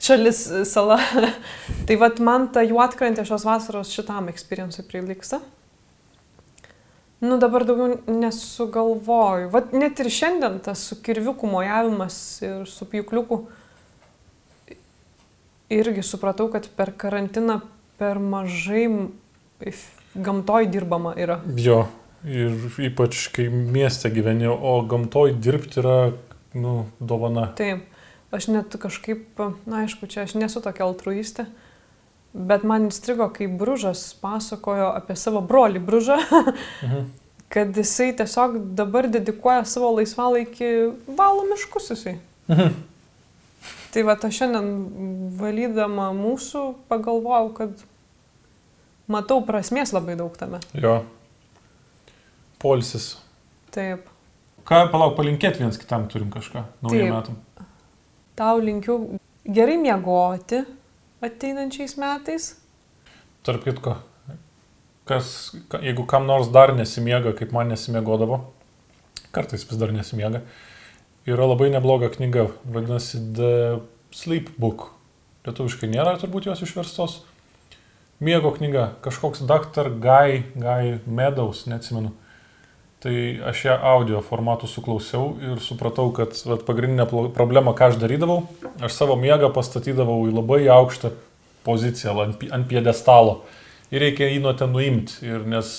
[0.00, 0.98] Šalis e, sala.
[1.86, 5.40] tai vad man ta juotkrantė šios vasaros šitam experience'ui prilyksta.
[7.20, 9.48] Nu dabar daugiau nesugalvoju.
[9.52, 13.42] Vat net ir šiandien tas su kirviukų mojavimas ir su pjūkliuku
[15.70, 17.60] irgi supratau, kad per karantiną
[18.00, 18.86] per mažai
[20.14, 21.40] gamtoj dirbama yra.
[21.60, 21.84] Jo,
[22.24, 25.96] ir ypač kai mieste gyveni, o gamtoj dirbti yra,
[26.56, 27.50] nu, dovana.
[27.58, 27.84] Taip,
[28.34, 29.38] aš net kažkaip,
[29.68, 31.46] na aišku, čia aš nesu tokia altruistė,
[32.34, 36.18] bet man įstrigo, kai Bružas pasakojo apie savo brolį Bružą,
[36.82, 37.08] Mhm.
[37.52, 40.68] kad jisai tiesiog dabar dedikuoja savo laisvalaikį
[41.18, 42.18] valo miškus jisai.
[42.48, 42.76] Mhm.
[43.90, 44.68] Tai va, aš šiandien
[45.40, 46.60] valydama mūsų
[46.90, 47.80] pagalvojau, kad
[49.10, 50.60] matau prasmės labai daug tame.
[50.78, 51.00] Jo.
[52.62, 53.14] Polsis.
[53.74, 54.06] Taip.
[54.68, 57.38] Ką, palauk, palinkėti viens kitam turim kažką naujiem metam.
[58.38, 58.98] Tau linkiu
[59.48, 60.60] gerai miegoti
[61.24, 62.52] ateinančiais metais.
[63.44, 63.96] Tarp kitko,
[65.08, 65.32] kas,
[65.72, 68.42] ka- jeigu kam nors dar nesimiega, kaip man nesimiegodavo,
[69.32, 70.42] kartais vis dar nesimiega,
[71.28, 73.52] yra labai nebloga knyga, vadinasi The
[74.14, 74.90] Sleep Book.
[75.46, 77.20] Lietuviškai nėra turbūt jos išverstos.
[78.20, 79.88] Miego knyga, kažkoks Dr.
[79.96, 82.12] Guy, Guy Meadows, neatsimenu.
[83.00, 83.14] Tai
[83.48, 88.42] aš ją audio formatu suklausiau ir supratau, kad vat, pagrindinė problema, ką aš darydavau,
[88.84, 91.14] aš savo miegą pastatydavau į labai aukštą
[91.64, 93.38] poziciją, ant, ant piedestalo.
[93.88, 95.16] Ir reikia jį nuo ten nuimti.
[95.24, 95.72] Ir nes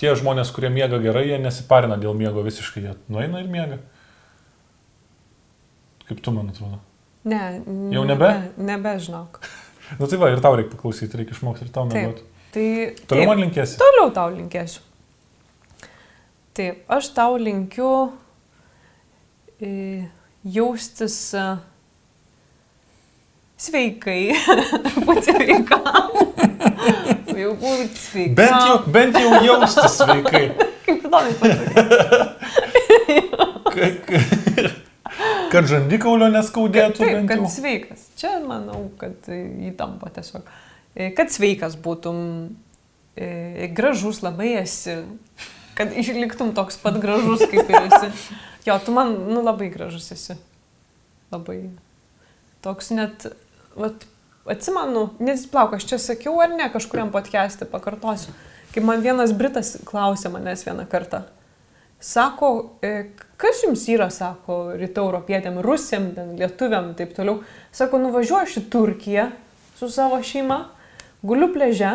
[0.00, 3.78] tie žmonės, kurie miega gerai, jie nesiparina dėl miego visiškai, jie nueina ir miega.
[6.06, 6.78] Kaip tu man atrodo?
[7.26, 7.42] Ne.
[7.90, 8.28] Jau nebe?
[8.30, 9.40] Ne, nebe, žinok.
[9.42, 12.22] Na nu, tai va, ir tau reikia paklausyti, reikia išmokti ir tau miegoti.
[12.54, 12.66] Tai,
[13.10, 13.30] Toliau taip.
[13.30, 13.78] man linkėsi.
[13.82, 14.82] Toliau tau linkėsiu.
[16.56, 17.90] Taip, aš tau linkiu
[19.60, 19.68] e,
[20.56, 21.44] jaustis e,
[23.66, 24.22] sveikai,
[25.06, 25.84] būti sveikam.
[27.36, 28.38] Jau būti sveikam.
[28.38, 30.46] Bent jau, bent jau jaustis sveikai.
[30.86, 32.06] Kaip įdomu pasakyti.
[35.46, 36.98] Ka- ka- Kad žandikaulio neskaudėtų.
[37.02, 38.06] Taip, kad sveikas.
[38.18, 40.42] Čia manau, kad įtampa tiesiog.
[40.96, 42.50] E, Kad sveikas būtum,
[43.16, 44.98] e, gražus labai esi,
[45.76, 48.10] kad išliktum toks pat gražus, kaip ir esi.
[48.66, 50.36] Jo, tu man, nu, labai gražus esi.
[51.32, 51.70] Labai.
[52.64, 53.26] Toks net,
[53.76, 54.06] vat,
[54.50, 58.32] atsimenu, nesiplauk, aš čia sakiau ar ne, kažkuriam podcast'e pakartosiu.
[58.74, 61.22] Kaip man vienas Britas klausė manęs vieną kartą.
[62.00, 63.10] Sako, e,
[63.40, 65.56] kas jums yra, sako, rytų europietėm,
[66.14, 67.40] ten, lietuviam, taip toliau.
[67.72, 69.30] Sako, nuvažiuoju į Turkiją
[69.78, 70.66] su savo šeima,
[71.24, 71.94] guliu pleže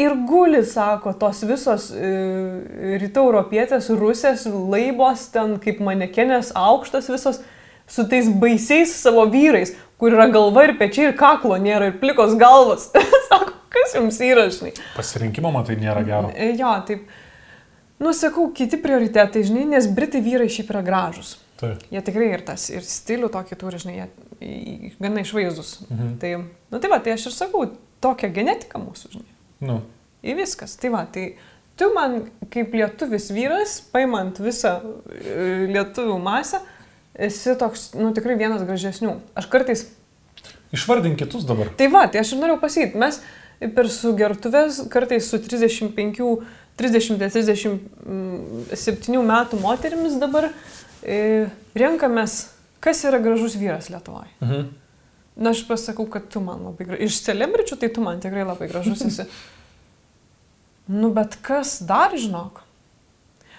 [0.00, 2.12] ir guli, sako, tos visos e,
[3.00, 7.40] rytų europietės, rusės, laibos, ten kaip manekenės, aukštas visos,
[7.88, 12.36] su tais baisiais savo vyrais, kur yra galva ir pečiai ir kaklo nėra ir plikos
[12.40, 12.90] galvos.
[13.30, 14.76] sako, kas jums yra, žinai.
[14.96, 16.32] Pasirinkimo matai nėra gero.
[16.36, 17.08] E, Jo, taip.
[18.02, 21.36] Nusakau, kiti prioritetai, žinai, nes britai vyrai šiaip yra gražus.
[21.60, 21.84] Taip.
[21.94, 25.76] Jie tikrai ir tas, ir stilių tokį turi, žinai, jie gana išvaizdus.
[25.86, 26.12] Mhm.
[26.22, 26.32] Tai,
[26.72, 27.68] nu tai va, tai aš ir sakau,
[28.02, 29.36] tokia genetika mūsų, žinai.
[29.62, 29.78] Nu,
[30.22, 30.76] Į viskas.
[30.78, 31.32] Tai va, tai
[31.78, 32.20] tu man
[32.52, 34.76] kaip lietuvis vyras, paimant visą
[35.10, 36.60] e, lietuvių masę,
[37.18, 39.16] esi toks, nu tikrai vienas gražesnių.
[39.38, 39.86] Aš kartais
[40.72, 41.72] išvardink kitus dabar.
[41.78, 43.18] Tai va, tai aš ir noriu pasakyti, mes
[43.74, 46.30] per sugertuvės kartais su 35,
[46.80, 50.44] 30-37 metų moterimis dabar
[51.02, 51.46] e,
[51.78, 52.32] renkamės,
[52.82, 54.32] kas yra gražus vyras Lietuvoje.
[54.40, 54.62] Mhm.
[55.32, 57.04] Na, aš pasakau, kad tu man labai gražus.
[57.08, 59.24] Iš celebričių tai tu man tikrai labai gražus esi.
[60.92, 62.58] Nu, bet kas dar, žinok?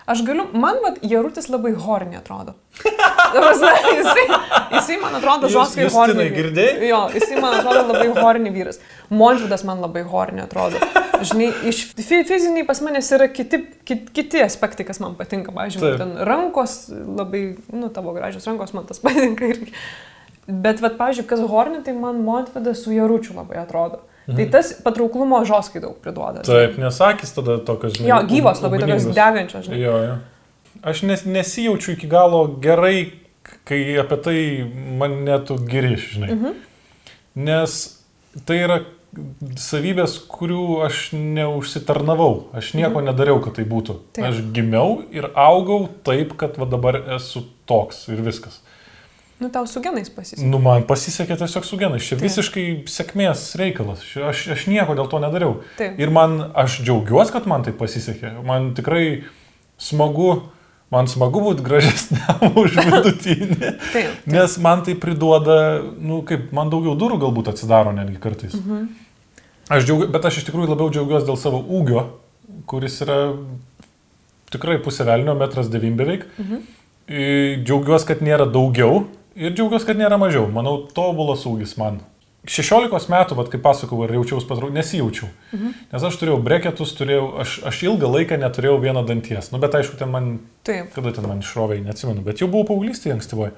[0.06, 2.54] Aš galiu, man, vad, Jarutis labai hornė atrodo.
[2.84, 4.26] Jisai,
[4.74, 6.26] jisai, man atrodo, žoskai hornė.
[6.36, 6.90] girdėjai?
[6.90, 8.82] Jo, jisai, man atrodo, labai hornė vyras.
[9.14, 10.82] Montvidas man labai hornė atrodo.
[11.24, 15.54] Žinai, iš fi- fiziniai pas manęs yra kiti, kiti, kiti aspektai, kas man patinka.
[15.56, 19.72] Pavyzdžiui, ten rankos labai, nu, tavo gražios rankos man tas patinka irgi.
[20.48, 24.04] Bet, vat, pavyzdžiui, kas hornė, tai man Montvidas su Jaručiu labai atrodo.
[24.28, 24.38] Mhm.
[24.38, 26.44] Tai tas patrauklumo žoskai daug priduoda.
[26.48, 28.10] Taip, nesakys tada tokios, žinai.
[28.10, 29.82] Jo, gyvos labai tokios degančios, žinai.
[29.82, 30.16] Jo, jo.
[30.84, 33.12] Aš nes, nesijaučiu iki galo gerai,
[33.68, 34.40] kai apie tai
[35.00, 36.32] mane tu giri, žinai.
[36.36, 36.60] Mhm.
[37.44, 37.80] Nes
[38.48, 38.80] tai yra
[39.60, 42.48] savybės, kurių aš neužsitarnavau.
[42.58, 43.10] Aš nieko mhm.
[43.12, 44.00] nedariau, kad tai būtų.
[44.16, 44.30] Taip.
[44.30, 48.62] Aš gimiau ir augau taip, kad va dabar esu toks ir viskas.
[49.44, 50.48] Nu, tau su genais pasisekė.
[50.48, 52.06] Nu, man pasisekė tiesiog su genais.
[52.08, 52.24] Čia Taip.
[52.30, 54.04] visiškai sėkmės reikalas.
[54.30, 55.58] Aš, aš nieko dėl to nedariau.
[55.76, 55.98] Taip.
[56.00, 58.38] Ir man, aš džiaugiuosi, kad man tai pasisekė.
[58.48, 59.26] Man tikrai
[59.84, 60.30] smagu,
[60.94, 63.72] man smagu būti gražesniam už vidutinį.
[63.92, 64.30] Taip.
[64.32, 65.58] Nes man tai priduoda,
[66.00, 68.56] nu, kaip man daugiau durų galbūt atsidaro netgi kartais.
[68.62, 68.86] Mhm.
[69.74, 72.06] Aš džiaugiu, bet aš iš tikrųjų labiau džiaugiuosi dėl savo ūgio,
[72.70, 73.18] kuris yra
[74.54, 76.24] tikrai pusė velnio, metras devym beveik.
[76.40, 76.64] Mhm.
[77.68, 79.04] Džiaugiuosi, kad nėra daugiau
[79.36, 80.48] ir džiaugiuosi, kad nėra mažiau.
[80.52, 82.02] Manau, tobulas ūgis man.
[82.44, 85.30] 16 metų, vat, kaip pasakau, ar jaučiausi patraukliai, nesijaučiau.
[85.56, 85.76] Mhm.
[85.94, 89.48] Nes aš turėjau breketus, turėjau, aš, aš ilgą laiką neturėjau vieno danties.
[89.54, 90.34] Nu, bet aišku, ten man,
[90.68, 90.92] Taip.
[90.96, 93.56] kada ten man išrovė, neatsimenu, bet jau buvau paauglystėje ankstyvoje.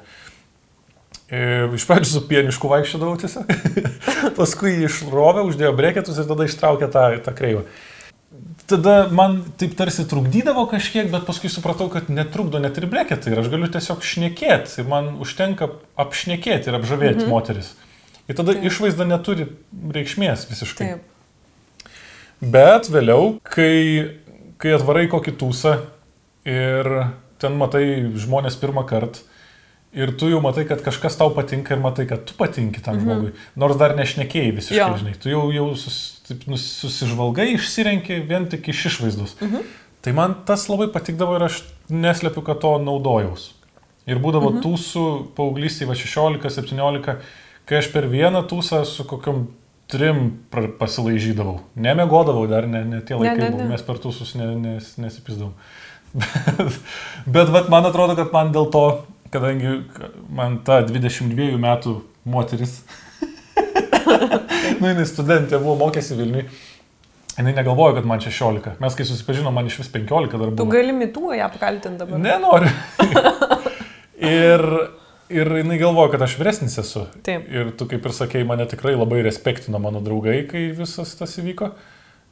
[1.25, 3.49] Iš pradžių su pienišku vaikščiodavau tiesiog,
[4.37, 7.65] paskui išrovė, uždėjo breketus ir tada ištraukė tą, tą kreivą.
[8.65, 13.41] Tada man taip tarsi trukdydavo kažkiek, bet paskui supratau, kad netrukdo net ir breketai ir
[13.43, 15.69] aš galiu tiesiog šnekėti ir man užtenka
[16.01, 17.33] apšnekėti ir apžavėti mhm.
[17.33, 17.75] moteris.
[18.25, 18.65] Ir tada Taip.
[18.71, 19.51] išvaizda neturi
[19.93, 20.87] reikšmės visiškai.
[20.95, 22.01] Taip.
[22.41, 24.17] Bet vėliau, kai,
[24.61, 25.77] kai atvarai kokį tūsą
[26.49, 26.89] ir
[27.41, 27.85] ten matai
[28.17, 29.21] žmonės pirmą kartą
[29.95, 33.05] Ir tu jau matai, kad kažkas tau patinka ir matai, kad tu patinki tam mhm.
[33.05, 33.33] žmogui.
[33.59, 34.91] Nors dar nešnekėjai visiškai, Jo.
[34.99, 35.15] žinai.
[35.21, 39.37] Tu jau, jau sus, taip, nus- susižvalgai, išsirenki vien tik iš išvaizdos.
[39.39, 39.67] Mhm.
[40.05, 43.53] Tai man tas labai patikdavo ir aš neslėpiu, kad to naudojaus.
[44.05, 44.63] Ir būdavo mhm.
[44.65, 45.05] tūsų
[45.37, 47.15] paauglystėje, va 16-17,
[47.65, 49.47] kai aš per vieną tūsą su kokiam
[49.87, 50.39] trim
[50.79, 51.59] pasilaižydavau.
[51.77, 53.71] Nemiegodavau dar, ne, ne tie Ne, laikai, ne, buvo, ne.
[53.73, 55.53] mes per tūsus ne, nes, nesipizdavau.
[56.15, 56.77] Bet,
[57.27, 58.83] bet vat, man atrodo, kad man dėl to,
[59.35, 59.81] kadangi
[60.33, 61.97] man ta 22 metų
[62.31, 62.79] moteris,
[64.79, 66.45] nu, jinai studentė buvo, mokėsi Vilniui,
[67.35, 68.77] jinai negalvojo, kad man 16.
[68.81, 70.71] Mes kai susipažinom, man iš vis 15 dar Tu buvo.
[70.71, 72.21] gali mitų ją apkaltinti dabar.
[72.21, 72.71] Nenoriu.
[74.35, 74.63] ir,
[75.33, 77.05] ir jinai galvoja, kad aš vyresnis esu.
[77.25, 77.49] Taip.
[77.51, 81.73] Ir tu, kaip ir sakei, mane tikrai labai respektino mano draugai, kai visas tas įvyko.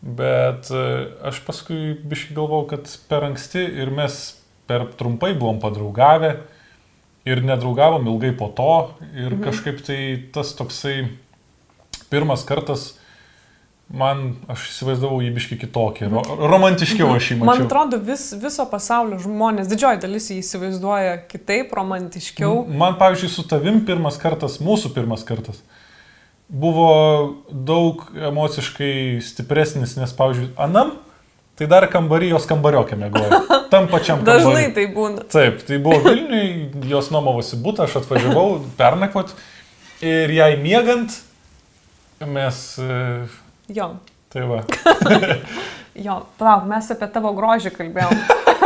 [0.03, 0.87] Bet e,
[1.29, 4.17] aš paskui biškai galvojau, kad per anksti ir mes
[4.67, 6.33] per trumpai buvom padraugavę
[7.25, 8.73] ir nedraugavom ilgai po to.
[9.13, 9.43] Ir mhm.
[9.45, 10.01] kažkaip tai
[10.35, 10.97] tas toksai
[12.11, 12.93] pirmas kartas
[13.93, 16.09] man, aš įsivaizdavau jį biškai kitokį.
[16.13, 17.49] Ro romantiškiau aš jį mačiau.
[17.49, 22.63] Man atrodo, vis, viso pasaulio žmonės, didžioji dalis jį įsivaizduoja kitaip, romantiškiau.
[22.69, 25.61] Man, pavyzdžiui, su tavim pirmas kartas, mūsų pirmas kartas,
[26.49, 26.89] buvo
[27.49, 30.95] daug emociškai stipresnis, nes, pavyzdžiui, Anam,
[31.59, 33.41] tai dar kambarį jos kambariokė mėgojo.
[33.73, 34.73] Tam pačiam Dažnai kambary.
[34.77, 35.25] tai būna.
[35.33, 39.35] Taip, tai buvo Vilniui, jos nuomavosi būtą, aš atvažiavau pernakvot
[40.03, 41.13] ir jai miegant
[42.23, 42.63] mes...
[42.79, 43.27] e,
[43.73, 43.93] Jo,
[44.33, 44.63] Tai va.
[46.05, 48.15] jo, palauk, mes apie tavo grožį kalbėjom.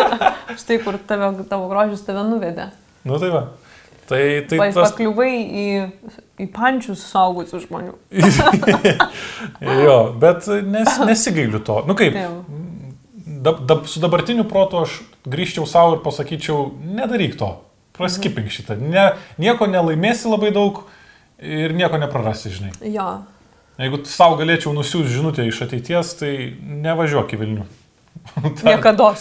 [0.62, 2.70] Štai kur tave, tavo grožis tave nuvedė.
[3.04, 3.42] Nu tai va.
[4.08, 4.94] Tai, tai Tai tas...
[4.94, 5.66] pakliuvai į,
[6.40, 7.98] į pančius saugusių žmonių.
[9.84, 11.82] jo, bet nes, nesigailiu to.
[11.90, 12.48] Nu kaip, Taip.
[13.44, 17.54] Dab, dab, su dabartiniu protu aš grįžčiau savo ir pasakyčiau, nedaryk to,
[17.98, 18.78] praskipink šitą.
[18.80, 19.10] Ne,
[19.42, 20.84] nieko nelaimėsi labai daug
[21.42, 22.72] ir nieko neprarasi, žinai.
[22.94, 23.10] Jo,
[23.78, 27.66] Jeigu savo galėčiau nusiųsti žinutę iš ateities, tai nevažiuok į Vilnių.
[28.66, 29.12] niekada.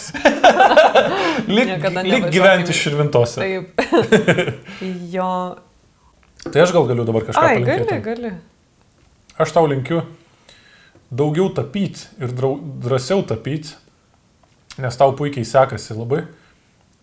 [1.47, 3.43] Lik, Niekada lik gyventi širvintose.
[3.43, 3.81] Taip.
[5.15, 5.29] jo.
[6.47, 7.99] Tai aš gal galiu dabar kažką Ai, palinkėti.
[8.01, 8.31] gali, gali.
[9.37, 10.01] Aš tau linkiu
[11.13, 13.77] daugiau tapyti ir drąsiau tapyti,
[14.81, 16.23] nes tau puikiai sekasi labai.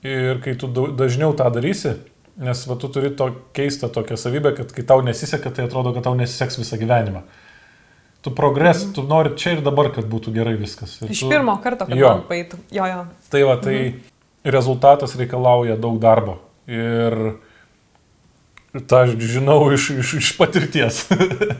[0.04, 1.94] Ir kai tu dažniau tą darysi,
[2.36, 6.04] nes va, tu turi to keistą tokią savybę, kad kai tau nesiseka, tai atrodo, kad
[6.04, 7.22] tau nesiseks visą gyvenimą.
[8.24, 10.98] Tu progres, tu nori čia ir dabar, kad būtų gerai viskas.
[11.04, 12.12] Ir Iš tu, pirmo karto, kad Jo.
[12.28, 12.60] paeitų.
[12.72, 13.00] Jo, jo.
[13.32, 13.78] Tai va, tai
[14.44, 16.38] rezultatas reikalauja daug darbo.
[16.68, 17.36] Ir
[18.88, 21.04] tą aš žinau iš, iš, iš patirties.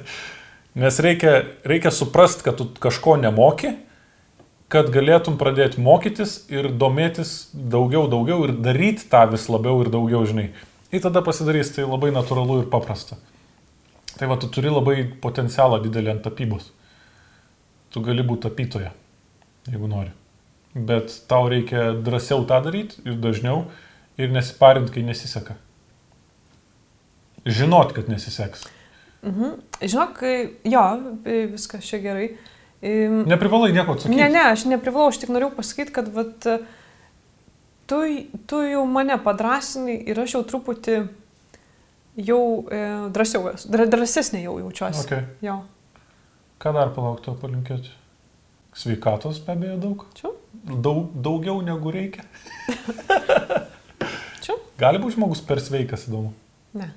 [0.81, 3.75] Nes reikia, reikia suprast, kad tu kažko nemoki,
[4.73, 10.25] kad galėtum pradėti mokytis ir domėtis daugiau, daugiau ir daryti tą vis labiau ir daugiau,
[10.27, 10.49] žinai.
[10.95, 13.19] Ir tada pasidarys tai labai natūralu ir paprasta.
[14.15, 16.71] Tai va, tu turi labai potencialą didelį ant tapybos.
[17.91, 18.93] Tu gali būti tapytoja,
[19.71, 20.15] jeigu nori.
[20.75, 23.67] Bet tau reikia drąsiau tą daryti ir dažniau
[24.19, 25.59] ir nesiparint, kai nesiseka.
[27.45, 28.65] Žinot, kad nesiseks.
[29.83, 30.23] Žinok,
[30.71, 30.85] jo,
[31.53, 32.29] viskas čia gerai.
[32.31, 32.54] Im,
[32.85, 34.17] Neprivalai nieko atsakyti.
[34.19, 36.49] Ne, ne, aš neprivalau, aš tik norėjau pasakyti, kad vat,
[37.89, 38.01] tu,
[38.51, 40.99] tu jau mane padrasinai ir aš jau truputį
[42.29, 42.81] jau e,
[43.15, 45.05] drąsiau, esu, drąsesnė jau jaučiuosi.
[45.07, 45.27] Okay.
[45.45, 45.63] Jo.
[46.63, 47.93] Ką dar palaukti to palinkėti?
[48.75, 50.07] Sveikatos be abejo daug.
[50.19, 50.35] Čia?
[50.65, 51.11] daug.
[51.15, 52.25] Daugiau negu reikia.
[54.45, 54.57] Čia?
[54.81, 56.33] Gali būti žmogus per sveikas, įdomu.
[56.79, 56.91] Ne.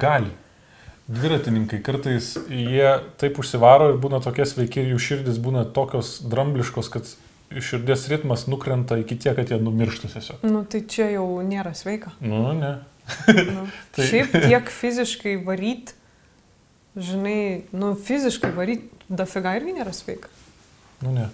[0.00, 0.32] Gali.
[1.10, 6.90] Dviratininkai kartais jie taip užsivaro ir būna tokie sveiki ir jų širdis būna tokios drambliškos,
[6.92, 7.08] kad
[7.50, 10.44] širdies ritmas nukrenta iki tiek, kad jie numiršta tiesiog.
[10.46, 12.12] Nu, tai čia jau nėra sveika.
[12.22, 12.76] Nu, ne.
[13.26, 13.64] Nu.
[13.96, 15.96] Tai- Šiaip tiek fiziškai varyt,
[16.94, 20.30] žinai, nu, fiziškai varyt, dafiga irgi nėra sveika.
[21.02, 21.26] Nu, ne.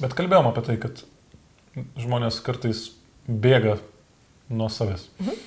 [0.00, 1.04] Bet kalbėjom apie tai, kad
[2.00, 2.86] žmonės kartais
[3.28, 3.76] bėga
[4.48, 5.10] nuo savęs.
[5.20, 5.42] Mhm.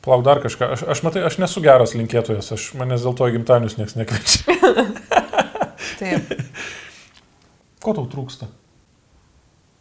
[0.00, 0.70] Plauk dar kažką.
[0.76, 4.56] Aš, aš matai, aš nesu geras linkėtojas, aš manęs dėl to į gimtadienius niekas nekviečia.
[6.00, 6.30] Taip.
[7.84, 8.48] Ko tau trūksta?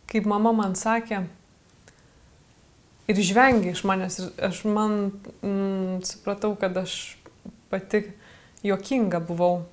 [0.09, 1.19] kaip mama man sakė,
[3.09, 4.95] ir žvengia iš manęs, ir aš man
[5.45, 6.95] mm, supratau, kad aš
[7.69, 8.01] pati
[8.65, 9.67] juokinga buvau.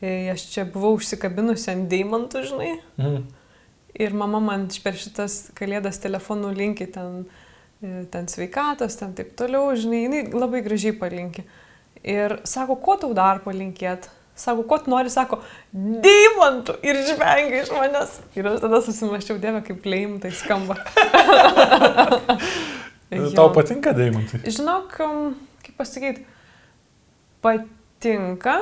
[0.00, 3.26] E, Aš čia buvau užsikabinusi ant deimantų, žinai, Mhm.
[4.00, 7.45] ir mama man per šitas kalėdas telefonų linki ten, e,
[7.80, 11.44] ten sveikatos, ten taip toliau, žinai, jinai labai gražiai palinkė.
[12.06, 14.08] Ir sako, ko tau dar palinkėt?
[14.36, 15.38] Sako, ko tu nori, sako,
[15.72, 18.18] deimantų ir žvengia iš manęs.
[18.36, 20.76] Ir aš tada susimaščiau, dieve, kaip leim tai skamba.
[23.36, 24.40] Tau patinka deimantai?
[24.50, 25.28] Žinok, um,
[25.62, 26.24] kaip pasakyti,
[27.40, 28.58] patinka.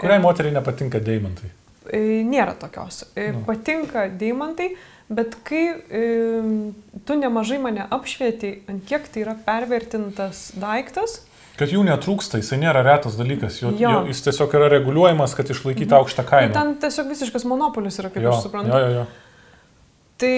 [0.00, 1.50] Kuriai moteriai nepatinka deimantai?
[1.92, 3.04] E, Nėra tokios.
[3.14, 3.44] E, Nu.
[3.46, 4.70] Patinka deimantai,
[5.08, 6.02] bet kai e,
[7.04, 11.22] tu nemažai mane apšvieti, ant kiek tai yra pervertintas daiktas,
[11.54, 13.90] Kad jų netrūksta, jisai nėra retas dalykas, jo, Jo.
[13.92, 16.00] jo, jis tiesiog yra reguliuojamas, kad išlaikyti mhm.
[16.00, 16.54] aukštą tai kainą.
[16.56, 18.72] ten tiesiog visiškas monopolis yra, kaip jo, aš suprantu.
[18.74, 19.04] jo, jo, jo.
[20.16, 20.34] Tai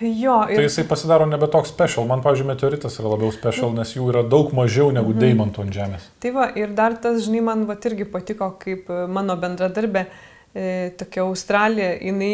[0.00, 2.06] jo, Tai ir jisai pasidaro nebe toks special.
[2.08, 5.20] Man, pavyzdžiui, meteoritas yra labiau special, nes jų yra daug mažiau negu mhm.
[5.20, 6.06] deimantų ant Žemės.
[6.24, 10.06] Tai va, ir dar tas, žinai, man va irgi patiko, kaip e, mano bendradarbė,
[10.52, 10.70] e,
[11.00, 12.32] tokia Australija, jinai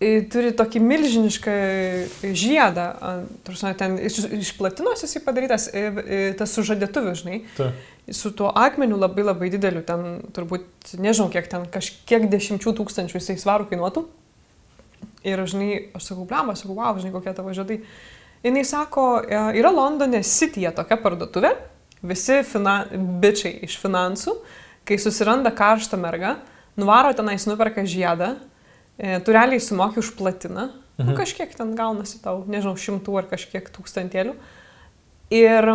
[0.00, 1.52] turi tokį milžinišką
[2.36, 5.70] žiedą, ta prasme, ten iš, iš platinos jisai padarytas,
[6.36, 7.70] tas sužadėtuvių, žinai, Tai.
[8.12, 10.68] su tuo akmeniu labai labai dideliu, ten turbūt,
[11.00, 14.04] nežinau, kiek ten, kažkiek dešimčių tūkstančių jisai svarų kainuotų.
[15.26, 17.80] Ir, žinai, aš sakau, blamba, sakau, wow, žinai, kokie tavo žadai.
[18.46, 21.50] Jis sako, e, yra Londone Cityje tokia parduotuvė,
[22.06, 24.36] visi fina, bičiai iš finansų,
[24.86, 26.36] kai susiranda karštą mergą,
[26.78, 28.36] nuvaro tenais, nuperka žiedą,
[28.96, 31.10] tu realiai sumoki už platiną, mhm.
[31.10, 34.36] nu, kažkiek ten gaunasi tau, nežinau, šimtų ar kažkiek tūkstantėlių.
[35.36, 35.72] Ir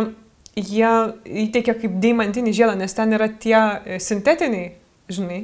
[0.56, 0.92] jie
[1.46, 4.72] įteikia kaip deimantinį žiedą, nes ten yra tie e, sintetiniai,
[5.12, 5.40] žinai,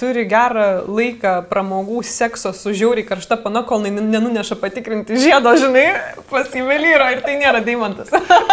[0.00, 5.84] turi gerą laiką pramogų sekso su žiauriai karšta pana, kol nenuneša patikrinti žiedo, žinai,
[6.30, 8.10] pas įvelyro ir tai nėra deimantas.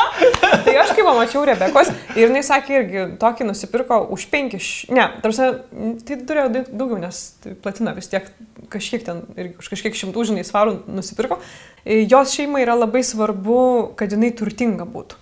[0.65, 5.49] tai aš kaip pamačiau Rebekos ir jinai sakė irgi, tokį nusipirko už penkis, ne, tarsi,
[6.06, 8.30] tai turėjo daug- daugiau, nes tai platina vis tiek
[8.72, 11.41] kažkiek ten, irgi už kažkiek šimtų, žinai, svarų nusipirko.
[11.84, 13.61] E, Jos šeimai yra labai svarbu,
[13.99, 15.19] kad jinai turtinga būtų.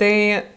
[0.00, 0.12] Tai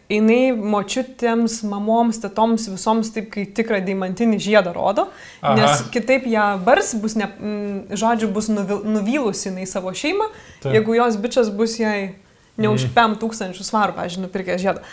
[0.07, 5.09] jinai močiutėms, mamoms, tetoms, visoms taip, kai tikrą deimantinį žiedą rodo,
[5.41, 5.57] Aha.
[5.59, 10.29] nes kitaip ją bars, bus, ne, mm, žodžiu, bus nuvylusi jinai savo šeimą,
[10.63, 10.77] Taip.
[10.77, 12.15] jeigu jos bičias bus jai
[12.55, 14.85] ne už 5000 svarų, pažiūrėjau, nupirkęs žiedą.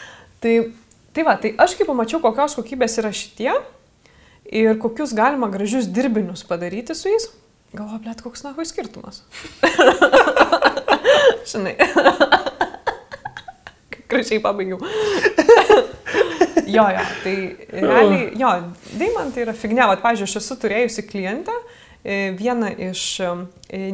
[0.42, 0.54] Tai,
[1.14, 3.54] tai va, tai aš kaip pamačiau, kokios kokybės yra šitie
[4.50, 7.28] ir kokius galima gražius dirbinius padaryti su jais,
[7.72, 9.22] galvoju, blėt, koks nahui skirtumas.
[11.50, 11.76] Žinai.
[14.10, 14.80] Gražiai pabaigiau.
[16.66, 17.34] jo, jo, tai
[17.70, 18.48] realiai, jo,
[18.98, 19.86] deimantai yra fignia.
[19.86, 21.54] Vat, pavyzdžiui, aš esu turėjusi klientę,
[22.02, 23.30] e, vieną iš e,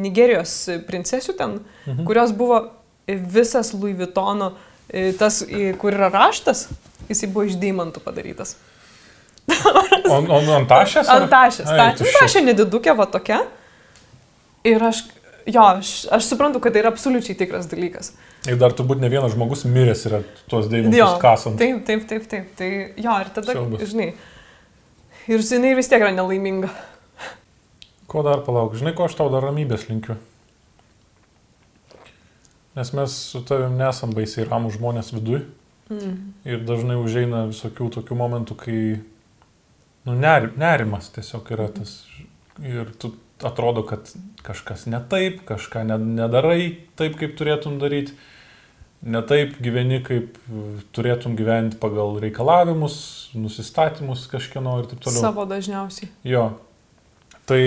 [0.01, 0.55] Nigerijos
[0.89, 2.01] princesių ten, mhm.
[2.09, 2.63] kurios buvo
[3.05, 4.55] visas Louis Vuittono,
[4.89, 5.43] e, tas,
[5.77, 6.65] kur yra raštas,
[7.11, 8.57] jisai buvo iš deimantų padarytas.
[10.07, 11.07] O, o ant tašės?
[11.11, 11.25] ar?
[11.25, 11.67] Antašės.
[11.67, 12.15] Ai, Ta, tuščia.
[12.21, 13.41] antašė nedidukė va tokia.
[14.67, 15.01] Ir aš,
[15.47, 18.13] jo, aš, aš suprantu, kad tai yra absoliučiai tikras dalykas.
[18.47, 20.21] Ir dar turbūt ne vienas žmogus miręs yra
[20.51, 21.59] tuos deimantus kasant.
[21.59, 22.49] taip, taip, taip, taip.
[22.59, 23.83] Tai jo, ir tada, Siaubas.
[23.91, 24.09] žinai,
[25.31, 26.71] ir jinai vis tiek yra nelaiminga.
[28.07, 28.75] Ko dar palauk?
[28.79, 30.15] Žinai, ko aš tau dar ramybės linkiu?
[32.77, 35.41] Nes mes su tavim nesam baisiai ramų žmonės viduj.
[35.91, 36.15] Mm.
[36.47, 38.79] Ir dažnai užeina visokių tokių momentų, kai
[40.07, 41.99] nu, ner, nerimas tiesiog yra tas.
[42.63, 43.11] Ir tu
[43.45, 44.09] atrodo, kad
[44.45, 46.61] kažkas ne taip, kažką ne, nedarai
[46.97, 48.15] taip, kaip turėtum daryti.
[49.05, 50.39] Ne taip gyveni, kaip
[50.95, 52.95] turėtum gyventi pagal reikalavimus,
[53.37, 55.21] nusistatymus kažkieno ir taip toliau.
[55.21, 56.09] Savo dažniausiai.
[56.25, 56.47] Jo.
[57.47, 57.61] Tai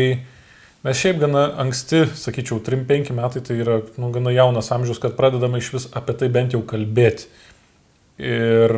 [0.82, 5.62] mes šiaip gana anksti, sakyčiau, 3-5 metai tai yra nu, gana jaunas amžius, kad pradedame
[5.62, 7.30] iš vis apie tai bent jau kalbėti.
[8.20, 8.74] Ir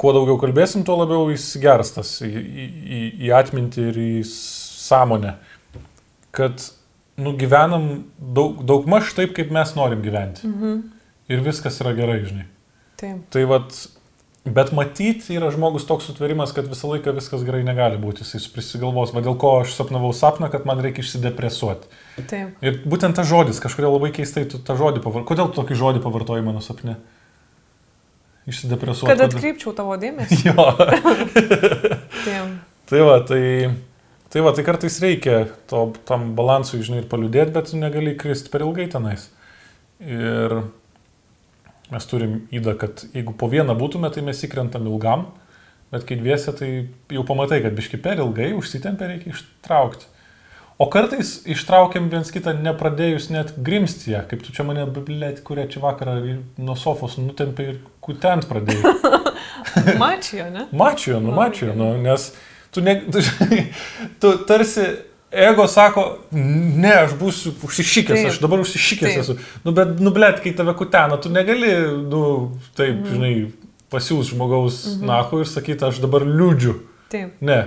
[0.00, 5.36] kuo daugiau kalbėsim, tuo labiau jis geras tas į, į, į, atmintį ir į sąmonę.
[6.34, 6.64] Kad
[7.20, 7.88] nu, gyvenam
[8.18, 10.48] daug, daug maž taip, kaip mes norim gyventi.
[10.48, 10.78] Mhm.
[11.32, 12.46] Ir viskas yra gerai, žinai.
[13.00, 13.20] Taip.
[13.32, 13.76] Tai vad,
[14.44, 18.26] bet matyti yra žmogus toks sutverimas, kad visą laiką viskas gerai negali būti.
[18.26, 21.90] Jis prisigalvos, va dėl ko aš sapnavau sapną, kad man reikia išsidepresuoti.
[22.30, 22.58] Taip.
[22.64, 25.28] Ir būtent tas žodis, kažkodėl labai keistai tu tą žodį pavartoji.
[25.30, 26.98] Kodėl tu tokį žodį pavartoji mano sapne?
[28.50, 29.12] Išsidepresuoti.
[29.12, 30.42] Kad atkreipčiau tavo dėmesį.
[30.50, 30.66] Jo.
[32.92, 33.70] Tai va, tai,
[34.28, 38.52] tai va, tai kartais reikia to, tam balansui, žinai, ir paliūdėti, bet tu negali kristi
[38.52, 39.30] per ilgai tenais.
[40.04, 40.52] Ir
[41.92, 45.24] mes turim įdą, kad jeigu po vieną būtume, tai mes įkrentam ilgam,
[45.94, 46.68] bet kai dviese, tai
[47.14, 50.10] jau pamatai, kad biški per ilgai užsitempia, reikia ištraukti.
[50.82, 55.78] O kartais ištraukiam viens kitą nepradėjus net grimstyje, kaip tu čia mane, blėt, kurie čia
[55.84, 56.16] vakarą
[56.58, 58.94] nuo sofos nutempė ir kutent pradėjai.
[60.02, 60.66] Mačijo, ne?
[60.74, 62.32] Mačiu, nu mačiu, nu, nes
[62.74, 63.22] tu, ne, tu,
[64.24, 64.88] tu tarsi
[65.30, 66.04] ego sako,
[66.34, 69.22] ne, aš būsiu užsišykęs, aš dabar užsišykęs Taip.
[69.22, 69.36] esu.
[69.64, 71.70] Nu, bet, nu, blėt, kai tave kutena, tu negali,
[72.10, 72.24] nu,
[72.74, 73.12] taip, Mhm.
[73.14, 73.34] žinai,
[73.92, 75.06] pasiūs žmogaus mhm.
[75.06, 76.74] nahu ir sakyti, aš dabar liūdžiu.
[77.12, 77.38] Taip.
[77.40, 77.60] Ne.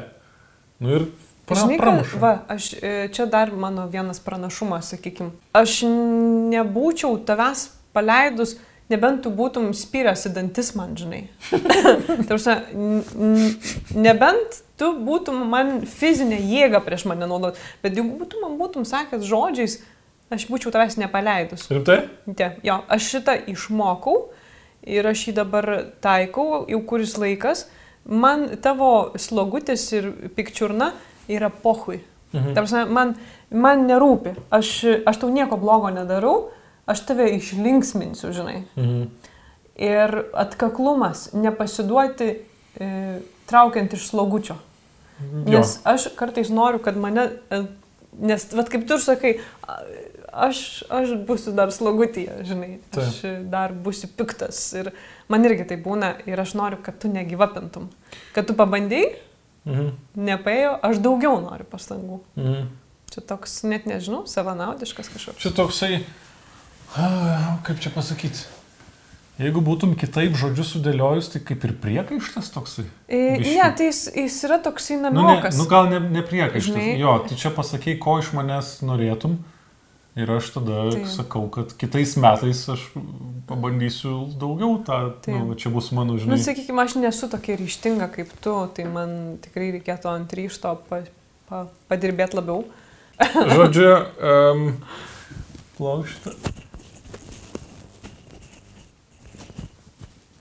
[0.83, 1.07] Nu ir
[1.45, 5.33] pra, Žinai, kad, va, aš, e, čia dar mano vienas pranašumas, sakykime.
[5.55, 8.57] Aš nebūčiau tavęs paleidus,
[8.91, 11.25] nebent tu būtum spyręs į dantis man, žinai.
[12.29, 12.57] Tarsi,
[13.95, 19.25] nebent tu būtum man fizinę jėgą prieš mane naudot, bet jeigu būtum man būtum sakęs
[19.25, 19.79] žodžiais,
[20.33, 21.69] aš būčiau tavęs nepaleidus.
[21.71, 22.01] Rimtai?
[22.37, 24.17] Te, jo, aš šitą išmokau
[24.85, 25.71] ir aš jį dabar
[26.03, 27.67] taikau jau kuris laikas.
[28.05, 30.91] Man tavo slogutis ir pikčiurna
[31.31, 32.01] yra pohui.
[32.33, 32.53] Mhm.
[32.57, 33.15] Tarsi, man,
[33.49, 34.35] man nerūpi.
[34.53, 34.71] Aš,
[35.07, 36.49] aš tau nieko blogo nedarau,
[36.89, 38.63] aš tave išlinksminsiu, žinai.
[38.75, 39.07] Mhm.
[39.75, 42.29] Ir atkaklumas, nepasiduoti
[42.79, 42.89] e,
[43.49, 44.55] traukiant iš slogučio.
[45.47, 47.59] Nes aš kartais noriu, kad mane, e,
[48.19, 49.33] nes, vad kaip tu ir sakai,
[50.35, 50.59] aš,
[50.91, 53.21] aš būsiu dar slogutyje, žinai, aš
[53.51, 54.59] dar būsiu piktas.
[54.79, 54.91] Ir
[55.31, 57.89] man irgi tai būna ir aš noriu, kad tu negyvapintum.
[58.35, 59.13] Kad tu pabandėjai,
[59.65, 59.93] Mhm.
[60.15, 62.19] nepaėjo, aš daugiau noriu pastangų.
[62.37, 62.67] Mhm.
[63.13, 65.39] Čia toks, net nežinau, savanaudiškas kažkoks.
[65.39, 66.03] Čia toksai,
[67.63, 68.43] kaip čia pasakyti,
[69.39, 72.85] jeigu būtum kitaip žodžius sudėliojus, tai kaip ir priekaištas toksai.
[73.07, 73.55] E, Biškį.
[73.55, 76.73] ne, tai jis, jis yra toksai Nu, ne, nu gal ne, ne priekaištas.
[76.73, 76.99] Žinai.
[76.99, 79.39] Jo, tai čia pasakai, ko iš manęs norėtum.
[80.15, 81.07] Ir aš tada Taip.
[81.11, 82.85] sakau, kad kitais metais aš
[83.49, 85.35] pabandysiu daugiau tą, Taip.
[85.43, 86.37] nu, čia bus mano, Nu, žinai.
[86.39, 91.01] sakykime, aš nesu tokia ryštinga kaip tu, tai man tikrai reikėtų ant ryšto pa,
[91.49, 92.63] pa, padirbėti labiau.
[93.55, 93.91] Žodžiu,
[94.23, 94.63] um,
[95.75, 96.31] plaukštą.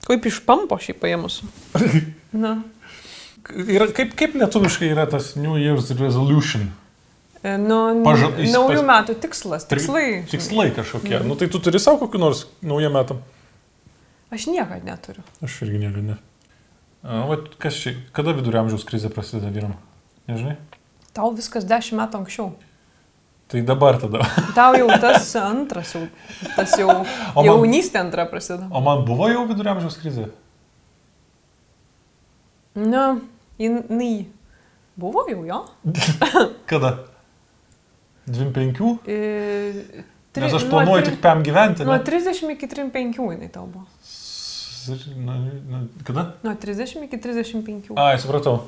[0.05, 1.41] Kaip iš pampo šį paėmus.
[2.45, 2.61] Na.
[3.51, 6.71] Yra, kaip, kaip lietuviškai yra tas New Year's resolution?
[7.45, 10.23] E, Nu, Paža- naujų pas- metų tikslas, tikslai.
[10.31, 11.19] Tikslai kažkokie.
[11.19, 11.27] Mm.
[11.29, 13.19] Nu tai tu turi savo kokiu nors naują metą.
[14.33, 15.21] Aš niekada neturiu.
[15.45, 16.17] Aš irgi niekada ne.
[17.05, 19.75] Va, kas čia, kada vidurio amžiaus krizė prasideda vyram?
[20.27, 20.55] Nežinai?
[21.13, 22.47] Tau viskas dešimt metų anksčiau.
[23.47, 24.25] Tai dabar tada.
[24.57, 26.07] Tau jau tas antras, jau,
[26.55, 28.65] tas jau O man- jaunystė antra prasideda.
[28.73, 30.31] O man buvo jau vidurio amžiaus krizė?
[32.75, 33.19] Na,
[33.59, 34.25] jinai
[34.97, 35.59] buvo jau jo.
[36.71, 36.97] Kada?
[38.27, 38.99] 25?
[39.07, 39.83] E,
[40.33, 41.85] tri- Nes aš nuo planuoju tri- tik tam gyventi.
[41.85, 42.03] Nuo Ne?
[42.03, 43.85] 30 iki 35 jinai tau buvo.
[45.17, 45.33] Na,
[45.69, 46.33] na, kada?
[46.43, 47.93] Nuo 30 iki 35.
[47.97, 48.59] Ai, supratau.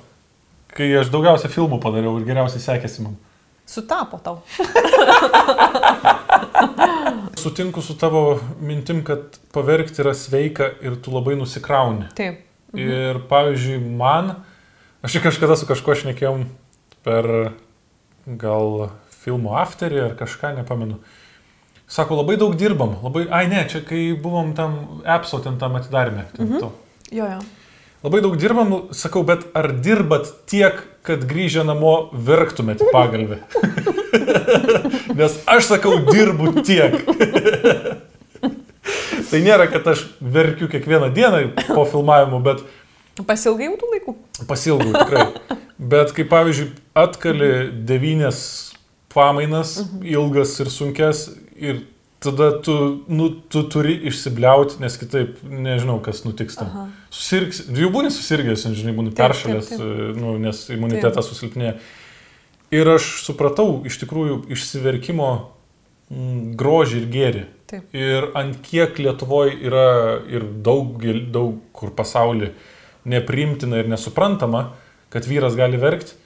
[0.74, 3.16] Kai aš daugiausia filmų padariau ir geriausiai sekėsi man.
[3.68, 4.42] Sutapo tau.
[7.38, 12.08] Sutinku su tavo mintim, kad paverkti yra sveika ir tu labai nusikrauni.
[12.18, 12.44] Taip.
[12.78, 14.34] Ir pavyzdžiui, man,
[15.06, 16.44] aš kažkada su kažkuo šnekėjom
[17.06, 17.30] per
[18.28, 18.90] gal
[19.28, 21.02] filmo afterį ar kažką, nepamenu.
[21.88, 26.28] Sako, labai daug dirbam, labai, ai ne, čia kai buvom tam EPSO ten tam atidarime.
[26.36, 26.76] Ten mhm.
[27.12, 27.40] Jo, jo.
[28.04, 33.40] Labai daug dirbam, sakau, bet ar dirbat tiek, kad grįžę namo verktumėt pagalbę?
[35.18, 37.00] Nes aš sakau, dirbu tiek.
[39.32, 41.42] tai nėra, kad aš verkiu kiekvieną dieną
[41.72, 42.64] po filmavimu, bet
[43.26, 44.14] Pasilgai tų laikų.
[44.46, 45.26] pasilgau tikrai.
[45.78, 47.50] Bet kaip pavyzdžiui, atkali
[47.90, 48.77] devynės
[49.14, 51.86] pamainas, ilgas ir sunkes ir
[52.20, 56.94] tada tu, nu, tu turi išsibliauti, nes kitaip nežinau, kas nutiks tam.
[57.14, 60.22] Susirgs, jau būni susirgęs, žinai, būni Taip, peršalęs, taip, taip.
[60.22, 61.76] nu, nes imunitetas susilpnėja.
[62.74, 67.46] Ir aš supratau iš tikrųjų išsiverkimo mm, grožį ir gėrį.
[67.68, 67.86] Taip.
[67.96, 69.88] Ir ant kiek Lietuvoje yra
[70.32, 70.98] ir daug,
[71.32, 72.54] daug kur pasaulyje
[73.08, 74.72] nepriimtina ir nesuprantama,
[75.14, 76.18] kad vyras gali verkti.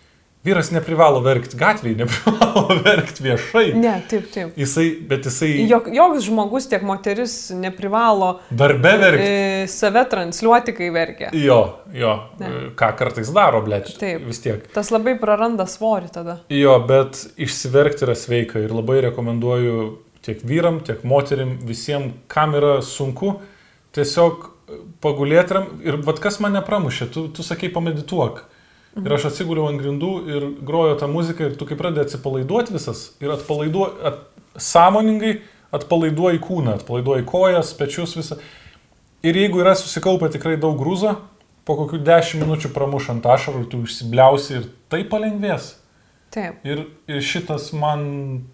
[0.42, 3.66] Vyras neprivalo verkti gatvėje, neprivalo verkti viešai.
[3.78, 4.56] Ne, taip, taip.
[4.58, 9.28] Jisai, bet jisai Jok, joks žmogus, tiek moteris neprivalo darbe verkti.
[9.28, 11.30] e, save transliuoti, kai verkia.
[11.38, 11.60] Jo,
[11.94, 12.50] jo, Ne.
[12.80, 13.92] ką kartais daro, blėt.
[14.02, 14.26] Taip.
[14.32, 14.66] Vis tiek.
[14.74, 16.40] Tas labai praranda svorį tada.
[16.50, 19.78] Jo, bet išsiverkti yra sveika ir labai rekomenduoju
[20.26, 23.36] tiek vyram, tiek moterim, visiems, kam yra sunku,
[23.94, 24.50] tiesiog
[25.06, 28.48] pagulėti ram- ir vad kas mane pramušė, tu, tu sakei pamedituok.
[28.92, 29.06] Mhm.
[29.08, 33.06] Ir aš atsiguliau ant grindų ir grojo tą muziką ir tu kai pradedi atsipalaiduoti visas
[33.24, 34.26] ir atpalaiduoji, at,
[34.60, 35.38] sąmoningai
[35.72, 38.42] atpalaiduoji kūną, atpalaiduoji kojas, pečius visą.
[39.24, 41.16] Ir jeigu yra susikaupę tikrai daug grūzo,
[41.64, 45.76] po kokių 10 minučių pramušant ašarų, tu išsibliausi ir tai palengvės.
[46.32, 46.62] Taip.
[46.68, 48.04] Ir, ir šitas man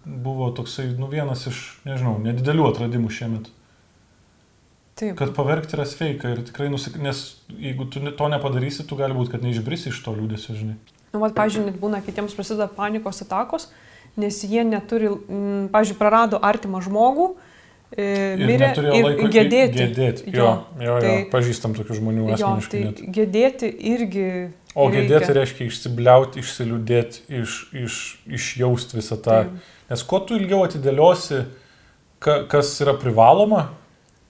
[0.04, 3.50] buvo toksai, nu, vienas iš, nežinau, nedidelių atradimų šiemet.
[4.98, 5.14] Taip.
[5.18, 6.96] Kad paverkti yra sveika ir tikrai nusik...
[6.98, 7.20] Nes
[7.54, 10.74] jeigu tu to nepadarysi, tu gali būti, kad neišbrisi iš to liūdėsio, žinai.
[11.12, 13.68] Nu, vat, pavyzdžiui, net būna kitiems prasideda panikos atakos,
[14.18, 17.28] nes jie neturi, mm, pavyzdžiui, prarado artimą žmogų,
[17.94, 19.86] e, Ir mirė ir laiko gedėti.
[19.86, 20.34] Gedėti.
[20.34, 20.98] Jo, jo, jo.
[21.06, 22.70] tai, Pažįstam tokių žmonių jo, asmeniškai.
[22.74, 23.02] tai net.
[23.14, 24.28] gedėti irgi.
[24.74, 25.06] O reikia.
[25.06, 29.42] gedėti reiškia išsibliauti, išsiliūdėti, iš, iš, išjausti visą tą.
[29.46, 29.74] Taip.
[29.88, 31.44] Nes kuo tu ilgiau atidėliosi,
[32.20, 33.70] ka, kas yra privaloma,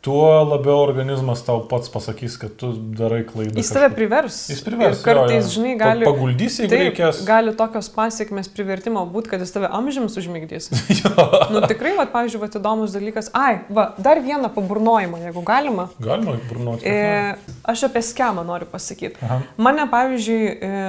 [0.01, 3.59] tuo labiau organizmas tau pats pasakys, kad tu darai klaidą.
[3.59, 4.37] Jis tave privers.
[4.53, 5.55] Jis privers, Ir kartais, jo, jo.
[5.57, 6.07] žinai, gali...
[6.07, 7.23] paguldys, jeigu reikės.
[7.27, 10.71] Gali tokios pasiekmes privertimo būti, kad jis tave amžiams užmigdys.
[11.55, 13.33] nu tikrai, va, pavyzdžiui, va, įdomus dalykas.
[13.35, 15.89] Ai, va, dar vieną paburnojimą, jeigu galima.
[16.03, 16.87] Galima burnuoti.
[16.87, 19.19] E, aš apie skemą noriu pasakyti.
[19.27, 19.41] Aha.
[19.67, 20.87] Mane, pavyzdžiui, e,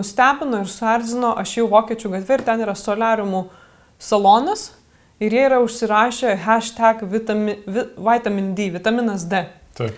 [0.00, 3.46] nustebino ir suerzino, aš jau vokiečių gatvė ir ten yra solariumų
[4.02, 4.72] salonas
[5.20, 9.44] ir jie yra užsirašę hashtag vitami, vi, vitamin D, vitaminas D.
[9.78, 9.96] Taip.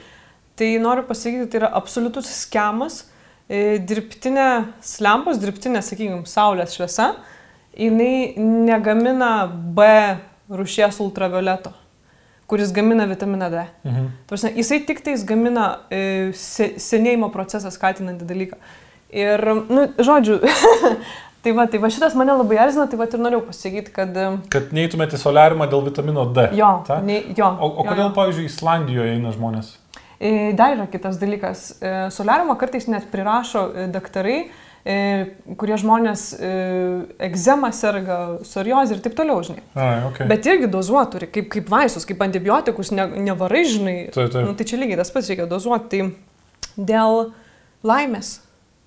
[0.57, 3.03] Tai noriu pasakyti, tai yra absoliutus schemas,
[3.49, 4.49] e, dirbtinė
[5.01, 7.15] lempos, dirbtinė, sakykime, saulės šviesa,
[7.77, 9.87] jinai negamina B
[10.51, 11.73] rušies ultravioleto,
[12.51, 13.65] kuris gamina vitaminą D.
[13.85, 14.13] Mhm.
[14.29, 18.61] Prasme, jisai tik tais gamina e, se, senėjimo procesą skatinantį dalyką.
[19.11, 20.39] Ir, nu, žodžiu,
[21.45, 24.31] tai va, tai va šitas mane labai erzina, tai va ir norėjau pasakyti, kad e,
[24.53, 26.49] Kad neįtumėte į soliarimą dėl vitamino D.
[26.59, 27.01] jo, Ta?
[27.05, 27.51] ne, jo.
[27.59, 28.15] O, o jo, kodėl, jo.
[28.17, 29.77] pavyzdžiui, Islandijoje eina žmonės?
[30.21, 31.71] E, Dar yra kitas dalykas.
[31.81, 34.43] E, Soliariumą kartais net prirašo daktarai,
[35.61, 36.51] kurie žmonės e,
[37.27, 39.61] egzema serga, psoriozė ir taip toliau, žinai.
[39.77, 40.29] Ai, okay.
[40.29, 43.97] Bet irgi dozuoti turi, kaip, kaip vaistus, kaip antibiotikus, ne, nevarai, žinai.
[44.15, 44.47] Taip, taip.
[44.49, 45.91] Nu, tai čia lygiai tas pats reikia dozuoti.
[45.93, 47.27] Tai dėl
[47.87, 48.39] laimės.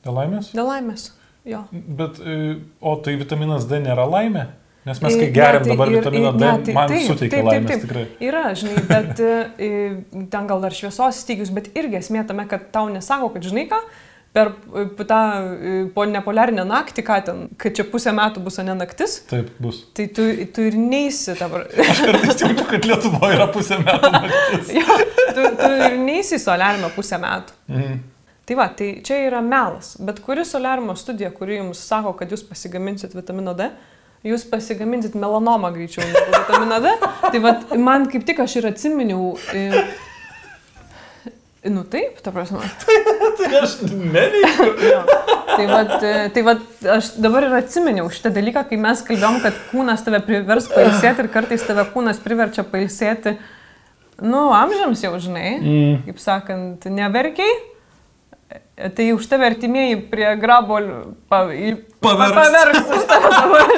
[0.05, 0.49] Dėl laimės?
[0.57, 1.11] Dėl laimės.
[1.45, 1.63] Jo.
[1.71, 2.35] Bet, e,
[2.79, 4.45] o tai vitaminas D nėra laimė?
[4.83, 7.37] Nes mes, kai E, geriam tai dabar ir- vitaminą D, ne, tai man taip, suteikia
[7.37, 7.89] taip, laimės taip, taip.
[7.89, 8.05] tikrai.
[8.27, 9.69] Yra, žinai, bet e,
[10.31, 13.79] ten gal dar šviesos stygius, bet irgi esmė tame, kad tau nesako, kad žinai ką,
[14.35, 18.75] per e, tą e, po nepolarinę naktį, ką ten, kad čia pusę metų bus ane
[18.75, 19.83] naktis, Taip bus.
[19.95, 20.25] tai tu,
[20.55, 21.67] tu ir neįsi dabar.
[21.79, 24.73] Aš kartais jaučiu, kad Lietuvoje yra pusę metų naktis.
[24.79, 24.99] jo,
[25.35, 27.55] tu, tu ir neįsi į solariumą pusę metų.
[27.71, 28.01] Mhm.
[28.43, 29.93] Tai va, tai čia yra melas.
[30.03, 33.69] Bet kuri solariumo studija, kuri jums sako, kad jūs pasigaminsit vitamino D,
[34.27, 36.91] jūs pasigaminsit melanomą greičiau negu vitaminą D.
[37.23, 39.31] Tai va, man kaip tik aš ir atsiminiau.
[39.55, 39.85] E,
[41.71, 42.67] nu taip, ta prasme.
[43.39, 44.69] Tai aš neneigiu.
[44.91, 45.01] Jo.
[45.53, 45.91] Tai, vat,
[46.33, 46.61] tai vat,
[46.97, 51.29] aš dabar ir atsiminiau šitą dalyką, kai mes kalbėjom, kad kūnas tave privers pailsėti ir
[51.31, 53.37] kartais tave kūnas priverčia pailsėti,
[54.23, 56.01] nu, amžiams jau žinai, mm.
[56.07, 57.53] kaip sakant, neverkiai.
[58.97, 60.75] Tai už tave artimieji prie grabo
[61.29, 61.45] pa,
[62.03, 62.35] Paverks.
[62.35, 63.73] paverks už tave dabar.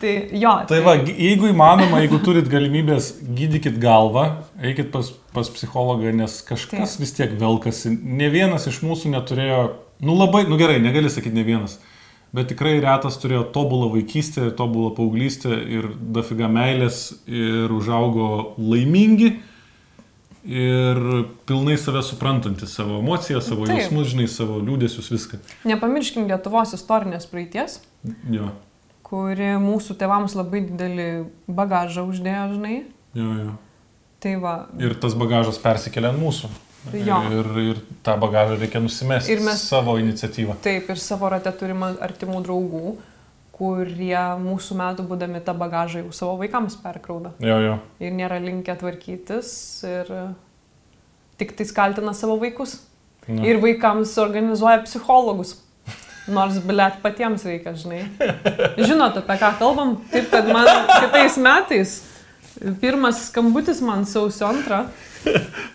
[0.00, 0.52] tai jo.
[0.68, 4.26] Tai va, gi- jeigu įmanoma, jeigu turit galimybės, gydykit galvą,
[4.60, 7.02] eikit pas, pas psichologą, nes kažkas Taip.
[7.04, 7.94] vis tiek velkasi.
[7.96, 9.60] Ne vienas iš mūsų neturėjo,
[10.04, 11.78] nu labai, nu gerai, negali sakyti ne vienas,
[12.36, 18.28] bet tikrai retas turėjo tobulą vaikystę, tobulą paauglystę ir dafiga meilės ir užaugo
[18.60, 19.36] laimingi.
[20.46, 20.98] Ir
[21.48, 23.80] pilnai save suprantantis, savo emocijas, savo Taip.
[23.80, 25.40] jausmus, žinai, savo liūdėsius, viską.
[25.66, 27.80] Nepamirškim Lietuvos istorinės praeities,
[28.30, 28.52] Jo,
[29.02, 31.08] kuri mūsų tėvams labai didelį
[31.50, 32.76] bagažą uždėjo, žinai.
[33.18, 33.56] jo, jo.
[34.22, 36.48] Tai va, Ir tas bagažas persikelia ant mūsų.
[36.94, 37.18] Jo.
[37.34, 40.54] Ir, ir tą bagažą reikia nusimesti Ir mes- savo iniciatyvą.
[40.62, 42.96] Taip, ir savo rate turime artimų draugų,
[43.56, 47.32] kurie mūsų metų būdami tą bagažą jau savo vaikams perkrauda.
[47.40, 47.76] Jo, jo.
[48.04, 49.52] Ir nėra linkę tvarkytis
[49.88, 50.10] ir
[51.40, 52.78] tik tai kaltina savo vaikus.
[53.26, 53.42] Na.
[53.48, 55.56] Ir vaikams organizuoja psichologus.
[56.26, 58.00] Nors, blėt, patiems reikia, žinai.
[58.82, 59.94] Žinot, apie ką kalbam?
[60.10, 61.96] Taip, kad man kitais metais
[62.80, 64.86] pirmas skambutis man sausio antrą,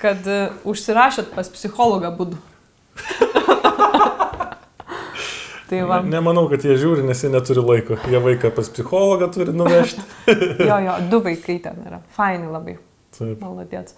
[0.01, 2.41] kad uh, užsirašėt pas psichologą būdu.
[5.71, 6.01] Tai va.
[6.03, 7.97] Ne, nemanau, kad jie žiūri, nes jie neturi laiko.
[8.11, 10.03] Jie vaiką pas psichologą turi nuvežti.
[10.69, 12.01] Jo, jo, du vaikai ten yra.
[12.15, 12.75] Faini labai.
[13.15, 13.39] Taip.
[13.39, 13.95] Maladėts.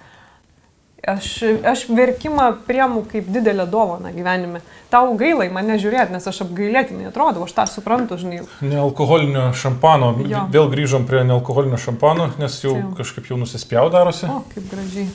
[1.03, 1.27] Aš,
[1.67, 4.61] aš verkimą priemu kaip didelę dovaną gyvenime.
[4.93, 8.45] Tau gailai mane žiūrėti, nes aš apgailėtinai atrodau, aš tą suprantu, žinai.
[8.63, 10.13] Nealkoholinio šampano.
[10.23, 10.45] Jo.
[10.53, 12.95] Vėl grįžom prie nealkoholinio šampano, nes jau Taip.
[13.01, 14.31] kažkaip jau nusispjaud darosi.
[14.31, 15.09] O, kaip gražiai.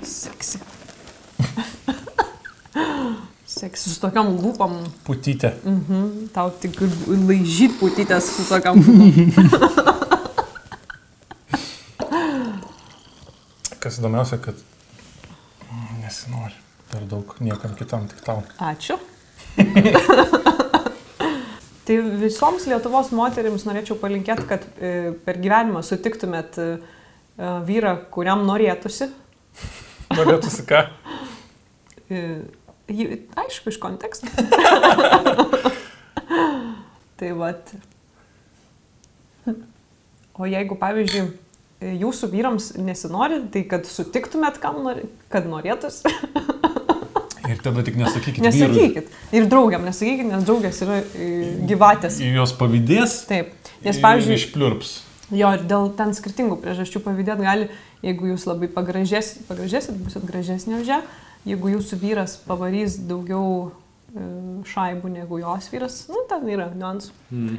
[0.00, 0.64] Seksi.
[3.60, 4.78] Seksi su tokiam lūpam.
[5.04, 5.50] Putytė.
[5.68, 6.30] Mhm.
[6.32, 9.52] Tau tik laižyt putytės su tokiam lūpam.
[13.80, 14.56] Kas įdomiausia, kad
[16.00, 16.56] nesinori.
[16.90, 18.42] Per daug niekam kitam, tik tau.
[18.64, 18.96] Ačiū.
[21.86, 28.46] tai visoms Lietuvos moteriams norėčiau palinkėti, kad e, per gyvenimą sutiktumėt e, e, vyrą, kuriam
[28.48, 29.10] norėtųsi.
[30.16, 30.84] Norėtųsi ką?
[32.90, 34.26] Aišku, iš konteksto.
[37.20, 37.70] tai vad.
[40.40, 41.24] O jeigu, pavyzdžiui,
[42.00, 45.02] jūsų vyrams nesinori, tai kad sutiktumėt, kam nori,
[45.32, 46.12] kad norėtųsi.
[47.50, 48.42] Ir tada tik nesakykit.
[48.42, 48.50] vyrui.
[48.50, 49.06] Nesakykit.
[49.34, 51.30] Ir draugiam nesakykit, nes draugės yra e,
[51.66, 52.20] gyvatės.
[52.22, 53.16] Į jos pavydės.
[53.30, 53.46] Taip.
[53.80, 54.92] Nes, ir pavyzdžiui, Išpliurps.
[55.30, 57.68] Jo, ir dėl ten skirtingų priežasčių pavydėt gali,
[58.04, 60.98] jeigu jūs labai pagražėsit, pagražėsit busit gražesnė už ją,
[61.48, 64.24] jeigu jūsų vyras pavarys daugiau e,
[64.70, 67.12] šaibų negu jos vyras, nu, ten yra niuansų.
[67.32, 67.58] Mm.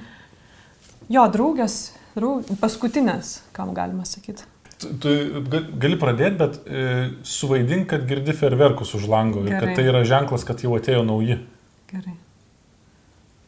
[1.12, 1.78] Jo, draugės,
[2.16, 4.46] draug, paskutinės, kam galima sakyti.
[4.82, 5.10] Tu, tu
[5.52, 6.86] ga- gali pradėti, bet e,
[7.28, 9.62] suvaidink, kad girdi ferverkus už lango ir Gerai.
[9.68, 11.38] kad tai yra ženklas, kad jau atėjo nauji.
[11.92, 12.16] Gerai.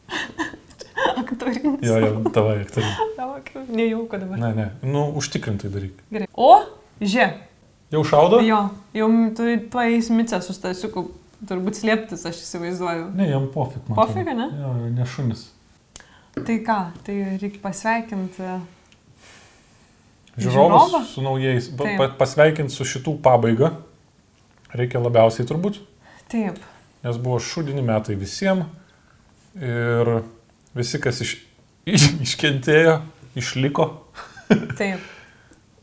[1.24, 1.82] Aktorinis.
[1.82, 3.66] Jo, jo, tavai aktoriai.
[3.74, 4.38] Nejauku dabar.
[4.38, 5.98] Ne, ne, nu, užtikrintai daryk.
[6.12, 6.28] Gerai.
[6.34, 6.52] O,
[7.00, 7.26] žie.
[7.94, 8.40] Jau šaudo?
[8.42, 8.60] Jo,
[8.96, 9.08] jau
[9.38, 11.04] turi tuo įsmicę su stasiuku,
[11.46, 13.10] turbūt slėptis, aš įsivaizduoju.
[13.14, 13.98] Ne, jam pofik, man.
[14.00, 14.48] Pofik, ne?
[14.58, 15.44] Jo, ne šunis.
[16.34, 18.46] Tai ką, tai reikia pasveikinti.
[20.34, 21.00] Žiūrovas Žiūrovą?
[21.06, 21.68] su naujais.
[21.78, 21.98] Taip.
[22.00, 23.70] pa, pasveikinti su šitų pabaiga.
[24.74, 25.76] Reikia labiausiai turbūt,
[26.32, 26.56] Taip.
[27.04, 28.66] nes buvo šudini metai visiems.
[29.54, 30.10] Ir
[30.74, 31.36] visi, kas iš,
[31.94, 32.96] iš, iškentėjo,
[33.38, 33.86] išliko.
[34.74, 35.06] Taip.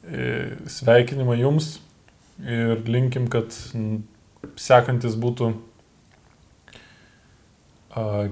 [0.03, 0.27] E,
[0.67, 1.77] Sveikinimą jums
[2.45, 3.53] ir linkim, kad
[4.57, 5.53] sekantis būtų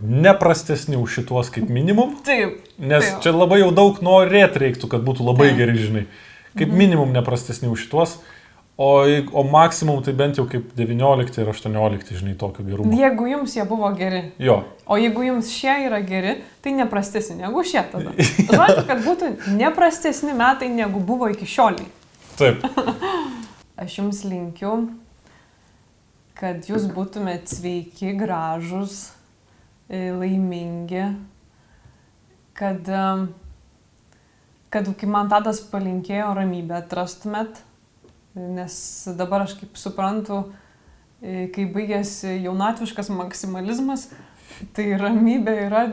[0.04, 2.16] neprastesni už šituos kaip minimum.
[2.24, 2.62] Taip.
[2.80, 3.22] Nes Taip.
[3.24, 5.58] čia labai jau daug norėt reiktų, kad būtų labai Taip.
[5.60, 6.06] geri, žinai.
[6.58, 6.78] Kaip Mhm.
[6.78, 8.18] minimum neprastesni už šituos,
[8.78, 9.04] o,
[9.34, 12.96] o maksimum tai bent jau kaip 19 ir 18, žinai, tokio gerumo.
[12.96, 17.62] Jeigu jums jie buvo geri, Jo, o jeigu jums šie yra geri, tai neprastesni negu
[17.64, 18.16] šie tada.
[18.16, 21.86] Žodžiu, kad būtų neprastesni metai negu buvo iki šioliai.
[22.38, 22.64] taip.
[23.80, 24.74] Aš jums linkiu,
[26.36, 29.14] kad jūs būtumėt sveiki, gražus,
[29.88, 31.06] e, laimingi,
[32.60, 33.22] kad, em,
[34.68, 37.62] kad kaip man tadas palinkėjo ramybę atrastumėt,
[38.36, 38.76] nes
[39.16, 40.42] dabar aš kaip suprantu,
[41.22, 44.10] e, kai baigėsi jaunatviškas maksimalizmas,
[44.76, 45.86] tai ramybė yra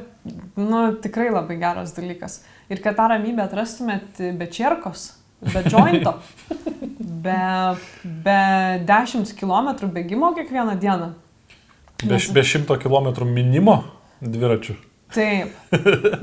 [0.59, 2.41] nu, tikrai labai geras dalykas.
[2.67, 5.13] Ir kad tą ramybę atrastumėt be čierkos,
[5.53, 6.15] be jointo,
[7.27, 7.39] be,
[8.05, 8.41] be
[8.89, 11.13] 10 km bėgimo kiekvieną dieną.
[12.05, 13.81] Be, be 100 km minimo
[14.21, 14.77] dviračių.
[15.15, 15.53] Taip.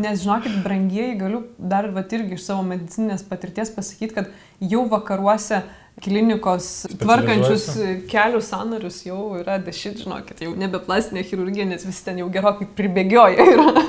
[0.04, 5.62] Nes žinokit, brangieji, galiu dar vat irgi iš savo medicinės patirties pasakyti, kad jau vakaruose
[6.04, 6.68] klinikos
[7.00, 7.68] tvarkančius
[8.12, 12.68] kelių sanarius jau yra dešit, žinokit, jau nebe plastinė chirurgija, nes visi ten jau gerokai
[12.76, 13.48] pribėgioja.
[13.56, 13.88] yra.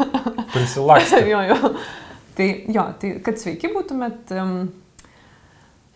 [0.55, 1.25] Prisilakstė.
[1.33, 1.75] jo, jo.
[2.35, 4.57] Tai jo, tai kad sveiki būtumėt um,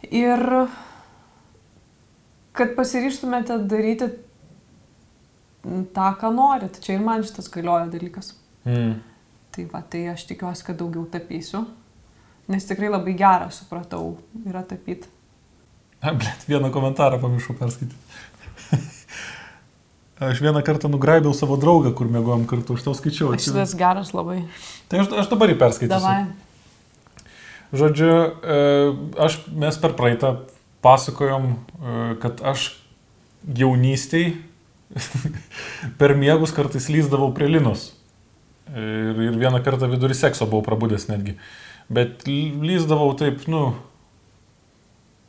[0.07, 0.45] ir
[2.59, 4.11] kad pasiryštumėte daryti
[5.95, 6.81] tą, ką norit.
[6.83, 8.33] Čia ir man šitas galioja dalykas.
[8.67, 8.99] Mm.
[9.55, 11.65] Tai va, tai aš tikiuosi, kad daugiau tapysiu.
[12.49, 14.17] Nes tikrai labai gerą supratau
[14.47, 15.11] yra tapyti.
[15.99, 17.99] A, blėt, vieną komentarą pamiršau perskaityti.
[20.29, 23.29] Aš vieną kartą nugraibiau savo draugą, kur mėgojom kartu, aš tau skaičiau.
[23.39, 24.41] Šitas geras labai.
[24.91, 25.95] Tai aš, aš dabar jį perskaitysiu.
[25.95, 26.48] Davai.
[27.73, 28.59] Žodžiu, e,
[29.21, 30.35] aš, mes per praeitą
[30.85, 32.71] pasakojom, e, kad aš
[33.45, 34.33] jaunystėj
[36.01, 37.93] per miegus kartais lyzdavau prie linos.
[38.69, 41.39] Ir, ir vieną kartą vidurį sekso buvau prabudęs netgi.
[41.89, 43.71] Bet ly- lyzdavau taip, nu,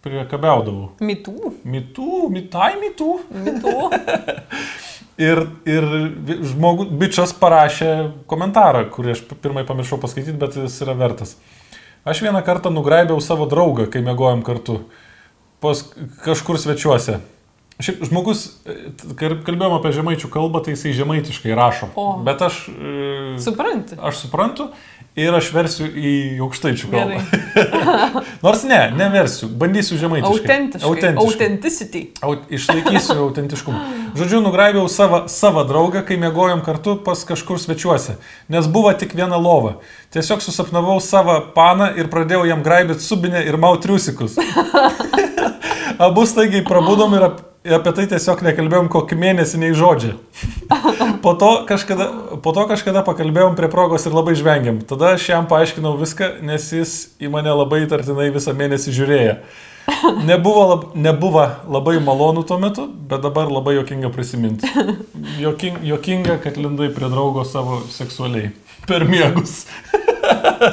[0.04, 0.94] priekabiaudavau.
[1.04, 1.54] Mitų.
[1.68, 3.14] Mitų, mitai mitų.
[3.48, 3.76] Mitų.
[5.20, 5.86] Ir, ir
[6.48, 7.90] žmogus, bičias parašė
[8.32, 11.34] komentarą, kurį aš pirmai pamiršau paskaityti, bet jis yra vertas.
[12.10, 14.80] Aš vieną kartą nugraibiau savo draugą, kai mėgojom kartu,
[15.62, 15.84] pas
[16.26, 17.20] kažkur svečiuose.
[17.80, 18.42] Šiaip žmogus,
[19.20, 21.92] kalbėjom apie žemaičių kalbą, tai jisai žemaitiškai rašo.
[21.96, 22.08] O.
[22.26, 23.96] Bet aš, e, Supranti.
[23.96, 24.66] aš suprantu
[25.16, 27.22] ir aš versiu į aukštaičių kalbą.
[28.46, 30.34] Nors ne, neversiu, bandysiu žemaitiškai.
[30.42, 30.90] Autentiškai.
[30.90, 31.30] Autentiškai.
[31.30, 32.04] Authenticity.
[32.26, 33.86] Aut, išlaikysiu autentiškumą.
[34.16, 38.18] Žodžiu, nugraibiau savo, savo draugą, kai mėgojom kartu pas kažkur svečiuose,
[38.50, 39.78] nes buvo tik viena lova.
[40.14, 44.40] Tiesiog susapnavau savo paną ir pradėjau jam graibėti subinę ir mautriusikus.
[46.08, 47.40] Abu staigiai prabudom ir ap,
[47.80, 50.16] apie tai tiesiog nekalbėjom kokį mėnesį nei žodžią.
[51.24, 52.06] Po to, kažkada,
[52.40, 54.78] po to kažkada pakalbėjom prie progos ir labai žvengiam.
[54.88, 59.34] Tada aš jam paaiškinau viską, nes jis į mane labai tartinai visą mėnesį žiūrėjo.
[60.30, 64.68] Nebuvo, lab, nebuvo labai malonu tuo metu, bet dabar labai jokinga prisiminti.
[65.44, 68.52] Joking, jokinga, kad lindai prie draugo savo seksualiai.
[68.88, 69.66] Per miegus.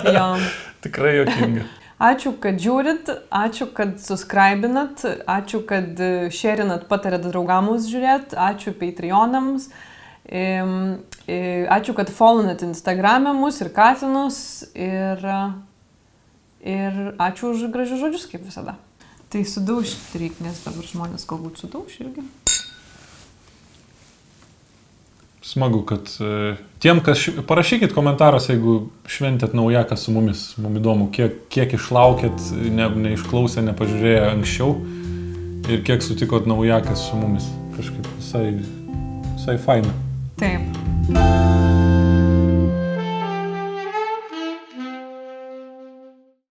[0.04, 0.36] Jo.
[0.84, 1.66] Tikrai jokinga.
[1.96, 5.00] Ačiū, kad žiūrit, ačiū, kad subscribinat,
[5.32, 5.96] ačiū, kad
[6.28, 9.70] šerinat, patarėt draugamus žiūrėt, ačiū Patreonams,
[10.28, 10.44] e,
[11.72, 14.38] ačiū, kad followinat Instagram'e mus ir katinus
[14.76, 15.24] ir,
[16.60, 18.76] ir ačiū už gražius žodžius, kaip visada.
[19.30, 22.22] Tai sudaužti reikia, nes dabar žmonės galbūt sudauž irgi.
[25.46, 27.36] Smagu, kad e, tiem, kas ši...
[27.46, 28.76] parašykit komentaruose, jeigu
[29.10, 30.46] šventėt naujaką su mumis.
[30.58, 34.74] Mums įdomu, kiek, kiek išlaukėt, ne, neišklausę, nepažiūrėję anksčiau
[35.70, 37.46] ir kiek sutikot naujaką su mumis.
[37.78, 38.48] Kažkaip visai,
[39.36, 39.94] visai faina.
[40.42, 42.04] Taip.